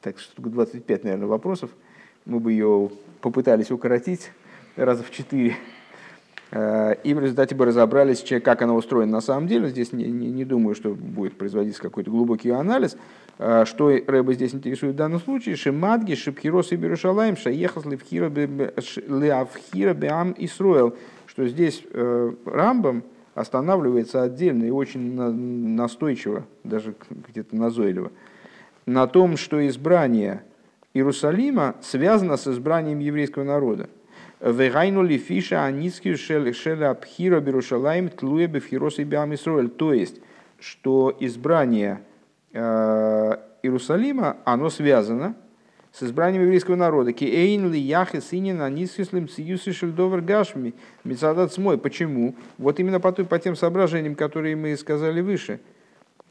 так, 0.01 0.20
штук 0.20 0.49
25, 0.49 1.03
наверное, 1.03 1.28
вопросов. 1.28 1.72
Мы 2.26 2.39
бы 2.39 2.51
ее 2.51 2.89
попытались 3.22 3.72
укоротить 3.72 4.32
раза 4.76 5.03
в 5.03 5.12
четыре. 5.12 5.56
Э, 6.51 6.95
и 7.03 7.14
в 7.14 7.20
результате 7.20 7.56
бы 7.56 7.66
разобрались, 7.66 8.24
как 8.43 8.62
она 8.62 8.74
устроена 8.74 9.12
на 9.12 9.22
самом 9.22 9.47
деле. 9.47 9.70
Здесь 9.70 9.91
не, 9.91 10.06
не, 10.06 10.32
не 10.32 10.45
думаю, 10.45 10.76
что 10.76 10.93
будет 10.93 11.38
производиться 11.38 11.82
какой-то 11.82 12.12
глубокий 12.12 12.49
анализ. 12.49 12.97
Э, 13.39 13.66
что 13.66 13.89
Рэба 13.89 14.34
здесь 14.34 14.53
интересует 14.53 14.93
в 14.93 14.97
данном 14.97 15.20
случае? 15.20 15.56
Шимадги, 15.56 16.16
Шипхирос 16.16 16.72
и 16.72 16.76
Берушалаем, 16.76 17.38
Шаехас 17.38 17.86
Левхира 17.86 18.30
Беам 18.30 20.36
Исруэл. 20.38 20.95
Что 21.28 21.47
здесь 21.47 21.84
э, 21.91 22.34
Рамбам 22.45 23.03
останавливается 23.36 24.23
отдельно 24.23 24.63
и 24.63 24.71
очень 24.71 25.13
настойчиво, 25.75 26.45
даже 26.63 26.95
где-то 27.29 27.55
назойливо, 27.55 28.11
на 28.86 29.05
том, 29.07 29.38
что 29.38 29.65
избрание 29.67 30.43
Иерусалима 30.93 31.75
связано 31.81 32.38
с 32.38 32.47
избранием 32.47 32.99
еврейского 32.99 33.43
народа. 33.43 33.89
Вегайнули 34.39 35.17
фиша. 35.17 35.69
То 39.77 39.93
есть, 39.93 40.21
что 40.59 41.17
избрание 41.19 42.01
э, 42.53 43.38
Иерусалима, 43.63 44.38
оно 44.45 44.69
связано 44.69 45.36
с 45.97 46.03
избранием 46.03 46.43
еврейского 46.43 46.75
народа. 46.75 47.13
Ки 47.13 47.23
эйн 47.23 47.71
ли 47.71 47.79
яхе 47.79 48.19
синин 48.19 48.61
анисхислим 48.61 49.29
циюсы 49.29 49.71
шельдовер 49.71 50.19
гашми 50.19 50.73
мецадат 51.05 51.53
смой. 51.53 51.77
Почему? 51.77 52.35
Вот 52.57 52.79
именно 52.79 52.99
по, 52.99 53.13
по 53.13 53.39
тем 53.39 53.55
соображениям, 53.55 54.15
которые 54.15 54.57
мы 54.57 54.75
сказали 54.75 55.21
выше. 55.21 55.61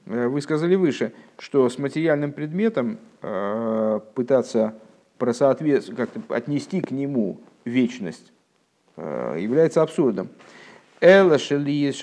Э, 0.06 0.28
вы 0.28 0.42
сказали 0.42 0.74
выше, 0.74 1.12
что 1.38 1.70
с 1.70 1.78
материальным 1.78 2.32
предметом 2.32 2.98
э, 3.22 4.00
пытаться 4.14 4.74
как-то 5.88 6.20
отнести 6.28 6.82
к 6.82 6.90
нему 6.90 7.40
вечность 7.64 8.32
э, 8.96 9.38
является 9.40 9.80
абсурдом. 9.80 10.28
Эла 11.00 11.38
шели 11.38 11.70
есть 11.70 11.98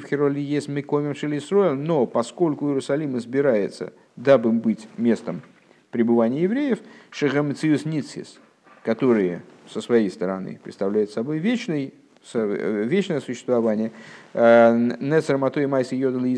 в 0.00 0.06
Хероли 0.06 0.40
есть 0.40 0.68
Мекомим 0.68 1.14
шели 1.14 1.40
но 1.74 2.06
поскольку 2.06 2.68
Иерусалим 2.68 3.16
избирается, 3.18 3.92
дабы 4.16 4.50
быть 4.50 4.88
местом 4.96 5.42
пребывания 5.90 6.42
евреев, 6.42 6.78
Шехамциус 7.10 7.84
Ницис, 7.84 8.38
которые 8.84 9.42
со 9.68 9.80
своей 9.80 10.10
стороны 10.10 10.60
представляют 10.62 11.10
собой 11.10 11.38
вечный, 11.38 11.94
э, 12.32 12.84
вечное 12.86 13.20
существование, 13.20 13.92
э, 14.34 14.96
Нецер 15.00 15.38
Матой 15.38 15.66
Майси 15.66 15.94
Йодали 15.94 16.30
и 16.30 16.36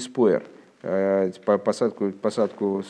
Э, 0.84 1.30
посадку, 1.64 2.11
посадку, 2.11 2.82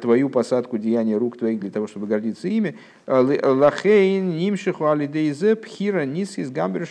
твою, 0.00 0.30
посадку 0.30 0.78
деяния 0.78 1.18
рук 1.18 1.36
твоих 1.36 1.60
для 1.60 1.70
того, 1.70 1.86
чтобы 1.86 2.06
гордиться 2.06 2.48
ими. 2.48 2.78
Лахейн, 3.06 4.30
нимшиху 4.30 4.86
алидейзе, 4.86 5.54
пхира, 5.54 6.06
нисис, 6.06 6.50
гамбер, 6.50 6.88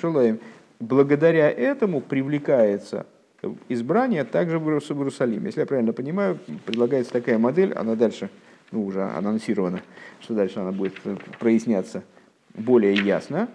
Благодаря 0.79 1.49
этому 1.49 2.01
привлекается 2.01 3.07
избрание 3.67 4.23
также 4.25 4.59
в 4.59 4.69
Иерусалим. 4.69 5.43
Если 5.45 5.61
я 5.61 5.65
правильно 5.65 5.91
понимаю, 5.91 6.37
предлагается 6.65 7.13
такая 7.13 7.39
модель, 7.39 7.73
она 7.73 7.95
дальше, 7.95 8.29
ну, 8.71 8.85
уже 8.85 9.03
анонсирована, 9.03 9.81
что 10.19 10.33
дальше 10.33 10.59
она 10.59 10.71
будет 10.71 10.95
проясняться 11.39 12.03
более 12.53 12.95
ясно. 12.95 13.49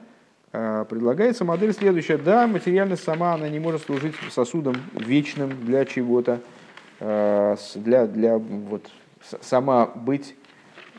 А, 0.52 0.84
предлагается 0.84 1.44
модель 1.44 1.72
следующая. 1.72 2.18
Да, 2.18 2.46
материальность 2.46 3.04
сама, 3.04 3.34
она 3.34 3.48
не 3.48 3.58
может 3.58 3.82
служить 3.82 4.14
сосудом 4.30 4.76
вечным 4.94 5.64
для 5.64 5.84
чего-то, 5.84 6.40
Э, 7.04 7.56
для, 7.74 8.06
для 8.06 8.38
вот, 8.38 8.88
сама 9.40 9.86
быть 9.86 10.36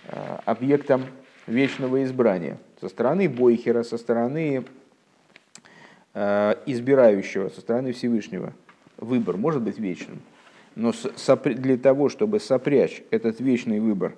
э, 0.10 0.38
объектом 0.44 1.06
вечного 1.48 2.04
избрания. 2.04 2.58
Со 2.82 2.90
стороны 2.90 3.30
Бойхера, 3.30 3.84
со 3.84 3.98
стороны 3.98 4.66
э, 6.14 6.56
избирающего, 6.66 7.48
со 7.48 7.62
стороны 7.62 7.94
Всевышнего 7.94 8.52
выбор 8.98 9.38
может 9.38 9.62
быть 9.62 9.80
вечным. 9.80 10.20
Но 10.76 10.92
для 11.46 11.78
того, 11.78 12.10
чтобы 12.10 12.40
сопрячь 12.40 13.04
этот 13.12 13.40
вечный 13.40 13.80
выбор 13.80 14.16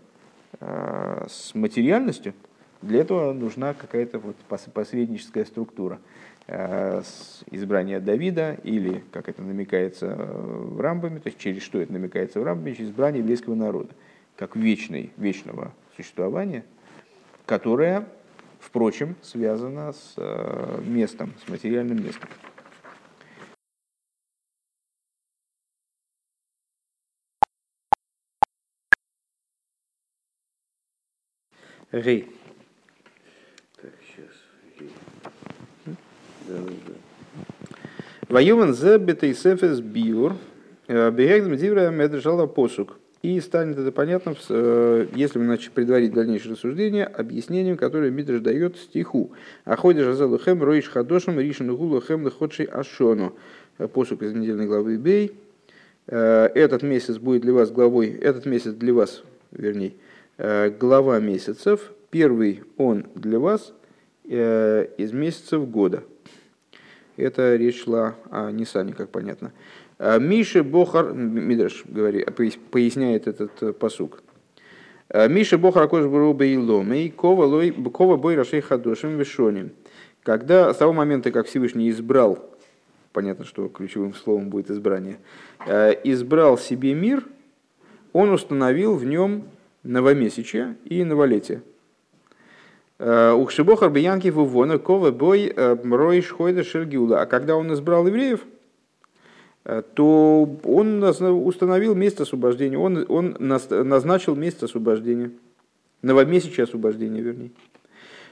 с 0.60 1.54
материальностью, 1.54 2.34
для 2.82 3.02
этого 3.02 3.34
нужна 3.34 3.74
какая-то 3.74 4.20
вот 4.20 4.36
посредническая 4.74 5.46
структура. 5.46 6.00
Э, 6.48 7.02
избрания 7.50 8.00
Давида, 8.00 8.58
или, 8.64 9.04
как 9.12 9.30
это 9.30 9.42
намекается 9.42 10.16
в 10.16 10.80
Рамбаме, 10.80 11.20
то 11.20 11.30
есть 11.30 11.40
через 11.40 11.64
что 11.64 11.82
это 11.82 11.92
намекается 11.92 12.40
в 12.40 12.44
Рамбаме, 12.44 12.76
через 12.76 12.90
избрание 12.90 13.22
еврейского 13.22 13.56
народа, 13.56 13.90
как 14.36 14.56
вечной, 14.56 15.12
вечного 15.18 15.74
существования, 15.96 16.64
которое, 17.48 18.08
впрочем, 18.60 19.16
связано 19.24 19.94
с 19.94 20.14
э, 20.18 20.82
местом, 20.86 21.34
с 21.44 21.50
материальным 21.50 22.04
местом. 22.04 22.30
Рей. 31.96 32.28
Воюван 38.28 38.74
за 38.74 39.00
бетейсефес 39.00 39.80
биур, 39.80 40.34
э, 40.90 41.10
бегагдам 41.12 41.56
дивра 41.56 41.90
меджала 41.92 42.48
посук. 42.48 43.00
И 43.22 43.40
станет 43.40 43.78
это 43.78 43.94
понятно, 43.94 44.36
э, 44.50 45.08
если 45.16 45.40
мы 45.40 45.46
начнем 45.46 45.72
предварить 45.72 46.14
дальнейшее 46.14 46.52
рассуждение, 46.52 47.06
объяснением, 47.06 47.78
которое 47.78 48.12
Мидрш 48.12 48.42
дает 48.42 48.76
стиху. 48.76 49.32
Аходишь 49.64 50.06
азалу 50.06 50.38
хэм 50.38 50.64
роиш 50.64 50.90
хадошем 50.90 51.40
ришен 51.40 51.74
гулу 51.74 52.02
хэм 52.02 52.26
лыходший 52.26 52.66
ашону. 52.66 53.38
Э, 53.78 53.88
посук 53.88 54.22
из 54.22 54.34
недельной 54.34 54.68
главы 54.68 54.98
Бей. 54.98 55.32
Этот 56.08 56.84
месяц 56.84 57.18
будет 57.18 57.42
для 57.42 57.54
вас 57.54 57.72
главой, 57.72 58.10
этот 58.12 58.46
месяц 58.46 58.74
для 58.74 58.94
вас, 58.94 59.24
вернее, 59.52 59.94
глава 60.38 61.20
месяцев. 61.20 61.92
Первый 62.10 62.64
он 62.78 63.08
для 63.16 63.40
вас 63.40 63.74
из 64.24 65.12
месяцев 65.14 65.70
года. 65.70 66.04
Это 67.18 67.56
речь 67.56 67.84
шла 67.84 68.16
о 68.30 68.52
Нисане, 68.52 68.94
как 68.94 69.10
понятно. 69.10 69.54
А 69.98 70.20
Миша 70.20 70.64
Бохар, 70.64 71.14
Мидраш 71.14 71.86
говорит, 71.86 72.28
поясняет 72.72 73.28
этот 73.28 73.52
э, 73.64 73.72
посук. 73.72 74.22
Миша 75.14 75.58
Бохар 75.58 75.84
Акош 75.84 76.06
Буруба 76.06 76.44
и 76.44 76.58
Ломей, 76.58 77.10
Кова 77.12 78.18
Бой 78.18 78.36
Рашей 78.36 78.60
Хадошим 78.60 79.18
Вишоним. 79.18 79.72
Когда 80.24 80.74
с 80.74 80.78
того 80.78 80.92
момента, 80.92 81.32
как 81.32 81.48
Всевышний 81.48 81.90
избрал, 81.90 82.50
понятно, 83.14 83.46
что 83.46 83.70
ключевым 83.70 84.14
словом 84.14 84.50
будет 84.50 84.70
избрание, 84.70 85.20
э, 85.66 85.94
избрал 86.04 86.58
себе 86.58 86.94
мир, 86.94 87.24
он 88.12 88.32
установил 88.32 88.96
в 88.96 89.06
нем 89.06 89.46
новомесячие 89.86 90.76
и 90.86 91.04
новолетие. 91.04 91.62
Э, 92.98 93.32
Ухшибохар 93.32 93.90
Биянки 93.90 94.30
Вувона 94.30 94.80
Кова 94.80 95.12
Бой 95.12 95.54
э, 95.56 95.76
Рой 95.84 96.22
Шхойда 96.22 96.64
Шергиула. 96.64 97.22
А 97.22 97.26
когда 97.26 97.56
он 97.56 97.74
избрал 97.74 98.08
евреев, 98.08 98.42
э, 99.66 99.84
то 99.94 100.50
он 100.64 101.04
установил 101.04 101.96
место 101.96 102.24
освобождения, 102.24 102.78
он, 102.78 103.06
он 103.10 103.36
назначил 103.40 104.36
место 104.36 104.66
освобождения, 104.66 105.32
новомесячное 106.02 106.66
освобождение, 106.66 107.22
вернее. 107.22 107.52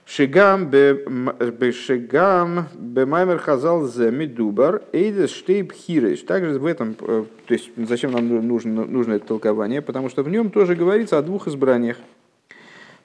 Шигам 0.06 0.70
бе 0.70 1.72
шигам 1.72 2.68
бе 2.76 3.06
маймер 3.06 3.38
хазал 3.38 3.88
зе 3.88 4.12
медубар 4.12 4.84
эйдес 4.92 5.32
штейб 5.32 5.72
хиреш. 5.72 6.22
Также 6.22 6.60
в 6.60 6.66
этом, 6.66 6.94
то 6.96 7.28
есть 7.48 7.72
зачем 7.78 8.12
нам 8.12 8.28
нужно, 8.48 8.86
нужно 8.86 9.14
это 9.14 9.28
толкование, 9.28 9.82
потому 9.82 10.10
что 10.10 10.24
в 10.24 10.30
нем 10.30 10.52
тоже 10.52 10.76
говорится 10.76 11.18
о 11.18 11.22
двух 11.22 11.48
избраниях– 11.48 11.98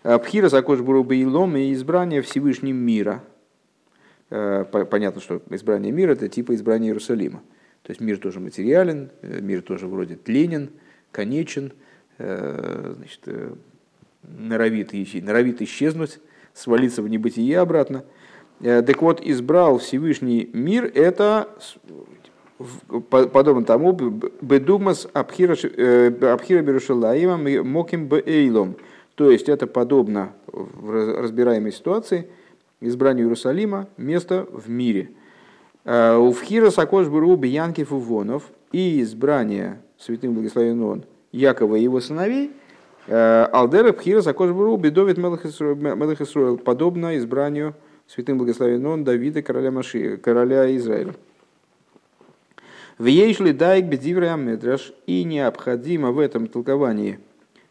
Пхира 0.03 0.49
Закош 0.49 0.80
Бурубаилом 0.80 1.57
и 1.57 1.72
избрание 1.72 2.22
Всевышним 2.22 2.76
мира. 2.76 3.22
Э, 4.30 4.64
понятно, 4.64 5.20
что 5.20 5.42
избрание 5.51 5.92
мира– 5.92 6.12
это 6.12 6.28
типа 6.28 6.55
избрания 6.55 6.88
Иерусалима. 6.88 7.42
То 7.82 7.90
есть 7.90 8.01
мир 8.01 8.18
тоже 8.18 8.40
материален, 8.40 9.11
э, 9.22 9.40
мир 9.40 9.62
тоже 9.62 9.86
вроде 9.86 10.16
тленен, 10.16 10.70
конечен, 11.11 11.72
э, 12.18 12.94
значит, 12.96 13.20
норовит, 14.22 14.92
норовит 15.22 15.62
исчезнуть, 15.62 16.20
свалиться 16.59 17.02
в 17.02 17.09
небытие 17.09 17.59
обратно. 17.61 18.04
Так 18.61 19.00
вот, 19.02 19.20
избрал 19.20 19.78
Всевышний 19.78 20.50
мир– 20.52 20.90
это 20.94 21.48
подобно 23.09 23.64
тому, 23.64 23.92
бедугмас 23.92 25.06
абхира 25.12 25.54
берушалаима 26.62 27.36
моким 27.62 28.09
бейлом. 28.09 28.74
То 29.14 29.30
есть 29.30 29.48
это 29.48 29.66
подобно 29.66 30.32
в 30.46 31.20
разбираемой 31.20 31.72
ситуации 31.72 32.28
избранию 32.80 33.26
Иерусалима 33.26 33.88
место 33.96 34.46
в 34.50 34.68
мире. 34.68 35.11
У 35.84 36.32
Вхира 36.32 36.70
Сакош 36.70 37.09
Буру 37.09 37.36
Биянки 37.36 37.84
Фувонов 37.84 38.50
и 38.72 39.00
избрание 39.02 39.80
святым 39.98 40.34
благословен 40.34 40.82
он 40.82 41.04
Якова 41.32 41.76
и 41.76 41.82
его 41.82 42.00
сыновей 42.00 42.50
Алдера 43.09 43.92
Пхира 43.92 44.20
Сакош 44.20 44.50
Буру 44.50 44.76
Бедовит 44.76 45.16
Мелах 45.16 45.44
Исруэл, 45.44 46.59
подобно 46.59 47.16
избранию 47.16 47.74
святым 48.06 48.38
благословен 48.38 49.04
Давида, 49.04 49.42
короля, 49.42 49.70
Маши, 49.70 50.16
короля 50.16 50.74
Израиля. 50.76 51.14
В 52.98 53.06
Ейшли 53.06 53.52
Дайк 53.52 53.84
Бедивра 53.86 54.34
Медраш 54.34 54.92
и 55.06 55.22
необходимо 55.22 56.11
в 56.11 56.18
этом 56.18 56.48
толковании 56.48 57.20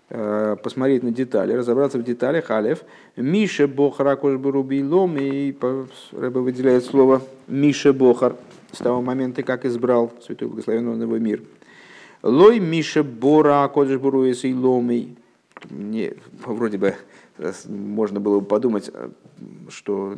э, 0.09 0.55
посмотреть 0.63 1.03
на 1.03 1.11
детали, 1.11 1.51
разобраться 1.51 1.97
в 1.97 2.03
деталях. 2.03 2.49
Алев. 2.49 2.83
Миша 3.17 3.67
Бохар 3.67 4.07
Акош 4.07 4.37
Барубилом. 4.37 5.17
И 5.17 5.53
Рэба 6.13 6.39
выделяет 6.39 6.85
слово 6.85 7.21
Миша 7.47 7.91
Бохар 7.91 8.37
с 8.71 8.77
того 8.77 9.01
момента, 9.01 9.43
как 9.43 9.65
избрал 9.65 10.13
Святой 10.25 10.47
Благословенный 10.47 11.01
его 11.01 11.17
мир. 11.17 11.43
Лой 12.23 12.59
Миша 12.59 13.03
Бора 13.03 13.65
Акош 13.65 13.89
Буруэс 13.97 14.45
и 14.45 14.53
Ломей. 14.53 15.17
Не, 15.69 16.13
вроде 16.45 16.77
бы 16.77 16.95
можно 17.67 18.19
было 18.19 18.39
бы 18.39 18.45
подумать, 18.45 18.91
что 19.69 20.15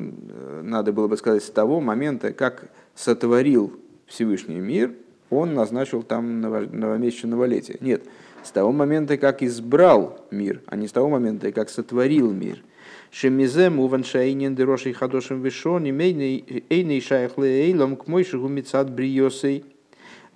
надо 0.61 0.93
было 0.93 1.07
бы 1.07 1.17
сказать 1.17 1.43
с 1.43 1.49
того 1.49 1.81
момента, 1.81 2.33
как 2.33 2.71
сотворил 2.95 3.73
Всевышний 4.05 4.59
мир, 4.59 4.93
он 5.29 5.53
назначил 5.53 6.03
там 6.03 6.41
новомесячное 6.41 7.31
новолетие. 7.31 7.77
Нет, 7.81 8.03
с 8.43 8.51
того 8.51 8.71
момента, 8.71 9.17
как 9.17 9.43
избрал 9.43 10.25
мир, 10.31 10.61
а 10.65 10.75
не 10.75 10.87
с 10.87 10.91
того 10.91 11.09
момента, 11.09 11.51
как 11.51 11.69
сотворил 11.69 12.31
мир. 12.31 12.63
Шемизем 13.11 13.79
уван 13.79 14.03
шаинен 14.03 14.55
дерошей 14.55 14.93
вишон, 14.93 15.85
эйней 15.85 17.01
шайхле 17.01 17.65
эйлом 17.65 17.95
к 17.95 18.07
мойшигу 18.07 18.47
бриосей. 18.47 19.65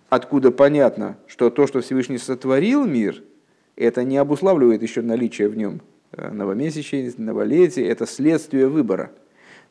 Откуда 0.10 0.52
понятно, 0.52 1.18
что 1.26 1.50
то, 1.50 1.66
что 1.66 1.82
Всевышний 1.82 2.20
сотворил 2.20 2.86
мир, 2.86 3.24
это 3.76 4.04
не 4.04 4.18
обуславливает 4.18 4.82
еще 4.82 5.02
наличие 5.02 5.50
в 5.50 5.58
нем 5.58 5.82
э, 6.12 6.32
новомесячей, 6.32 7.14
новолетия, 7.18 7.86
это 7.88 8.06
следствие 8.06 8.68
выбора. 8.68 9.12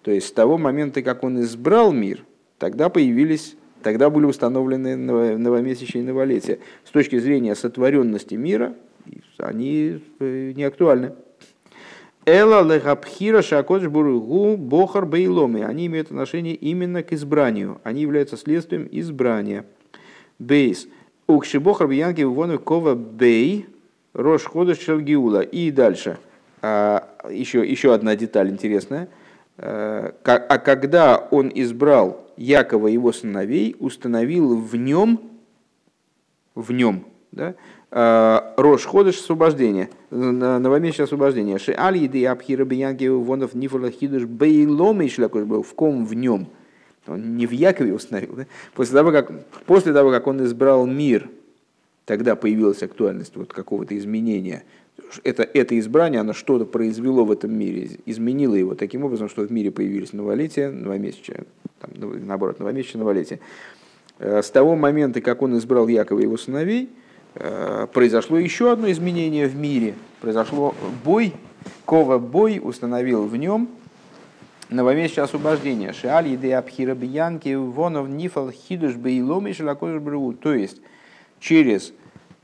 То 0.03 0.11
есть 0.11 0.29
с 0.29 0.33
того 0.33 0.59
момента, 0.59 1.03
как 1.03 1.23
он 1.23 1.41
избрал 1.41 1.93
мир, 1.93 2.25
тогда 2.59 2.89
появились 2.89 3.57
тогда 3.83 4.09
были 4.09 4.25
установлены 4.25 4.97
новомесячные 4.97 6.05
новолетия. 6.05 6.61
С 6.85 6.91
точки 6.91 7.19
зрения 7.19 7.55
сотворенности 7.55 8.35
мира, 8.35 8.75
они 9.37 10.01
э, 10.21 10.53
не 10.55 10.65
актуальны. 10.65 11.13
Эла 12.25 12.63
лехабхира 12.63 13.43
шакодж 13.43 13.89
буругу 13.89 14.57
бохар 14.57 15.05
бейломи. 15.05 15.63
Они 15.63 15.87
имеют 15.87 16.09
отношение 16.09 16.55
именно 16.55 17.03
к 17.03 17.13
избранию. 17.13 17.81
Они 17.83 18.03
являются 18.03 18.37
следствием 18.37 18.89
избрания. 18.91 19.67
Бейс. 20.39 20.89
Укши 21.27 21.59
бохар 21.59 21.89
биянки 21.89 22.23
вону 22.23 22.59
кова 22.59 22.95
бей 22.95 23.67
рош 24.15 24.45
ходыш 24.45 24.81
шелгиула. 24.81 25.41
И 25.41 25.71
дальше. 25.71 26.19
А, 26.61 27.09
еще, 27.31 27.69
еще 27.69 27.95
одна 27.95 28.17
деталь 28.17 28.49
интересная. 28.49 29.09
А, 29.59 30.15
а 30.25 30.59
когда 30.59 31.17
он 31.31 31.51
избрал 31.55 32.27
Якова 32.37 32.89
его 32.89 33.13
сыновей 33.13 33.77
установил 33.79 34.57
в 34.57 34.75
нем, 34.77 35.21
в 36.55 36.73
нем, 36.73 37.05
да, 37.31 37.55
а, 37.91 38.55
Рош 38.57 38.87
ходыш 38.87 39.19
освобождение, 39.19 39.91
новомесячное 40.11 41.05
освобождение. 41.05 41.59
Ши 41.59 41.75
аль 41.77 41.99
еды 41.99 42.25
абхира 42.25 42.65
биянки 42.65 43.07
вонов 43.07 43.55
нифола 43.55 43.91
хидуш 43.91 44.25
бейлом 44.25 45.03
был 45.47 45.63
в 45.63 45.75
ком 45.75 46.07
в 46.07 46.15
нем. 46.15 46.47
Он 47.07 47.37
не 47.37 47.47
в 47.47 47.51
Якове 47.51 47.93
установил. 47.93 48.35
Да? 48.35 48.47
После, 48.75 48.97
того, 48.97 49.11
как, 49.13 49.31
после 49.67 49.93
того, 49.93 50.11
как 50.11 50.27
он 50.27 50.43
избрал 50.45 50.87
мир, 50.87 51.29
тогда 52.05 52.37
появилась 52.37 52.83
актуальность 52.83 53.37
вот 53.37 53.53
какого-то 53.53 53.97
изменения 53.97 54.65
это, 55.25 55.43
это 55.43 55.79
избрание, 55.79 56.21
оно 56.21 56.33
что-то 56.33 56.65
произвело 56.65 57.25
в 57.25 57.33
этом 57.33 57.53
мире, 57.55 57.99
изменило 58.07 58.55
его 58.55 58.75
таким 58.75 59.05
образом, 59.05 59.29
что 59.29 59.43
в 59.43 59.53
мире 59.53 59.71
появились 59.71 60.13
новолетия, 60.13 60.71
новомесячие, 60.71 61.45
там, 61.81 61.91
наоборот, 62.27 62.59
новомесячие, 62.59 62.99
новолетие. 63.01 63.41
Э, 64.19 64.43
с 64.43 64.51
того 64.51 64.77
момента, 64.77 65.21
как 65.21 65.43
он 65.43 65.57
избрал 65.59 65.89
Якова 65.89 66.21
и 66.21 66.23
его 66.23 66.37
сыновей, 66.37 66.91
э, 67.35 67.87
произошло 67.93 68.39
еще 68.39 68.73
одно 68.73 68.91
изменение 68.91 69.47
в 69.47 69.57
мире. 69.57 69.95
Произошло 70.21 70.75
бой, 71.05 71.33
Кова 71.85 72.19
бой 72.19 72.61
установил 72.63 73.27
в 73.27 73.37
нем 73.37 73.69
новомесячное 74.71 75.25
освобождение. 75.25 75.93
Шиаль 75.93 76.29
еды 76.29 76.53
абхира 76.53 76.95
биянки 76.95 77.55
вонов 77.55 78.09
нифал 78.09 78.51
хидуш 78.51 78.95
бейломи 78.95 79.53
шелакош 79.53 80.01
То 80.41 80.55
есть 80.55 80.81
через 81.43 81.93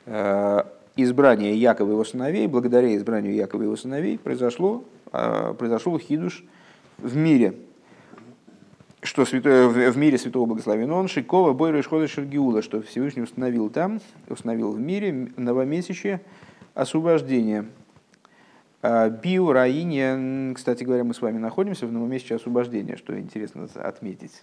э, 0.07 0.63
избрание 0.97 1.55
Якова 1.57 1.89
и 1.89 1.93
его 1.93 2.05
сыновей, 2.05 2.47
благодаря 2.49 2.95
избранию 2.97 3.35
Якова 3.35 3.63
и 3.63 3.65
его 3.65 3.77
сыновей, 3.77 4.19
произошло, 4.19 4.85
а, 5.13 5.55
произошел 5.55 5.97
хидуш 5.99 6.45
в 6.99 7.17
мире, 7.17 7.55
что 9.03 9.25
святой, 9.25 9.69
в 9.69 9.97
мире 9.97 10.19
святого 10.19 10.47
благословен 10.47 10.91
он, 10.91 11.07
Шикова, 11.07 11.53
Бойра 11.53 11.81
Ишхода 11.81 12.09
Шергиула, 12.09 12.61
что 12.61 12.83
Всевышний 12.83 13.23
установил 13.23 13.71
там, 13.71 14.01
установил 14.29 14.73
в 14.73 14.81
мире 14.81 15.31
новомесячие 15.37 16.21
освобождение. 16.75 17.67
А, 18.83 19.09
Биу, 19.09 19.53
Раине, 19.53 20.53
кстати 20.57 20.83
говоря, 20.83 21.05
мы 21.05 21.15
с 21.15 21.23
вами 21.23 21.39
находимся 21.39 21.87
в 21.87 21.93
новомесячье 21.93 22.37
освобождения, 22.37 22.97
что 22.97 23.17
интересно 23.17 23.69
отметить. 23.77 24.43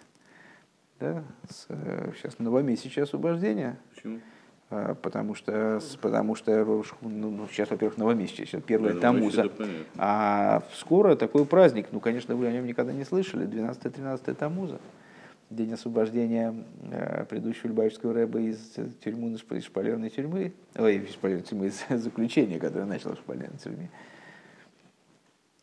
Да? 1.02 1.26
Сейчас 1.50 2.36
э, 2.40 2.44
новомесячье 2.44 3.04
освобождение. 3.04 3.78
Почему? 3.94 4.22
А, 4.72 4.96
потому 4.96 5.36
что, 5.36 5.80
потому 6.02 6.36
что 6.36 6.84
ну, 7.02 7.30
ну, 7.30 7.48
сейчас, 7.52 7.70
во-первых, 7.70 7.98
новомесячие, 7.98 8.48
сейчас 8.48 8.64
первое 8.64 8.94
да, 8.94 9.00
Тамуза. 9.02 9.52
А 9.98 10.64
скоро 10.74 11.16
такой 11.16 11.46
праздник, 11.46 11.88
ну, 11.92 12.00
конечно, 12.00 12.36
вы 12.36 12.48
о 12.48 12.52
нем 12.52 12.66
никогда 12.66 12.92
не 12.92 13.06
слышали, 13.06 13.48
12-13 13.48 14.34
Тамуза. 14.34 14.80
День 15.52 15.74
освобождения 15.74 16.56
э, 16.90 17.26
предыдущего 17.30 17.68
Любавичского 17.68 18.14
рэба 18.14 18.40
из 18.40 18.58
тюрьмы, 19.04 19.34
из 19.34 19.64
шпалерной 19.64 20.10
тюрьмы, 20.10 20.54
ой, 20.76 20.96
из 20.96 21.12
шпалерной 21.12 21.44
тюрьмы, 21.44 21.68
из 21.68 21.86
заключения, 22.02 22.58
которое 22.58 22.86
начало 22.86 23.16
в 23.16 23.20
шпалерной 23.20 23.60
тюрьме. 23.60 23.92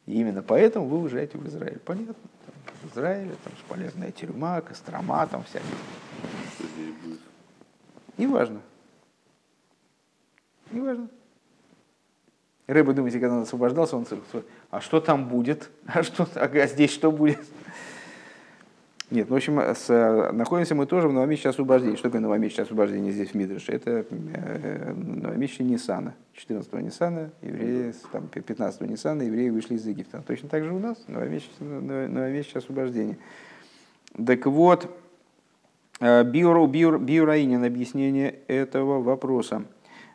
И 0.07 0.21
именно 0.21 0.43
поэтому 0.43 0.87
вы 0.87 1.01
уезжаете 1.01 1.37
в 1.37 1.47
Израиль. 1.49 1.81
Понятно, 1.85 2.15
там, 2.15 2.55
в 2.83 2.95
Израиле, 2.95 3.33
там 3.43 3.53
шпалерная 3.59 4.13
тюрьма, 4.13 4.61
Кострома, 4.61 5.27
там 5.27 5.43
всякие. 5.43 5.69
Неважно. 8.17 8.61
Неважно. 10.73 11.09
Рыба, 12.67 12.93
думаете, 12.93 13.19
когда 13.19 13.37
он 13.37 13.43
освобождался, 13.43 13.97
он 13.97 14.07
а 14.71 14.81
что 14.81 15.01
там 15.01 15.29
будет? 15.29 15.71
А, 15.87 16.03
что, 16.03 16.27
а 16.35 16.67
здесь 16.67 16.93
что 16.93 17.11
будет? 17.11 17.41
Нет, 19.13 19.29
ну, 19.29 19.35
в 19.35 19.37
общем, 19.37 19.61
с, 19.61 20.31
находимся 20.33 20.75
мы 20.75 20.87
тоже 20.87 21.07
в 21.07 21.13
новомесячном 21.13 21.51
освобождении. 21.51 21.97
Что 21.97 22.05
такое 22.05 22.23
новомесячное 22.23 22.65
освобождение 22.65 23.13
здесь 23.13 23.29
в 23.29 23.35
Мидрыше? 23.35 23.73
Это 23.73 24.07
э, 24.11 24.95
новомесячие 24.95 25.69
Ниссана. 25.69 26.15
14-го 26.35 26.79
Ниссана, 26.79 27.31
евреи, 27.43 27.93
там, 28.11 28.31
15-го 28.33 28.87
Ниссана, 28.87 29.21
евреи 29.21 29.51
вышли 29.51 29.75
из 29.75 29.87
Египта. 29.87 30.23
Точно 30.27 30.49
так 30.49 30.65
же 30.65 30.73
у 30.73 30.79
нас 30.79 30.97
новомесячное, 31.09 32.09
новомесячное 32.09 32.63
освобождение. 32.63 33.19
Так 34.27 34.47
вот, 34.47 34.89
э, 36.01 36.25
Биур, 36.25 36.67
Биур, 36.67 36.99
Биураинин 36.99 37.65
объяснение 37.65 38.37
этого 38.47 39.03
вопроса. 39.03 39.65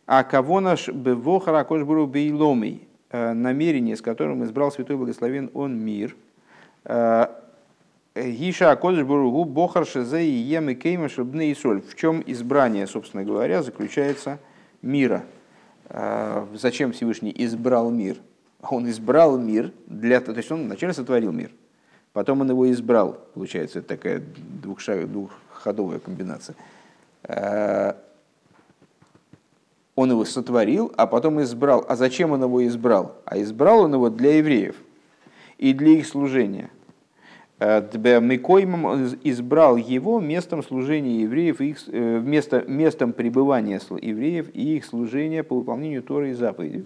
А 0.08 0.24
кого 0.24 0.62
наш 0.62 0.88
бевохара 0.88 1.66
кошбуру 1.66 2.08
бейломий, 2.08 2.88
э, 3.12 3.34
намерение, 3.34 3.98
с 3.98 4.02
которым 4.02 4.42
избрал 4.46 4.72
Святой 4.72 4.96
Благословен 4.96 5.52
он 5.54 5.78
мир, 5.78 6.16
э, 6.86 7.28
Гиша 8.16 8.72
Акодыш 8.72 9.04
Буругу 9.04 9.44
Бохар 9.44 9.86
Шезе 9.86 10.24
и 10.26 10.32
Ем 10.32 10.70
и 10.70 10.76
Кейма 10.76 11.10
Шабны 11.10 11.52
и 11.52 11.56
Соль. 11.56 11.82
В 11.82 11.96
чем 11.96 12.24
избрание, 12.26 12.88
собственно 12.88 13.26
говоря, 13.26 13.62
заключается 13.62 14.40
мира? 14.82 15.26
Э, 15.90 16.46
зачем 16.54 16.94
Всевышний 16.94 17.34
избрал 17.36 17.92
мир? 17.92 18.16
Он 18.62 18.90
избрал 18.90 19.38
мир 19.38 19.74
для 19.88 20.22
то 20.22 20.32
есть 20.32 20.52
он 20.52 20.64
вначале 20.64 20.94
сотворил 20.94 21.34
мир, 21.34 21.52
потом 22.14 22.40
он 22.40 22.50
его 22.50 22.72
избрал. 22.72 23.20
Получается, 23.34 23.80
это 23.80 23.90
такая 23.90 24.24
двухшаг, 24.64 25.12
двухходовая 25.12 26.00
комбинация 26.00 26.56
он 29.98 30.12
его 30.12 30.24
сотворил, 30.26 30.94
а 30.96 31.08
потом 31.08 31.42
избрал. 31.42 31.84
А 31.90 31.96
зачем 31.96 32.32
он 32.32 32.44
его 32.44 32.66
избрал? 32.68 33.16
А 33.26 33.42
избрал 33.42 33.82
он 33.82 33.96
его 33.96 34.12
для 34.12 34.38
евреев 34.38 34.76
и 35.58 35.74
для 35.74 35.94
их 35.98 36.08
служения. 36.08 36.70
Микоймом 37.60 39.18
избрал 39.24 39.76
его 39.76 40.20
местом 40.20 40.62
служения 40.62 41.22
евреев, 41.22 41.60
их, 41.62 41.88
место, 41.88 42.64
местом 42.68 43.12
пребывания 43.12 43.82
евреев 44.00 44.52
и 44.54 44.78
их 44.78 44.86
служения 44.86 45.42
по 45.42 45.56
выполнению 45.56 46.04
Торы 46.04 46.30
и 46.30 46.34
заповедей. 46.34 46.84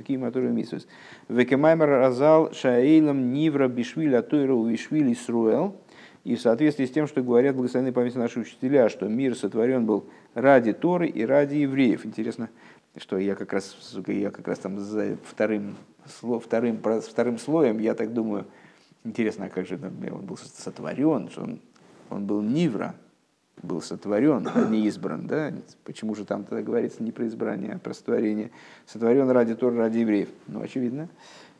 Векемаймер 1.27 1.89
разал 1.89 2.53
шаэйлом 2.53 3.33
нивра 3.33 3.67
бишвиля 3.67 4.21
тойра 4.21 4.53
увишвили 4.53 5.13
сруэл. 5.15 5.75
И 6.23 6.35
в 6.35 6.39
соответствии 6.39 6.85
с 6.85 6.91
тем, 6.91 7.07
что 7.07 7.23
говорят 7.23 7.55
благословенные 7.55 7.93
памяти 7.93 8.17
наши 8.17 8.39
учителя, 8.39 8.89
что 8.89 9.07
мир 9.07 9.35
сотворен 9.35 9.87
был 9.87 10.05
ради 10.35 10.71
Торы 10.71 11.07
и 11.07 11.25
ради 11.25 11.55
евреев. 11.55 12.05
Интересно, 12.05 12.49
что 12.97 13.17
я 13.17 13.35
как 13.35 13.53
раз, 13.53 13.75
я 14.07 14.31
как 14.31 14.47
раз 14.47 14.59
там 14.59 14.79
за 14.79 15.17
вторым, 15.23 15.75
вторым, 16.05 16.81
вторым 17.01 17.37
слоем, 17.37 17.79
я 17.79 17.93
так 17.93 18.13
думаю, 18.13 18.45
интересно, 19.03 19.45
а 19.45 19.49
как 19.49 19.65
же 19.65 19.79
он 20.11 20.25
был 20.25 20.37
сотворен, 20.37 21.29
что 21.29 21.43
он, 21.43 21.61
он 22.09 22.25
был 22.25 22.41
Нивра, 22.41 22.95
был 23.63 23.81
сотворен, 23.81 24.47
а 24.53 24.65
не 24.65 24.87
избран. 24.87 25.27
Да? 25.27 25.53
Почему 25.83 26.15
же 26.15 26.25
там 26.25 26.43
тогда 26.43 26.63
говорится 26.63 27.03
не 27.03 27.11
про 27.11 27.27
избрание, 27.27 27.73
а 27.73 27.79
про 27.79 27.93
сотворение? 27.93 28.51
Сотворен 28.85 29.29
ради 29.29 29.55
Тора, 29.55 29.77
ради 29.77 29.99
евреев. 29.99 30.29
Ну, 30.47 30.61
очевидно, 30.61 31.09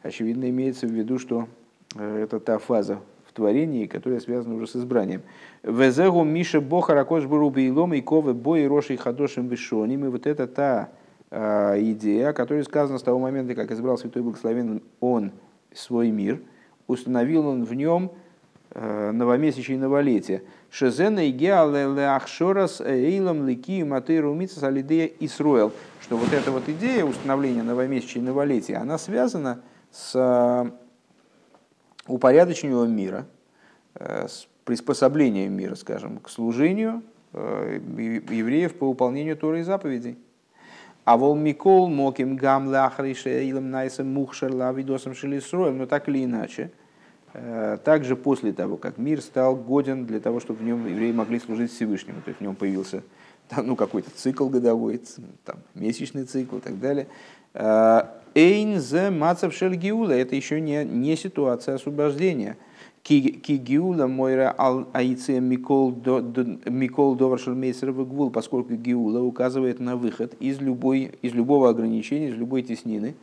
очевидно 0.02 0.50
имеется 0.50 0.88
в 0.88 0.92
виду, 0.92 1.20
что 1.20 1.48
э, 1.96 2.24
это 2.24 2.40
та 2.40 2.58
фаза 2.58 3.00
в 3.28 3.34
творении, 3.34 3.86
которая 3.86 4.20
связана 4.20 4.56
уже 4.56 4.68
с 4.68 4.76
избранием. 4.76 5.22
Везегу 5.64 6.24
Миша 6.24 6.60
Боха 6.60 6.94
Ракош 6.94 7.26
Барубейлом 7.26 7.94
и 7.94 8.02
Ковы 8.02 8.34
Бой 8.34 8.68
Роши 8.68 8.98
Хадошим 8.98 9.48
Вишоним. 9.48 10.06
И 10.06 10.10
вот 10.10 10.28
это 10.28 10.48
та 10.48 10.90
идея, 11.32 12.30
о 12.30 12.34
которой 12.34 12.64
сказано 12.64 13.00
с 13.00 13.04
того 13.04 13.18
момента, 13.18 13.56
как 13.56 13.72
избрал 13.72 13.98
Святой 13.98 14.22
Благословен 14.22 14.84
он 15.00 15.32
свой 15.74 16.10
мир, 16.12 16.42
установил 16.88 17.48
он 17.48 17.64
в 17.64 17.74
нем 17.74 18.12
э, 18.72 19.12
новомесячие 19.12 19.78
и 19.78 19.80
новолетие. 19.80 20.44
Шезена 20.70 21.28
и 21.28 21.32
Геалеахшорас 21.32 22.82
Эйлам 22.82 23.48
Лики 23.48 23.84
Матейру 23.84 24.34
Мицас 24.34 24.64
Алидея 24.64 25.10
Исруэл. 25.20 25.72
Что 26.02 26.18
вот 26.18 26.34
эта 26.34 26.52
вот 26.52 26.68
идея 26.68 27.06
установления 27.06 27.64
новомесячия 27.64 28.22
и 28.22 28.26
новолетия, 28.26 28.76
она 28.76 28.98
связана 28.98 29.62
с 29.92 30.72
упорядочением 32.08 32.94
мира, 32.96 33.26
э, 33.96 34.28
с 34.28 34.48
приспособлением 34.66 35.54
мира, 35.54 35.76
скажем, 35.76 36.20
к 36.20 36.30
служению 36.30 37.04
э, 37.34 37.80
евреев 38.30 38.76
по 38.76 38.88
выполнению 38.88 39.38
Торы 39.38 39.62
и 39.62 39.64
заповедей. 39.64 40.18
А 41.12 41.18
вол 41.18 41.36
Микол 41.36 41.90
Моким 41.90 42.38
Гам 42.38 42.70
Лахрише 42.70 43.44
Илам 43.44 43.70
Найсом 43.70 44.14
Мухшер 44.14 44.56
Лавидосом 44.56 45.14
Шелисроем, 45.14 45.78
но 45.78 45.86
так 45.86 46.08
или 46.08 46.24
иначе, 46.24 46.72
э, 47.34 47.80
также 47.84 48.16
после 48.16 48.54
того, 48.54 48.78
как 48.78 48.98
мир 48.98 49.20
стал 49.20 49.58
годен 49.58 50.06
для 50.06 50.22
того, 50.22 50.40
чтобы 50.40 50.60
в 50.60 50.64
нем 50.64 50.88
евреи 50.88 51.12
могли 51.12 51.42
служить 51.42 51.74
Всевышнему, 51.74 52.22
то 52.22 52.30
есть 52.30 52.40
в 52.40 52.42
нем 52.42 52.56
появился 52.56 53.04
ну, 53.58 53.76
какой-то 53.76 54.10
цикл 54.12 54.48
годовой, 54.48 55.02
там, 55.44 55.58
месячный 55.74 56.24
цикл 56.24 56.60
и 56.60 56.62
так 56.62 56.80
далее, 56.80 57.08
Эйн 57.54 58.80
зе 58.80 59.10
мацав 59.10 59.54
гиула. 59.60 60.14
Это 60.14 60.38
еще 60.38 60.62
не, 60.62 60.86
не 60.86 61.18
ситуация 61.18 61.76
освобождения. 61.76 62.56
Ки 63.04 63.58
гиула 63.58 64.06
мойра 64.06 64.54
ал 64.58 64.88
аице 64.94 65.40
микол 65.40 65.92
доваршел 67.16 67.56
мейсерова 67.56 68.06
гвул, 68.06 68.30
поскольку 68.30 68.76
гиула 68.76 69.22
указывает 69.22 69.80
на 69.80 69.96
выход 69.96 70.36
из, 70.40 70.62
любой, 70.62 71.12
из 71.24 71.34
любого 71.34 71.70
ограничения, 71.70 72.30
из 72.30 72.36
любой 72.36 72.62
теснины, 72.62 73.16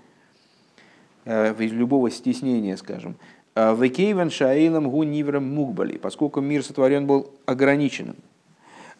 э, 1.24 1.54
из 1.62 1.72
любого 1.72 2.10
стеснения, 2.10 2.76
скажем. 2.76 3.14
Э, 3.54 3.72
Векейвен 3.76 4.30
шаилам 4.30 4.90
гу 4.90 5.04
ниврам 5.04 5.44
мукбали, 5.44 5.96
поскольку 5.96 6.40
мир 6.40 6.64
сотворен 6.64 7.06
был 7.06 7.30
ограниченным. 7.46 8.16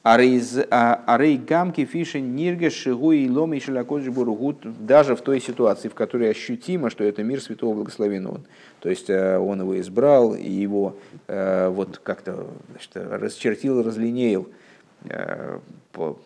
Арей 0.03 1.37
гамки 1.37 1.85
фишен 1.85 2.35
нирга 2.35 2.71
шигу 2.71 3.13
и 3.13 3.29
лом 3.29 3.53
и 3.55 4.09
буругут 4.09 4.59
даже 4.87 5.17
в 5.17 5.21
той 5.21 5.41
ситуации, 5.41 5.89
в 5.89 5.95
которой 5.95 6.31
ощутимо, 6.31 6.91
что 6.91 7.05
это 7.05 7.23
мир 7.23 7.41
святого 7.41 7.75
благословенного. 7.75 8.41
То 8.81 8.89
есть 8.89 9.11
э, 9.11 9.39
он 9.39 9.61
его 9.61 9.79
избрал 9.81 10.35
и 10.35 10.51
его 10.51 10.97
э, 11.27 11.69
вот 11.69 11.99
как-то 11.99 12.47
значит, 12.71 12.91
расчертил, 12.95 13.83
разлинеял, 13.83 14.47
э, 15.05 15.59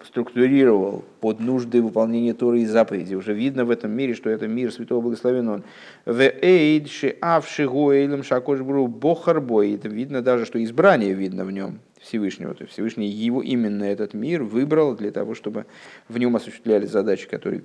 структурировал 0.06 1.04
под 1.20 1.40
нужды 1.40 1.80
выполнения 1.80 2.34
Торы 2.34 2.60
и 2.60 2.66
заповедей. 2.66 3.16
Уже 3.16 3.32
видно 3.32 3.64
в 3.64 3.70
этом 3.70 3.90
мире, 3.90 4.14
что 4.14 4.28
это 4.28 4.46
мир 4.48 4.70
святого 4.70 5.00
благословенного. 5.00 5.62
В 6.04 6.20
эйд 6.20 6.88
ши 6.88 7.16
авши 7.20 7.66
гоэлем 7.66 8.22
шакош 8.22 8.60
бохарбой. 8.60 9.74
Это 9.74 9.88
видно 9.88 10.20
даже, 10.20 10.44
что 10.44 10.62
избрание 10.62 11.14
видно 11.14 11.44
в 11.46 11.50
нем. 11.50 11.78
Всевышнего. 12.02 12.54
То 12.54 12.62
есть 12.62 12.72
Всевышний 12.72 13.08
его 13.08 13.42
именно 13.42 13.84
этот 13.84 14.14
мир 14.14 14.42
выбрал 14.42 14.94
для 14.94 15.10
того, 15.10 15.34
чтобы 15.34 15.66
в 16.08 16.18
нем 16.18 16.36
осуществлялись 16.36 16.90
задачи, 16.90 17.28
которые 17.28 17.62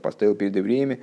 поставил 0.00 0.34
перед 0.34 0.56
евреями. 0.56 1.00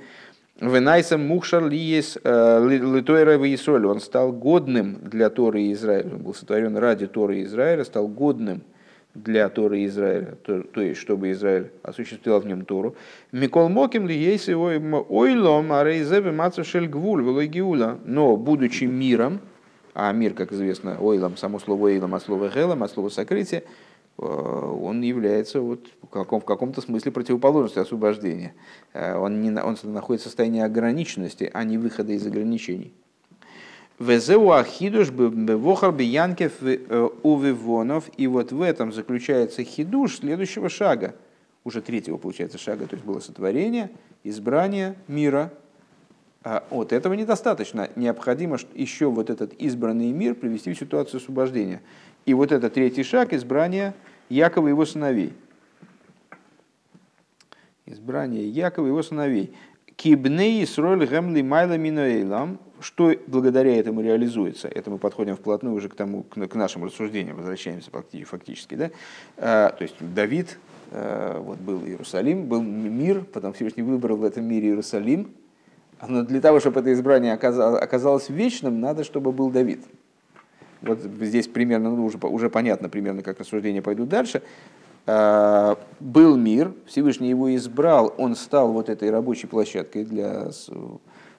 Венайсом 0.60 1.26
мухшар 1.26 1.66
лиес 1.68 2.18
э, 2.22 2.68
литойра 2.68 3.36
Исраиль. 3.54 3.86
Он 3.86 4.00
стал 4.00 4.32
годным 4.32 4.98
для 5.02 5.30
Торы 5.30 5.72
Израиля. 5.72 6.10
Он 6.12 6.18
был 6.18 6.34
сотворен 6.34 6.76
ради 6.76 7.06
Торы 7.06 7.42
Израиля, 7.42 7.84
стал 7.84 8.08
годным 8.08 8.62
для 9.14 9.48
Торы 9.48 9.84
Израиля, 9.86 10.36
то, 10.44 10.62
то 10.62 10.80
есть 10.80 11.00
чтобы 11.00 11.32
Израиль 11.32 11.70
осуществлял 11.82 12.40
в 12.40 12.46
нем 12.46 12.64
Тору. 12.64 12.94
Микол 13.32 13.68
Моким 13.68 14.06
ли 14.06 14.16
есть 14.16 14.48
его 14.48 14.66
ойлом, 15.08 15.72
а 15.72 15.82
рейзебе 15.82 16.30
мацушель 16.30 16.86
гвуль, 16.86 17.22
но 18.04 18.36
будучи 18.36 18.84
миром, 18.84 19.40
а 19.94 20.12
мир, 20.12 20.34
как 20.34 20.52
известно, 20.52 20.98
ойлом, 21.00 21.36
само 21.36 21.58
слово 21.58 21.86
ойлом 21.86 22.14
от 22.14 22.22
слова 22.22 22.48
гелом, 22.48 22.82
от 22.82 22.90
слова 22.90 23.08
сокрытие, 23.08 23.64
э, 24.18 24.22
он 24.24 25.02
является 25.02 25.60
вот 25.60 25.86
в, 26.02 26.08
каком, 26.08 26.40
в 26.40 26.44
каком-то 26.44 26.80
смысле 26.80 27.12
противоположностью 27.12 27.82
освобождения. 27.82 28.54
Э, 28.92 29.16
он, 29.16 29.40
не, 29.40 29.50
он 29.50 29.76
находится 29.82 30.28
в 30.28 30.30
состоянии 30.30 30.62
ограниченности, 30.62 31.50
а 31.52 31.64
не 31.64 31.78
выхода 31.78 32.12
из 32.12 32.26
ограничений. 32.26 32.92
Везеу 34.00 34.52
ахидуш 34.52 35.10
бевохар 35.10 35.92
биянкев 35.92 36.62
э, 36.62 37.08
увивонов. 37.22 38.08
И 38.16 38.26
вот 38.26 38.50
в 38.50 38.62
этом 38.62 38.92
заключается 38.92 39.62
хидуш 39.62 40.20
следующего 40.20 40.70
шага, 40.70 41.14
уже 41.64 41.82
третьего, 41.82 42.16
получается, 42.16 42.56
шага, 42.56 42.86
то 42.86 42.94
есть 42.96 43.04
было 43.04 43.20
сотворение, 43.20 43.90
избрание 44.24 44.94
мира, 45.06 45.52
а 46.42 46.66
вот 46.70 46.92
этого 46.92 47.12
недостаточно. 47.14 47.90
Необходимо 47.96 48.56
еще 48.74 49.10
вот 49.10 49.28
этот 49.28 49.52
избранный 49.54 50.10
мир 50.12 50.34
привести 50.34 50.72
в 50.72 50.78
ситуацию 50.78 51.18
освобождения. 51.18 51.82
И 52.24 52.32
вот 52.32 52.50
это 52.50 52.70
третий 52.70 53.02
шаг– 53.02 53.32
избрание 53.34 53.94
Якова 54.30 54.68
и 54.68 54.70
его 54.70 54.86
сыновей. 54.86 55.34
Избрание 57.84 58.48
Якова 58.48 58.86
и 58.86 58.88
его 58.88 59.02
сыновей. 59.02 59.54
Кибней 59.96 60.64
Исроль 60.64 61.06
Гемли 61.06 61.42
Майла 61.42 61.76
Миноэйлам. 61.76 62.58
Что 62.80 63.14
благодаря 63.26 63.76
этому 63.76 64.00
реализуется? 64.00 64.66
Это 64.68 64.90
мы 64.90 64.96
подходим 64.96 65.36
вплотную 65.36 65.74
уже 65.74 65.90
к, 65.90 65.94
тому, 65.94 66.22
к 66.22 66.54
нашим 66.54 66.84
рассуждениям, 66.84 67.36
возвращаемся 67.36 67.90
фактически. 67.90 68.76
Да? 68.76 68.90
А, 69.36 69.70
то 69.70 69.82
есть 69.82 69.96
Давид, 70.00 70.58
а, 70.90 71.38
вот 71.38 71.58
был 71.58 71.84
Иерусалим, 71.84 72.46
был 72.46 72.62
мир, 72.62 73.24
потом 73.24 73.52
Всевышний 73.52 73.82
выбрал 73.82 74.16
в 74.16 74.24
этом 74.24 74.46
мире 74.46 74.68
Иерусалим, 74.68 75.34
но 76.08 76.22
для 76.22 76.40
того, 76.40 76.60
чтобы 76.60 76.80
это 76.80 76.92
избрание 76.92 77.34
оказалось, 77.34 78.28
вечным, 78.28 78.80
надо, 78.80 79.04
чтобы 79.04 79.32
был 79.32 79.50
Давид. 79.50 79.84
Вот 80.82 81.00
здесь 81.00 81.46
примерно, 81.46 81.90
ну, 81.90 82.06
уже, 82.06 82.18
уже 82.18 82.48
понятно 82.48 82.88
примерно, 82.88 83.22
как 83.22 83.38
рассуждения 83.38 83.82
пойдут 83.82 84.08
дальше. 84.08 84.42
А, 85.06 85.78
был 85.98 86.36
мир, 86.36 86.72
Всевышний 86.86 87.28
его 87.28 87.54
избрал, 87.54 88.14
он 88.16 88.34
стал 88.34 88.72
вот 88.72 88.88
этой 88.88 89.10
рабочей 89.10 89.46
площадкой 89.46 90.04
для 90.04 90.50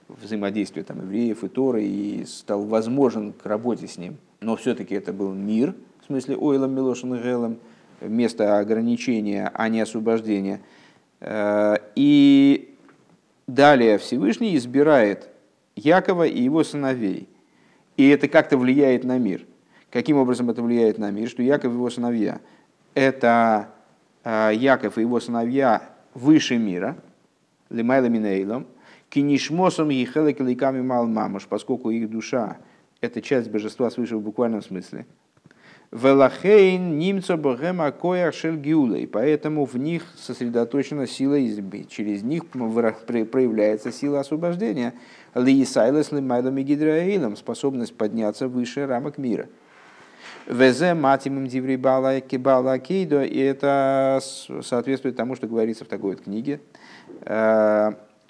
взаимодействия 0.07 0.83
там, 0.83 1.01
евреев 1.01 1.43
и 1.43 1.47
Торы, 1.47 1.83
и 1.83 2.25
стал 2.25 2.63
возможен 2.63 3.33
к 3.33 3.45
работе 3.45 3.87
с 3.87 3.97
ним. 3.97 4.17
Но 4.41 4.55
все-таки 4.55 4.93
это 4.93 5.13
был 5.13 5.31
мир, 5.33 5.73
в 6.03 6.07
смысле 6.07 6.35
Ойлом 6.37 6.75
Милошин 6.75 7.15
Гелом, 7.21 7.59
место 8.01 8.59
ограничения, 8.59 9.51
а 9.53 9.69
не 9.69 9.81
освобождения. 9.81 10.61
А, 11.19 11.79
и 11.95 12.70
Далее 13.53 13.97
Всевышний 13.97 14.55
избирает 14.55 15.27
Якова 15.75 16.25
и 16.25 16.41
его 16.41 16.63
сыновей. 16.63 17.27
И 17.97 18.07
это 18.07 18.29
как-то 18.29 18.57
влияет 18.57 19.03
на 19.03 19.17
мир. 19.17 19.45
Каким 19.89 20.15
образом 20.15 20.49
это 20.49 20.63
влияет 20.63 20.97
на 20.97 21.11
мир? 21.11 21.27
Что 21.27 21.43
Яков 21.43 21.73
и 21.73 21.75
его 21.75 21.89
сыновья– 21.89 22.39
это 22.93 23.67
а, 24.23 24.51
Яков 24.51 24.97
и 24.97 25.01
его 25.01 25.19
сыновья 25.19 25.89
выше 26.13 26.57
мира, 26.57 26.95
лимайла 27.69 28.05
минейлом, 28.05 28.67
кинишмосом 29.09 29.89
ехелек 29.89 30.39
ликами 30.39 30.81
мал 30.81 31.05
мамуш, 31.05 31.45
поскольку 31.45 31.91
их 31.91 32.09
душа– 32.09 32.55
это 33.01 33.21
часть 33.21 33.51
божества 33.51 33.89
свыше 33.89 34.15
в 34.15 34.21
буквальном 34.21 34.61
смысле– 34.61 35.05
Велахейн 35.91 36.97
немцо 36.97 37.37
богема 37.37 37.91
коя 37.91 38.31
шельгиулей. 38.31 39.07
Поэтому 39.07 39.65
в 39.65 39.75
них 39.75 40.03
сосредоточена 40.17 41.05
сила 41.05 41.35
избы. 41.35 41.83
Через 41.83 42.23
них 42.23 42.47
проявляется 42.47 43.91
сила 43.91 44.21
освобождения. 44.21 44.93
Лиисайлес 45.35 46.11
лимайлами 46.11 46.61
гидраилом. 46.61 47.35
Способность 47.35 47.95
подняться 47.95 48.47
выше 48.47 48.85
рамок 48.87 49.17
мира. 49.17 49.47
Везе 50.47 50.93
матимым 50.93 51.47
диври 51.47 51.75
балаки 51.77 52.35
балакейдо, 52.37 53.23
и 53.23 53.37
это 53.37 54.19
соответствует 54.61 55.15
тому, 55.15 55.35
что 55.35 55.47
говорится 55.47 55.85
в 55.85 55.87
такой 55.87 56.11
вот 56.11 56.21
книге. 56.21 56.61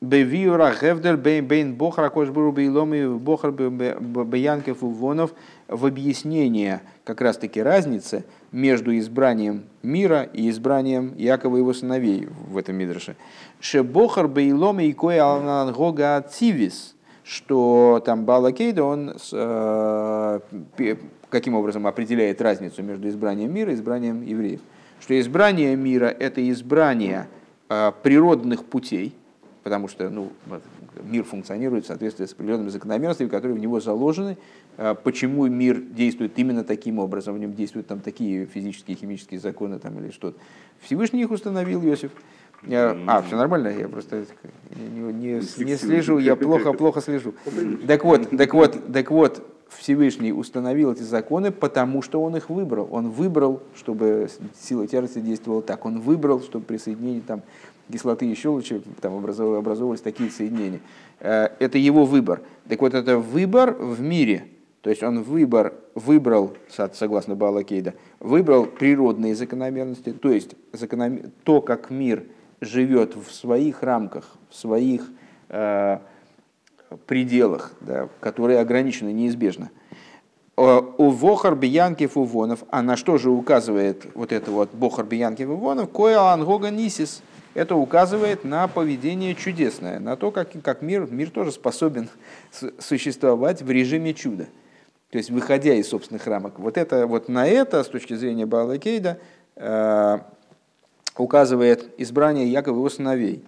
Бевиура 0.01 0.73
Гевдель 0.81 1.15
Бейн 1.15 1.75
Бохар 1.75 2.05
Акошбуру 2.05 2.51
Бейломи 2.51 3.19
Бохар 3.19 3.51
Баянков 3.51 4.81
Увонов 4.81 5.31
в 5.67 5.85
объяснение 5.85 6.81
как 7.03 7.21
раз 7.21 7.37
таки 7.37 7.61
разницы 7.61 8.25
между 8.51 8.97
избранием 8.97 9.65
мира 9.83 10.23
и 10.23 10.49
избранием 10.49 11.13
Якова 11.17 11.57
и 11.57 11.59
его 11.59 11.71
сыновей 11.73 12.27
в 12.47 12.57
этом 12.57 12.77
Мидрше. 12.77 13.15
Шебохар 13.59 14.27
Бейломи 14.27 14.85
и 14.85 14.93
Кой 14.93 15.19
Алангога 15.19 16.25
Цивис, 16.27 16.95
что 17.23 18.01
там 18.03 18.25
Балакейда, 18.25 18.83
он 18.83 19.15
э, 19.31 20.39
каким 21.29 21.53
образом 21.53 21.85
определяет 21.85 22.41
разницу 22.41 22.81
между 22.81 23.07
избранием 23.07 23.53
мира 23.53 23.71
и 23.71 23.75
избранием 23.75 24.23
евреев. 24.23 24.61
Что 24.99 25.19
избрание 25.19 25.75
мира– 25.75 26.07
это 26.19 26.49
избрание 26.49 27.27
э, 27.69 27.91
природных 28.01 28.65
путей– 28.65 29.13
потому 29.63 29.87
что 29.87 30.09
ну, 30.09 30.31
мир 31.03 31.23
функционирует 31.23 31.85
в 31.85 31.87
соответствии 31.87 32.25
с 32.25 32.33
определенными 32.33 32.69
закономерностями, 32.69 33.29
которые 33.29 33.55
в 33.55 33.59
него 33.59 33.79
заложены. 33.79 34.37
А 34.77 34.95
почему 34.95 35.45
мир 35.47 35.79
действует 35.79 36.37
именно 36.37 36.63
таким 36.63 36.99
образом, 36.99 37.35
в 37.35 37.39
нем 37.39 37.53
действуют 37.53 37.87
там 37.87 37.99
такие 37.99 38.45
физические, 38.45 38.97
химические 38.97 39.39
законы 39.39 39.79
там, 39.79 39.99
или 39.99 40.11
что-то. 40.11 40.39
Всевышний 40.81 41.21
их 41.21 41.31
установил, 41.31 41.83
Иосиф. 41.83 42.11
Я, 42.63 42.95
а, 43.07 43.23
все 43.23 43.37
нормально, 43.37 43.69
я 43.69 43.87
просто 43.87 44.25
не, 44.75 45.11
не, 45.11 45.63
не 45.63 45.75
слежу, 45.75 46.19
я 46.19 46.35
плохо-плохо 46.35 47.01
слежу. 47.05 47.33
Так 47.87 48.05
вот, 48.05 48.29
так 48.29 48.53
вот, 48.53 48.93
так 48.93 49.09
вот, 49.09 49.43
Всевышний 49.77 50.33
установил 50.33 50.91
эти 50.91 51.01
законы, 51.03 51.51
потому 51.51 52.01
что 52.01 52.21
он 52.21 52.35
их 52.35 52.49
выбрал. 52.49 52.87
Он 52.91 53.09
выбрал, 53.09 53.63
чтобы 53.75 54.29
сила 54.59 54.85
тяжести 54.85 55.19
действовала 55.19 55.61
так. 55.61 55.85
Он 55.85 56.01
выбрал, 56.01 56.41
чтобы 56.41 56.65
присоединение 56.65 57.21
там, 57.25 57.41
кислоты 57.91 58.31
и 58.31 58.35
щелочи 58.35 58.81
там 59.01 59.15
образовывались 59.15 60.01
такие 60.01 60.29
соединения. 60.29 60.79
Э, 61.19 61.49
это 61.59 61.77
его 61.77 62.05
выбор. 62.05 62.41
Так 62.67 62.81
вот, 62.81 62.93
это 62.93 63.17
выбор 63.17 63.73
в 63.73 64.01
мире. 64.01 64.45
То 64.81 64.89
есть 64.89 65.03
он 65.03 65.21
выбор, 65.21 65.73
выбрал, 65.93 66.53
согласно 66.93 67.35
Балакейда, 67.35 67.93
выбрал 68.19 68.65
природные 68.65 69.35
закономерности, 69.35 70.11
то 70.11 70.31
есть 70.31 70.55
закономер... 70.73 71.29
то, 71.43 71.61
как 71.61 71.91
мир 71.91 72.23
живет 72.61 73.15
в 73.15 73.31
своих 73.31 73.83
рамках, 73.83 74.25
в 74.49 74.55
своих 74.55 75.03
э, 75.49 75.99
пределах, 77.05 77.73
да, 77.81 78.09
которые 78.19 78.59
ограничены 78.59 79.13
неизбежно. 79.13 79.69
У 80.57 81.09
Вохар 81.09 81.55
Биянкив 81.55 82.17
Увонов, 82.17 82.63
а 82.69 82.81
на 82.81 82.97
что 82.97 83.17
же 83.17 83.29
указывает 83.29 84.07
вот 84.15 84.31
это 84.31 84.51
вот 84.51 84.73
Бохар 84.73 85.05
Биянкив 85.05 85.49
Увонов, 85.49 85.91
Коя 85.91 86.33
Ангога 86.33 86.71
Нисис– 86.71 87.21
это 87.53 87.75
указывает 87.75 88.43
на 88.43 88.67
поведение 88.67 89.35
чудесное, 89.35 89.99
на 89.99 90.15
то, 90.15 90.31
как, 90.31 90.49
как 90.63 90.81
мир, 90.81 91.07
мир 91.09 91.29
тоже 91.29 91.51
способен 91.51 92.09
существовать 92.79 93.61
в 93.61 93.69
режиме 93.69 94.13
чуда. 94.13 94.47
То 95.09 95.17
есть, 95.17 95.29
выходя 95.29 95.73
из 95.73 95.89
собственных 95.89 96.25
рамок. 96.25 96.57
Вот, 96.59 96.77
это, 96.77 97.05
вот 97.05 97.27
на 97.27 97.45
это, 97.45 97.83
с 97.83 97.87
точки 97.87 98.13
зрения 98.13 98.45
Баала 98.45 98.77
Кейда, 98.77 99.19
э, 99.57 100.19
указывает 101.17 101.93
избрание 101.97 102.47
Якова 102.47 102.77
его 102.77 102.89
сыновей. 102.89 103.43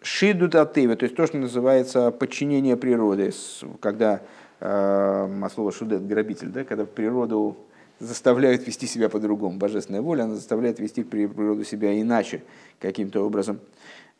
Шиду 0.00 0.48
Татева, 0.48 0.96
то 0.96 1.04
есть 1.04 1.16
то, 1.16 1.26
что 1.26 1.36
называется 1.36 2.10
подчинение 2.10 2.76
природы, 2.76 3.32
когда 3.80 4.22
э, 4.60 5.48
слово 5.52 5.72
шудет, 5.72 6.06
грабитель, 6.06 6.48
да, 6.48 6.64
когда 6.64 6.86
природу 6.86 7.58
заставляют 8.00 8.66
вести 8.66 8.86
себя 8.86 9.08
по-другому. 9.08 9.58
Божественная 9.58 10.02
воля, 10.02 10.24
она 10.24 10.34
заставляет 10.34 10.78
вести 10.78 11.02
природу 11.02 11.64
себя 11.64 12.00
иначе, 12.00 12.42
каким-то 12.78 13.24
образом. 13.24 13.58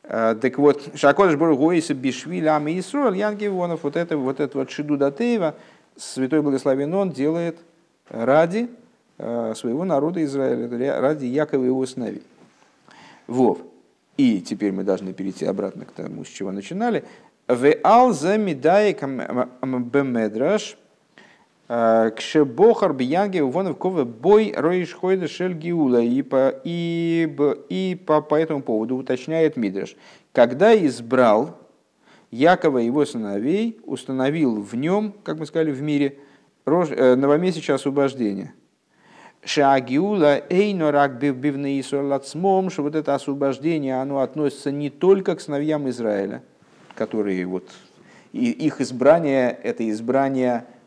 А, 0.02 0.34
так 0.34 0.58
вот, 0.58 0.82
Шакодыш 0.94 1.36
Бургуиса 1.36 1.94
Бишвиль 1.94 2.48
Ами 2.48 2.78
Исруэл, 2.78 3.12
Ян 3.12 3.36
Гивонов, 3.36 3.84
вот 3.84 3.96
это 3.96 4.16
вот, 4.16 4.40
это 4.40 4.58
вот 4.58 4.70
Шиду 4.70 4.96
Датеева, 4.96 5.54
Святой 5.96 6.42
Благословен 6.42 6.92
Он 6.94 7.10
делает 7.10 7.58
ради 8.08 8.68
а, 9.18 9.54
своего 9.54 9.84
народа 9.84 10.24
Израиля, 10.24 11.00
ради 11.00 11.26
Якова 11.26 11.62
и 11.62 11.66
его 11.66 11.86
сыновей. 11.86 12.22
Вов. 13.26 13.58
И 14.16 14.40
теперь 14.40 14.72
мы 14.72 14.82
должны 14.82 15.12
перейти 15.12 15.44
обратно 15.44 15.84
к 15.84 15.92
тому, 15.92 16.24
с 16.24 16.28
чего 16.28 16.50
начинали. 16.50 17.04
В 17.46 17.72
алза 17.84 18.36
медай 18.36 18.92
бемедраш– 18.94 20.76
Кшебохар 21.68 22.94
бияги 22.94 23.40
увонов 23.40 23.76
ковы 23.76 24.06
бой 24.06 24.54
роиш 24.56 24.94
хойда 24.94 25.28
шель 25.28 25.52
гиула. 25.52 26.00
И 26.00 26.22
по, 26.22 26.54
и, 26.64 27.30
и 27.68 27.94
по, 28.06 28.22
по 28.22 28.36
этому 28.36 28.62
поводу 28.62 28.96
уточняет 28.96 29.58
Мидраш. 29.58 29.94
Когда 30.32 30.74
избрал 30.74 31.58
Якова 32.30 32.78
его 32.78 33.04
сыновей, 33.04 33.80
установил 33.84 34.62
в 34.62 34.74
нем, 34.76 35.14
как 35.22 35.38
мы 35.38 35.44
сказали, 35.44 35.70
в 35.70 35.82
мире, 35.82 36.16
э, 36.64 37.14
новомесячное 37.14 37.76
освобождение. 37.76 38.54
Шагиула 39.44 40.40
эйнорак 40.48 41.18
бивны 41.18 41.80
исолацмом, 41.80 42.70
что 42.70 42.82
вот 42.82 42.94
это 42.94 43.14
освобождение, 43.14 44.00
оно 44.00 44.20
относится 44.20 44.70
не 44.70 44.88
только 44.88 45.36
к 45.36 45.40
сыновьям 45.42 45.88
Израиля, 45.90 46.42
которые 46.94 47.46
вот, 47.46 47.68
и 48.32 48.50
их 48.50 48.80
избрание, 48.80 49.50
это 49.62 49.88
избрание 49.88 50.64
Э, 50.64 50.77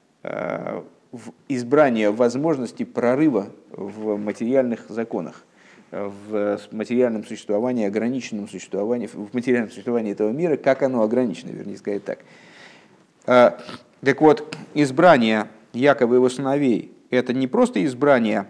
избрание 1.47 2.11
возможности 2.11 2.83
прорыва 2.83 3.47
в 3.71 4.17
материальных 4.17 4.85
законах, 4.89 5.43
в 5.91 6.59
материальном 6.71 7.25
существовании, 7.25 7.85
ограниченном 7.85 8.47
существовании, 8.47 9.07
в 9.07 9.33
материальном 9.33 9.69
существовании 9.69 10.13
этого 10.13 10.29
мира, 10.29 10.55
как 10.55 10.83
оно 10.83 11.03
ограничено, 11.03 11.49
вернее 11.49 11.77
сказать 11.77 12.05
так. 12.05 12.19
Э, 13.25 13.51
так 14.01 14.21
вот, 14.21 14.55
избрание 14.73 15.47
Якова 15.73 16.13
и 16.13 16.15
его 16.15 16.29
сыновей– 16.29 16.93
это 17.09 17.33
не 17.33 17.47
просто 17.47 17.83
избрание 17.83 18.47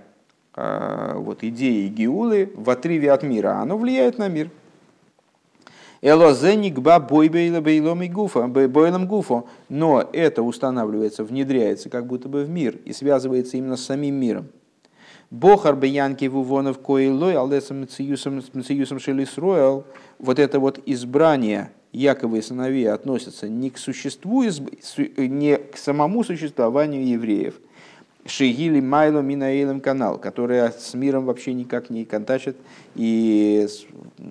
э, 0.55 1.13
вот, 1.15 1.43
идеи 1.43 1.87
Геулы 1.87 2.51
в 2.55 2.69
отрыве 2.69 3.11
от 3.11 3.23
мира, 3.23 3.55
оно 3.55 3.77
влияет 3.77 4.19
на 4.19 4.27
мир– 4.27 4.49
Элозеникба 6.01 6.99
бойбейлом 6.99 8.01
и 8.01 8.07
гуфа, 8.07 8.47
бойлом 8.47 9.07
гуфа. 9.07 9.43
Но 9.69 10.09
это 10.11 10.41
устанавливается, 10.41 11.23
внедряется 11.23 11.89
как 11.89 12.07
будто 12.07 12.27
бы 12.27 12.43
в 12.43 12.49
мир 12.49 12.79
и 12.85 12.91
связывается 12.91 13.57
именно 13.57 13.77
с 13.77 13.85
самим 13.85 14.15
миром. 14.15 14.47
Бохар 15.29 15.75
беянки 15.75 16.25
вувонов 16.25 16.79
коилой, 16.79 17.35
алдесом 17.35 17.81
мциюсом 17.81 18.99
шелисроэл. 18.99 19.85
Вот 20.17 20.39
это 20.39 20.59
вот 20.59 20.79
избрание 20.85 21.71
Якова 21.93 22.37
и 22.37 22.41
сыновей 22.41 22.89
относится 22.91 23.47
не 23.47 23.69
к 23.69 23.77
существу, 23.77 24.43
не 24.43 25.57
к 25.57 25.77
самому 25.77 26.23
существованию 26.23 27.07
евреев– 27.07 27.59
Шигили 28.25 28.79
Майло 28.79 29.21
Минаилем 29.21 29.81
канал, 29.81 30.17
которая 30.17 30.71
с 30.71 30.93
миром 30.93 31.25
вообще 31.25 31.53
никак 31.53 31.89
не 31.89 32.05
контачит 32.05 32.55
и 32.95 33.67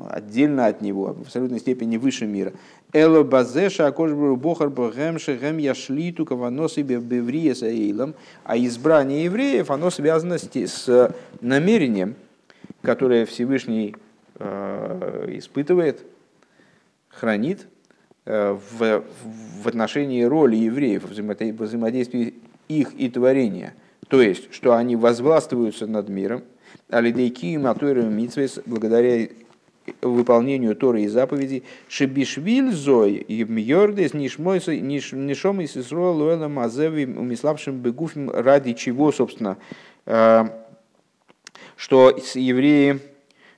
отдельно 0.09 0.67
от 0.67 0.81
него, 0.81 1.15
в 1.15 1.23
абсолютной 1.23 1.59
степени 1.59 1.97
выше 1.97 2.27
мира. 2.27 2.53
Эло 2.93 3.23
базеша 3.23 3.87
акошбру 3.87 4.37
бохар 4.37 4.69
богем 4.69 5.19
шехем 5.19 5.59
яшлиту 5.59 6.25
кавано 6.25 6.69
себе 6.69 6.99
беврия 6.99 7.55
саилом. 7.55 8.15
А 8.45 8.57
избрание 8.57 9.25
евреев, 9.25 9.71
оно 9.71 9.91
связано 9.91 10.39
с 10.39 11.15
намерением, 11.41 12.15
которое 12.83 13.27
Всевышний 13.27 13.95
э, 14.39 15.27
испытывает, 15.37 16.05
хранит 17.09 17.67
э, 18.25 18.57
в, 18.79 19.05
в 19.63 19.69
отношении 19.69 20.23
роли 20.23 20.57
евреев, 20.57 21.05
взаимодействии 21.05 22.35
их 22.69 22.95
и 22.99 23.09
творения. 23.09 23.75
То 24.09 24.21
есть, 24.21 24.53
что 24.53 24.75
они 24.75 24.97
возвластвуются 24.97 25.87
над 25.87 26.09
миром, 26.09 26.43
алидейки 26.89 27.47
и 27.47 27.59
благодаря 28.67 29.29
выполнению 30.03 30.77
Торы 30.77 31.03
и 31.03 31.09
заповедей, 31.09 31.65
шебишвиль 31.89 32.73
зой 32.73 33.15
и 33.15 33.45
мьордес 33.45 34.15
нишмойса 34.15 34.77
нишом 34.77 35.61
и 35.61 35.67
сисруа 35.67 36.11
луэла 36.11 36.49
мазеви 36.49 37.07
умиславшим 37.07 37.79
бегуфим 37.79 38.31
ради 38.31 38.75
чего, 38.75 39.13
собственно, 39.13 39.57
э, 40.07 40.45
что 41.77 42.11
евреи, 42.35 43.01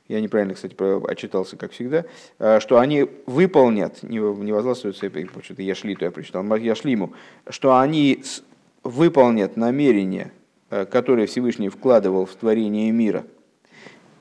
я 0.09 0.21
неправильно, 0.21 0.55
кстати, 0.55 0.77
отчитался, 1.11 1.57
как 1.57 1.73
всегда, 1.73 2.05
э, 2.39 2.61
что 2.61 2.79
они 2.79 3.09
выполнят, 3.27 4.03
не 4.03 4.21
возгласываются, 4.21 5.11
что-то 5.43 5.63
я 5.63 5.75
шли, 5.75 5.97
то 5.97 6.05
я 6.05 6.11
прочитал, 6.11 6.45
я 6.57 6.75
шлиму, 6.75 7.13
что 7.49 7.79
они 7.79 8.23
выполнят 8.83 9.57
намерение 9.57 10.33
Э, 10.73 10.87
которые 10.87 11.27
Всевышний 11.27 11.69
вкладывал 11.69 12.25
в 12.25 12.35
творение 12.35 12.91
мира. 12.93 13.27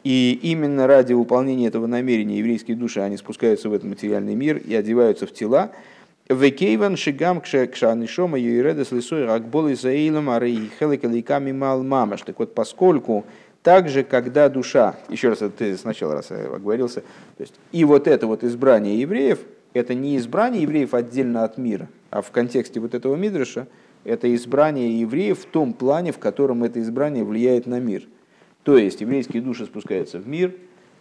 И 0.04 0.38
именно 0.44 0.86
ради 0.86 1.14
выполнения 1.14 1.68
этого 1.68 1.88
намерения 1.88 2.40
еврейские 2.40 2.76
души, 2.76 3.00
они 3.00 3.16
спускаются 3.16 3.70
в 3.70 3.74
этот 3.74 3.88
материальный 3.88 4.36
мир 4.36 4.58
и 4.58 4.76
одеваются 4.76 5.26
в 5.26 5.32
тела. 5.32 5.72
Векейван 6.28 6.98
шигам 6.98 7.40
кшанишома 7.40 8.38
юиредес 8.38 8.92
лисой 8.92 9.24
ракбол 9.24 9.70
и 9.70 9.76
заилом 9.76 10.30
арей 10.30 10.70
хеликаликами 10.78 11.54
мал 11.54 11.84
мамаш. 11.84 12.24
Так 12.24 12.38
вот, 12.40 12.54
поскольку 12.54 13.24
также, 13.64 14.04
когда 14.04 14.50
душа, 14.50 14.98
еще 15.08 15.30
раз, 15.30 15.40
ты 15.58 15.78
сначала 15.78 16.16
раз 16.16 16.32
оговорился, 16.32 17.00
то 17.38 17.44
есть, 17.44 17.54
и 17.72 17.86
вот 17.86 18.10
это 18.10 18.28
вот 18.28 18.44
избрание 18.44 19.00
евреев, 19.00 19.40
это 19.74 19.94
не 19.94 20.18
избрание 20.18 20.64
евреев 20.64 20.94
отдельно 20.94 21.46
от 21.46 21.58
мира, 21.58 21.88
а 22.10 22.22
в 22.22 22.30
контексте 22.32 22.82
вот 22.82 22.94
этого 22.94 23.16
мидраша, 23.16 23.68
это 24.04 24.34
избрание 24.36 25.00
евреев 25.00 25.40
в 25.40 25.46
том 25.46 25.74
плане, 25.74 26.12
в 26.12 26.20
котором 26.20 26.64
это 26.64 26.82
избрание 26.82 27.24
влияет 27.24 27.68
на 27.68 27.80
мир. 27.80 28.04
То 28.64 28.78
есть 28.78 29.02
еврейские 29.02 29.42
души 29.42 29.66
спускаются 29.66 30.20
в 30.20 30.28
мир, 30.28 30.56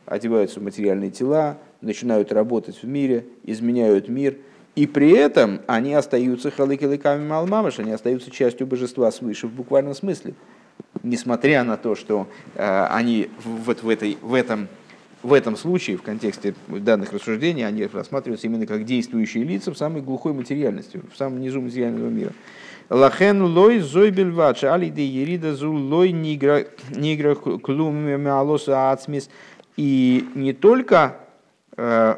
одеваются 0.06 0.60
в 0.60 0.62
материальные 0.62 1.10
тела, 1.10 1.58
начинают 1.80 2.32
работать 2.32 2.82
в 2.82 2.86
мире, 2.86 3.26
изменяют 3.44 4.08
мир, 4.08 4.36
и 4.76 4.86
при 4.86 5.10
этом 5.10 5.60
они 5.66 5.94
остаются 5.94 6.50
халыкилыками 6.50 7.26
малмамаш, 7.26 7.80
они 7.80 7.92
остаются 7.92 8.30
частью 8.30 8.66
божества 8.66 9.10
свыше 9.10 9.46
в 9.46 9.52
буквальном 9.52 9.94
смысле. 9.94 10.34
Несмотря 11.02 11.64
на 11.64 11.76
то, 11.76 11.94
что 11.94 12.28
э, 12.54 12.86
они 12.90 13.30
вот 13.44 13.82
в, 13.82 13.88
этой, 13.88 14.16
в, 14.22 14.34
этом, 14.34 14.68
в 15.22 15.32
этом 15.32 15.56
случае, 15.56 15.96
в 15.96 16.02
контексте 16.02 16.54
данных 16.68 17.12
рассуждений, 17.12 17.66
они 17.66 17.84
рассматриваются 17.86 18.46
именно 18.46 18.66
как 18.66 18.84
действующие 18.84 19.44
лица 19.44 19.72
в 19.72 19.76
самой 19.76 20.02
глухой 20.02 20.32
материальности, 20.32 21.00
в 21.12 21.16
самом 21.16 21.40
низу 21.40 21.60
материального 21.60 22.08
мира. 22.08 22.32
Лахен 22.90 23.40
лой 23.42 23.78
зой 23.78 24.10
али 24.10 24.90
де 24.90 25.06
ерида 25.06 25.54
зу 25.54 25.72
лой 25.72 26.10
нигра 26.10 26.64
клум 27.36 27.94
мялоса 27.96 28.90
ацмис. 28.90 29.30
И 29.76 30.28
не 30.34 30.52
только 30.52 31.16
э, 31.76 32.16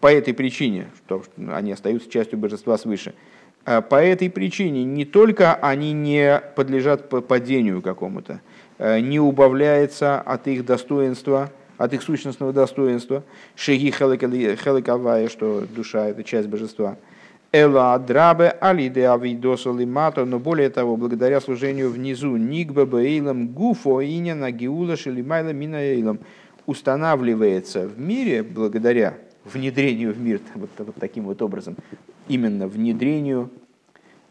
по 0.00 0.06
этой 0.06 0.34
причине, 0.34 0.86
что 1.04 1.24
они 1.48 1.72
остаются 1.72 2.08
частью 2.08 2.38
божества 2.38 2.78
свыше, 2.78 3.12
э, 3.64 3.82
по 3.82 3.96
этой 3.96 4.30
причине 4.30 4.84
не 4.84 5.04
только 5.04 5.54
они 5.56 5.92
не 5.92 6.40
подлежат 6.54 7.08
падению 7.26 7.82
какому-то, 7.82 8.40
э, 8.78 9.00
не 9.00 9.18
убавляется 9.18 10.20
от 10.20 10.46
их 10.46 10.64
достоинства, 10.64 11.50
от 11.76 11.92
их 11.92 12.02
сущностного 12.02 12.52
достоинства, 12.52 13.24
шеги 13.56 13.90
хеликавая, 13.90 15.28
что 15.28 15.64
душа– 15.68 16.06
это 16.06 16.22
часть 16.22 16.46
божества– 16.46 16.96
Эла 17.58 17.94
адрабе 17.94 18.50
алиде 18.60 19.08
авидоса 19.08 19.72
лимато, 19.72 20.26
но 20.26 20.38
более 20.38 20.68
того, 20.68 20.98
благодаря 20.98 21.40
служению 21.40 21.90
внизу, 21.90 22.36
нигба 22.36 22.84
бейлам 22.84 23.48
гуфо 23.48 24.02
иня 24.02 24.34
на 24.34 24.50
гиула 24.50 24.94
шелимайла 24.94 25.54
минаэйлам, 25.54 26.18
устанавливается 26.66 27.88
в 27.88 27.98
мире 27.98 28.42
благодаря 28.42 29.14
внедрению 29.44 30.12
в 30.12 30.20
мир 30.20 30.42
вот, 30.54 30.68
вот 30.76 30.96
таким 30.96 31.24
вот 31.24 31.40
образом, 31.40 31.76
именно 32.28 32.68
внедрению, 32.68 33.50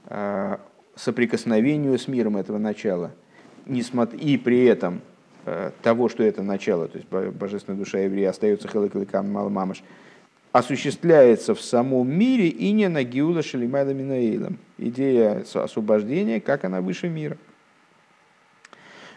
э, 0.06 0.58
соприкосновению 0.96 1.98
с 1.98 2.08
миром 2.08 2.38
этого 2.38 2.60
начала, 2.60 3.10
и 3.66 4.38
при 4.38 4.66
этом 4.66 5.02
э, 5.46 5.72
того, 5.82 6.10
что 6.10 6.22
это 6.22 6.44
начало, 6.44 6.88
то 6.88 7.00
есть 7.00 7.10
божественная 7.10 7.80
душа 7.80 7.98
еврея 7.98 8.30
остается 8.30 8.68
хелакаликам 8.68 9.34
малмамаш, 9.34 9.82
осуществляется 10.56 11.54
в 11.54 11.60
самом 11.60 12.10
мире 12.10 12.48
и 12.48 12.72
не 12.72 12.88
на 12.88 13.04
Гиула 13.04 13.44
Шалимайла 13.44 13.90
Минаилом. 13.90 14.58
Идея 14.78 15.44
освобождения, 15.54 16.40
как 16.40 16.64
она 16.64 16.80
выше 16.80 17.10
мира. 17.10 17.36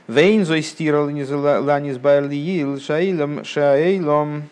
Вейн 0.09 0.45
зой 0.45 0.63
стирал 0.63 1.05
ланис 1.05 1.99
байрли 1.99 2.77
шаилом 2.81 3.45
шаилом 3.45 4.49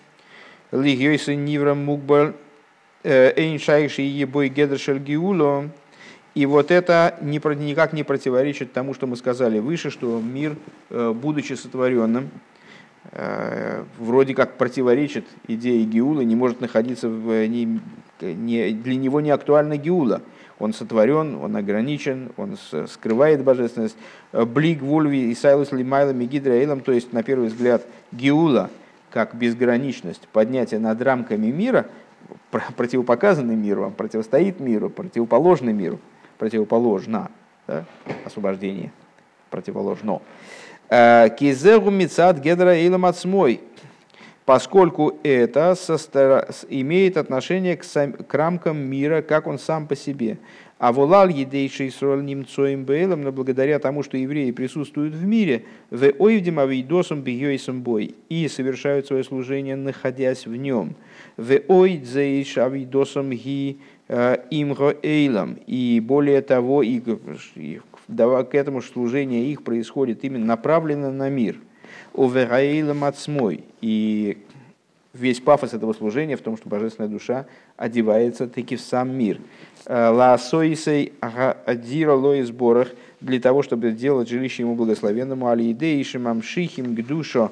лигиойсы 0.71 1.35
ниврам 1.35 1.77
мукбал 1.77 2.35
э, 3.03 3.33
эйн 3.35 3.59
шайши 3.59 4.03
ебой 4.03 4.49
гедершель 4.49 5.01
гиуло. 5.01 5.71
И 6.37 6.47
вот 6.47 6.71
это 6.71 7.19
никак 7.21 7.95
не 7.95 8.05
противоречит 8.05 8.73
тому, 8.73 8.95
что 8.95 9.09
мы 9.09 9.17
сказали 9.17 9.59
выше, 9.59 9.91
что 9.91 10.21
мир, 10.21 10.55
э, 10.91 11.13
будучи 11.13 11.55
сотворенным, 11.55 12.31
вроде 13.99 14.35
как 14.35 14.57
противоречит 14.57 15.27
идее 15.49 15.85
Геула, 15.85 16.23
не 16.23 16.37
может 16.37 16.61
находиться 16.61 17.09
в... 17.09 17.47
Не, 17.47 17.81
не, 18.21 18.71
для 18.71 18.97
него 18.97 19.21
не 19.21 19.31
актуальна 19.31 19.77
Геула. 19.77 20.23
Он 20.59 20.73
сотворен, 20.73 21.37
он 21.37 21.55
ограничен, 21.57 22.33
он 22.37 22.57
скрывает 22.87 23.45
божественность. 23.45 23.97
Э, 24.33 24.45
Блик, 24.45 24.81
Вульви 24.81 25.31
и 25.31 25.35
Сайлус 25.35 25.71
Лимайла 25.73 26.13
Мегидра 26.13 26.77
то 26.77 26.93
есть, 26.93 27.13
на 27.13 27.23
первый 27.23 27.49
взгляд, 27.49 27.87
Геула, 28.11 28.71
как 29.11 29.35
безграничность, 29.35 30.27
поднятие 30.33 30.81
над 30.81 31.01
рамками 31.03 31.49
мира, 31.49 31.87
противопоказанный 32.77 33.55
миру, 33.55 33.93
противостоит 33.97 34.59
миру, 34.59 34.89
противоположный 34.89 35.75
миру, 35.75 36.01
противоположно, 36.39 37.31
да? 37.67 37.85
освобождение, 38.25 38.93
противоположно. 39.51 40.23
Э, 40.89 41.29
Кизегу 41.37 41.91
мицад 41.91 42.39
гедра 42.41 42.77
илам 42.77 43.07
отсмой, 43.07 43.61
поскольку 44.45 45.19
это 45.25 45.75
имеет 46.69 47.17
отношение 47.17 47.77
к, 47.77 47.83
сам... 47.83 48.13
к 48.13 48.33
рамкам 48.33 48.79
мира, 48.79 49.21
как 49.23 49.49
он 49.49 49.59
сам 49.59 49.89
по 49.89 49.97
себе. 49.97 50.39
А 50.79 50.93
волал 50.93 51.29
едейший 51.29 51.91
сроль 51.91 52.23
немцоим 52.23 52.85
бейлом, 52.85 53.23
но 53.23 53.33
благодаря 53.33 53.79
тому, 53.79 54.03
что 54.03 54.19
евреи 54.19 54.51
присутствуют 54.51 55.15
в 55.15 55.25
мире, 55.25 55.65
в 55.91 56.13
ойвдим 56.19 56.59
авидосом 56.59 57.23
бьёйсом 57.23 57.81
бой, 57.81 58.15
и 58.29 58.47
совершают 58.47 59.07
свое 59.07 59.25
служение, 59.25 59.75
находясь 59.75 60.47
в 60.47 60.55
нем. 60.55 60.95
В 61.39 61.63
ойдзейш 61.67 62.59
авидосом 62.59 63.31
ги 63.31 63.79
э, 64.09 64.37
имго 64.51 64.95
эйлом, 65.03 65.57
и 65.67 65.99
более 66.05 66.43
того, 66.43 66.83
и 66.83 67.01
к 68.09 68.49
этому 68.53 68.83
служение 68.83 69.51
их 69.51 69.63
происходит 69.63 70.25
именно 70.25 70.47
направлено 70.47 71.11
на 71.11 71.29
мир. 71.29 71.59
Овераилом 72.15 73.05
отсмой. 73.05 73.65
И 73.81 74.39
весь 75.17 75.41
пафос 75.41 75.75
этого 75.75 75.93
служения 75.93 76.37
в 76.37 76.41
том, 76.41 76.57
что 76.57 76.69
божественная 76.69 77.11
душа 77.11 77.47
одевается 77.77 78.47
таки 78.47 78.77
в 78.77 78.81
сам 78.81 79.17
мир. 79.17 79.41
Э, 79.87 80.11
Лаосоисей 80.11 81.13
адира 81.21 82.13
лои 82.13 82.43
сборах 82.43 82.89
для 83.21 83.41
того, 83.41 83.63
чтобы 83.63 83.91
сделать 83.91 84.29
жилище 84.29 84.63
ему 84.63 84.75
благословенному, 84.75 85.49
алиидеишим 85.49 86.29
амшихим 86.29 86.95
гдушо 86.95 87.51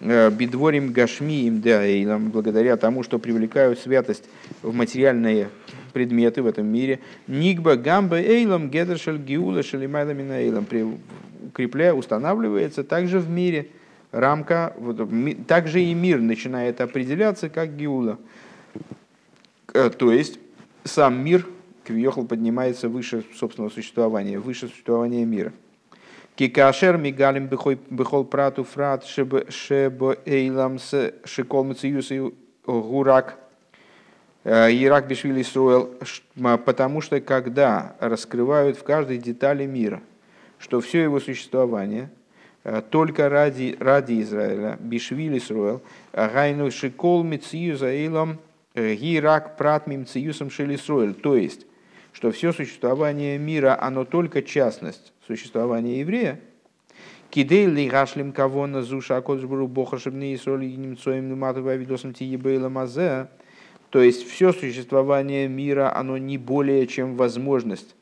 э, 0.00 0.30
бедворим 0.30 0.92
гашмиим 0.92 1.60
деаилам, 1.60 2.30
благодаря 2.30 2.76
тому, 2.76 3.02
что 3.02 3.18
привлекают 3.18 3.78
святость 3.78 4.24
в 4.62 4.74
материальные 4.74 5.48
предметы 5.92 6.42
в 6.42 6.46
этом 6.46 6.66
мире. 6.66 7.00
Нигба 7.26 7.76
гамба 7.76 8.20
эйлом 8.20 8.70
гедершель 8.70 9.18
гиула 9.18 9.62
шелимайла 9.62 10.10
минаэйлом. 10.10 10.66
Укрепляя, 11.48 11.92
устанавливается 11.92 12.84
также 12.84 13.18
в 13.18 13.28
мире 13.28 13.68
рамка, 14.10 14.74
вот, 14.78 15.00
также 15.46 15.82
и 15.82 15.94
мир 15.94 16.20
начинает 16.20 16.80
определяться 16.80 17.48
как 17.48 17.76
гиула. 17.76 18.18
Э, 19.74 19.90
то 19.90 20.12
есть 20.12 20.38
сам 20.84 21.24
мир, 21.24 21.46
Квиохал 21.84 22.26
поднимается 22.26 22.88
выше 22.88 23.24
собственного 23.34 23.70
существования, 23.70 24.38
выше 24.38 24.68
существования 24.68 25.24
мира. 25.24 25.52
Кикашер 26.36 26.96
мигалим 26.96 27.46
бихол 27.46 28.24
прату 28.24 28.64
фрат 28.64 29.04
шебо 29.04 30.16
эйлам 30.24 30.78
с 30.78 31.12
шикол 31.24 31.74
гурак 32.64 33.38
Ирак 34.44 35.06
Бишвили 35.06 35.42
строил, 35.42 35.94
потому 36.64 37.00
что 37.00 37.20
когда 37.20 37.94
раскрывают 38.00 38.76
в 38.76 38.82
каждой 38.82 39.18
детали 39.18 39.66
мира, 39.66 40.02
что 40.58 40.80
все 40.80 41.02
его 41.02 41.20
существование 41.20 42.10
э, 42.64 42.82
только 42.88 43.28
ради, 43.28 43.76
ради 43.78 44.20
Израиля, 44.22 44.76
Бишвили 44.80 45.38
строил, 45.38 45.82
Гайну 46.12 46.70
Шикол 46.70 47.22
Мицию 47.22 47.76
Заилом 47.76 48.38
э, 48.74 48.94
Гирак 48.94 49.56
Прат 49.56 49.86
Мимциюсом 49.86 50.50
Шелисроэль, 50.50 51.14
то 51.14 51.36
есть, 51.36 51.66
что 52.12 52.32
все 52.32 52.52
существование 52.52 53.38
мира, 53.38 53.78
оно 53.80 54.04
только 54.04 54.42
частность 54.42 55.12
существования 55.26 56.00
еврея, 56.00 56.40
Кидей 57.32 57.64
ли 57.64 57.88
гашлим 57.88 58.30
кого 58.30 58.66
на 58.66 58.82
зуша 58.82 59.16
акоджбуру 59.16 59.66
бохашебни 59.66 60.34
и 60.34 60.36
соли 60.36 60.66
немцоем 60.66 61.30
нуматова 61.30 61.74
видосом 61.76 62.12
тиебейла 62.12 62.68
мазе, 62.68 63.28
то 63.92 64.00
есть 64.00 64.26
все 64.26 64.54
существование 64.54 65.48
мира, 65.48 65.94
оно 65.94 66.16
не 66.16 66.38
более 66.38 66.86
чем 66.86 67.14
возможность 67.14 67.94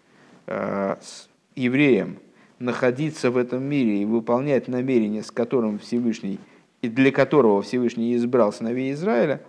э, 0.46 0.94
с 1.00 1.28
евреям 1.56 2.18
находиться 2.60 3.32
в 3.32 3.36
этом 3.36 3.64
мире 3.64 4.02
и 4.02 4.04
выполнять 4.04 4.68
намерение, 4.68 5.24
с 5.24 5.32
которым 5.32 5.80
Всевышний 5.80 6.38
и 6.80 6.88
для 6.88 7.10
которого 7.10 7.60
Всевышний 7.62 8.14
избрал 8.14 8.52
сыновей 8.52 8.92
Израиля, 8.92 9.40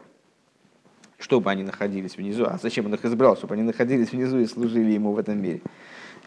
чтобы 1.20 1.52
они 1.52 1.62
находились 1.62 2.18
внизу. 2.18 2.46
А 2.46 2.58
зачем 2.60 2.88
он 2.88 2.96
их 2.96 3.06
избрал? 3.06 3.38
Чтобы 3.38 3.54
они 3.54 3.62
находились 3.62 4.12
внизу 4.12 4.40
и 4.40 4.48
служили 4.48 4.94
ему 4.94 5.12
в 5.12 5.20
этом 5.20 5.40
мире. 5.40 5.62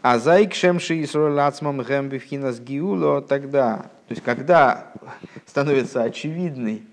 А 0.01 0.21
зайк 0.21 0.55
шемши 0.55 1.03
исролацмам 1.03 1.81
гэм 1.81 2.09
гиуло 2.09 3.21
тогда, 3.21 3.91
то 4.07 4.13
есть 4.13 4.23
когда 4.23 4.93
становится 5.45 6.05
очевидной 6.05 6.85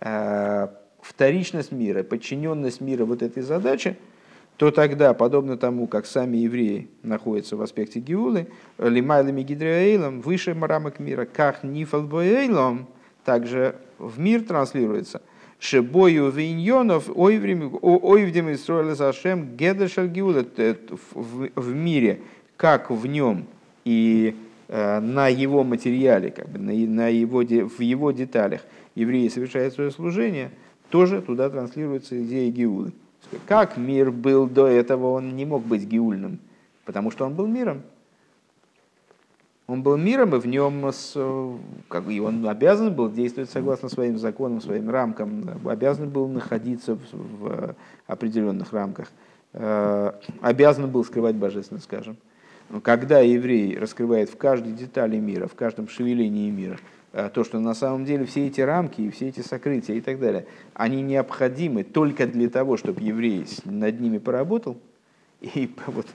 э, 0.00 0.66
вторичность 1.06 1.72
мира, 1.72 2.02
подчиненность 2.02 2.80
мира 2.80 3.04
вот 3.04 3.22
этой 3.22 3.42
задаче, 3.42 3.96
то 4.56 4.70
тогда, 4.70 5.14
подобно 5.14 5.56
тому, 5.56 5.86
как 5.86 6.06
сами 6.06 6.38
евреи 6.38 6.88
находятся 7.02 7.56
в 7.56 7.62
аспекте 7.62 8.00
Геулы, 8.00 8.48
лимайлами 8.78 9.42
гидрейлом, 9.42 10.20
выше 10.20 10.56
рамок 10.58 10.98
мира, 10.98 11.26
как 11.26 11.62
нифалбоэйлом, 11.62 12.86
также 13.24 13.76
в 13.98 14.18
мир 14.18 14.42
транслируется. 14.42 15.20
Шебою 15.58 16.30
виньонов 16.30 17.08
ойвдем 17.14 18.56
строили 18.56 18.92
зашем 18.92 19.56
гедешаль 19.56 20.08
Геула 20.08 20.44
в 21.12 21.74
мире, 21.74 22.20
как 22.56 22.90
в 22.90 23.06
нем 23.06 23.46
и 23.84 24.34
э, 24.68 25.00
на 25.00 25.28
его 25.28 25.64
материале, 25.64 26.30
как 26.30 26.48
бы, 26.48 26.58
на 26.58 27.08
его, 27.08 27.40
в 27.40 27.80
его 27.80 28.10
деталях 28.10 28.62
евреи 28.94 29.28
совершают 29.28 29.74
свое 29.74 29.90
служение, 29.90 30.50
тоже 30.90 31.22
туда 31.22 31.50
транслируется 31.50 32.22
идея 32.22 32.50
Геулы. 32.50 32.92
Как 33.46 33.76
мир 33.76 34.10
был 34.10 34.46
до 34.46 34.66
этого, 34.66 35.12
он 35.12 35.34
не 35.36 35.44
мог 35.44 35.64
быть 35.64 35.84
геульным, 35.84 36.38
потому 36.84 37.10
что 37.10 37.24
он 37.24 37.34
был 37.34 37.46
миром. 37.46 37.82
Он 39.66 39.82
был 39.82 39.96
миром, 39.96 40.34
и 40.36 40.38
в 40.38 40.46
нем 40.46 40.92
как 41.88 42.08
и 42.08 42.20
он 42.20 42.46
обязан 42.46 42.94
был 42.94 43.10
действовать 43.10 43.50
согласно 43.50 43.88
своим 43.88 44.16
законам, 44.16 44.60
своим 44.60 44.88
рамкам, 44.88 45.50
обязан 45.64 46.08
был 46.08 46.28
находиться 46.28 46.96
в, 47.10 47.74
определенных 48.06 48.72
рамках, 48.72 49.08
э, 49.54 50.12
обязан 50.40 50.88
был 50.88 51.04
скрывать 51.04 51.34
божественность, 51.34 51.86
скажем. 51.86 52.16
Когда 52.82 53.18
еврей 53.18 53.76
раскрывает 53.76 54.30
в 54.30 54.36
каждой 54.36 54.72
детали 54.72 55.18
мира, 55.18 55.48
в 55.48 55.54
каждом 55.56 55.88
шевелении 55.88 56.50
мира– 56.50 56.78
то, 57.32 57.44
что 57.44 57.58
на 57.58 57.74
самом 57.74 58.04
деле 58.04 58.26
все 58.26 58.46
эти 58.46 58.60
рамки 58.60 59.00
и 59.00 59.10
все 59.10 59.28
эти 59.28 59.40
сокрытия 59.40 59.94
и 59.96 60.00
так 60.00 60.18
далее, 60.18 60.46
они 60.74 61.02
необходимы 61.02 61.82
только 61.82 62.26
для 62.26 62.50
того, 62.50 62.76
чтобы 62.76 63.00
еврей 63.00 63.46
над 63.64 64.00
ними 64.00 64.18
поработал 64.18 64.76
и 65.40 65.70
вот 65.86 66.06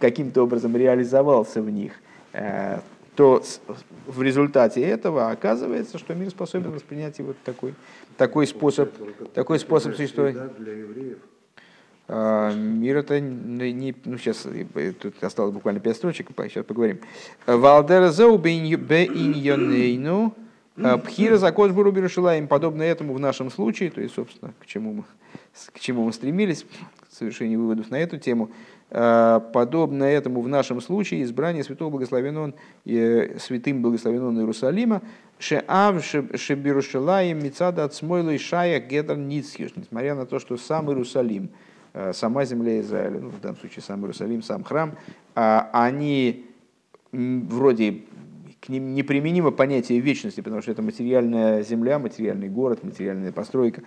каким-то 0.00 0.42
образом 0.42 0.76
реализовался 0.76 1.62
в 1.62 1.70
них, 1.70 1.92
э, 2.32 2.80
то 3.16 3.42
в 4.06 4.22
результате 4.22 4.82
этого 4.82 5.30
оказывается, 5.30 5.98
что 5.98 6.14
мир 6.14 6.30
способен 6.30 6.70
воспринять 6.70 7.18
вот 7.20 7.36
такой, 7.44 7.74
такой 8.16 8.46
способ, 8.46 8.90
такой 9.34 9.58
способ 9.58 9.94
существования. 9.94 10.50
А, 12.12 12.52
мир 12.52 12.96
это 12.96 13.20
не... 13.20 13.94
Ну, 14.04 14.18
сейчас 14.18 14.44
тут 15.00 15.22
осталось 15.22 15.54
буквально 15.54 15.78
пять 15.78 15.94
строчек, 15.94 16.26
сейчас 16.36 16.64
поговорим. 16.64 16.98
Валдера 17.46 18.10
зоу 18.10 18.36
бейньонейну 18.36 20.34
а, 20.82 20.98
пхира 20.98 21.36
закос 21.36 21.70
буру 21.70 21.92
им 21.92 22.48
подобно 22.48 22.82
этому 22.82 23.12
в 23.12 23.20
нашем 23.20 23.48
случае, 23.48 23.92
то 23.92 24.00
есть, 24.00 24.16
собственно, 24.16 24.52
к 24.58 24.66
чему 24.66 24.92
мы, 24.92 25.04
к 25.72 25.78
чему 25.78 26.04
мы 26.04 26.12
стремились, 26.12 26.66
к 27.08 27.12
совершению 27.12 27.60
выводов 27.60 27.90
на 27.90 28.00
эту 28.00 28.18
тему, 28.18 28.50
а, 28.90 29.38
подобно 29.38 30.02
этому 30.02 30.40
в 30.40 30.48
нашем 30.48 30.80
случае 30.80 31.22
избрание 31.22 31.62
святого 31.62 31.90
благословенного 31.90 32.54
святым 32.84 33.82
благословенного 33.82 34.40
Иерусалима, 34.40 35.02
Шеав 35.38 36.04
Шебирушилаем 36.04 37.38
Мицада 37.38 37.84
от 37.84 37.94
Смойла 37.94 38.30
и 38.30 38.38
Шая 38.38 38.80
Гедр 38.80 39.16
Ницхиш, 39.16 39.76
несмотря 39.76 40.16
на 40.16 40.26
то, 40.26 40.40
что 40.40 40.56
сам 40.56 40.88
Иерусалим– 40.90 41.50
Э, 41.60 41.69
сама 42.12 42.44
земля 42.44 42.80
Израиля, 42.80 43.20
ну, 43.20 43.28
в 43.30 43.40
данном 43.40 43.58
случае 43.58 43.82
сам 43.82 44.00
Иерусалим, 44.02 44.42
сам 44.42 44.64
храм, 44.64 44.96
а 45.34 45.70
они 45.72 46.46
вроде 47.12 48.02
к 48.60 48.68
ним 48.68 48.94
неприменимо 48.94 49.50
понятие 49.50 50.00
вечности, 50.00 50.40
потому 50.40 50.62
что 50.62 50.70
это 50.70 50.82
материальная 50.82 51.62
земля, 51.62 51.98
материальный 51.98 52.48
город, 52.48 52.84
материальная 52.84 53.32
постройка. 53.32 53.82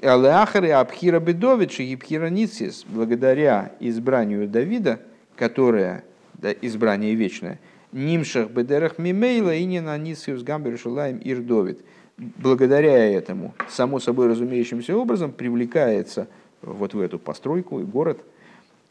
Алеахары 0.00 0.70
Абхира 0.70 1.20
Бедович 1.20 1.80
и 1.80 1.98
Ницис, 2.30 2.84
благодаря 2.88 3.72
избранию 3.80 4.48
Давида, 4.48 5.00
которое 5.36 6.04
да, 6.34 6.52
избрание 6.52 7.14
вечное, 7.14 7.60
Нимшах 7.92 8.50
Бедерах 8.50 8.98
Мимейла 8.98 9.54
и 9.54 9.64
не 9.64 9.80
на 9.80 9.96
Ницис 9.98 10.42
Гамбер 10.42 10.78
Шулаем 10.78 11.18
Ир 11.18 11.40
Довид. 11.40 11.84
Благодаря 12.16 13.10
этому, 13.10 13.54
само 13.68 13.98
собой 13.98 14.28
разумеющимся 14.28 14.96
образом, 14.96 15.32
привлекается– 15.32 16.28
вот 16.62 16.94
в 16.94 17.00
эту 17.00 17.18
постройку 17.18 17.80
и 17.80 17.84
город. 17.84 18.20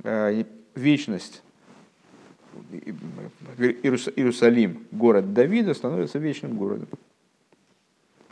Э, 0.03 0.43
вечность 0.75 1.41
Иерусалим, 2.71 4.85
город 4.91 5.33
Давида, 5.33 5.73
становится 5.73 6.19
вечным 6.19 6.57
городом. 6.57 6.87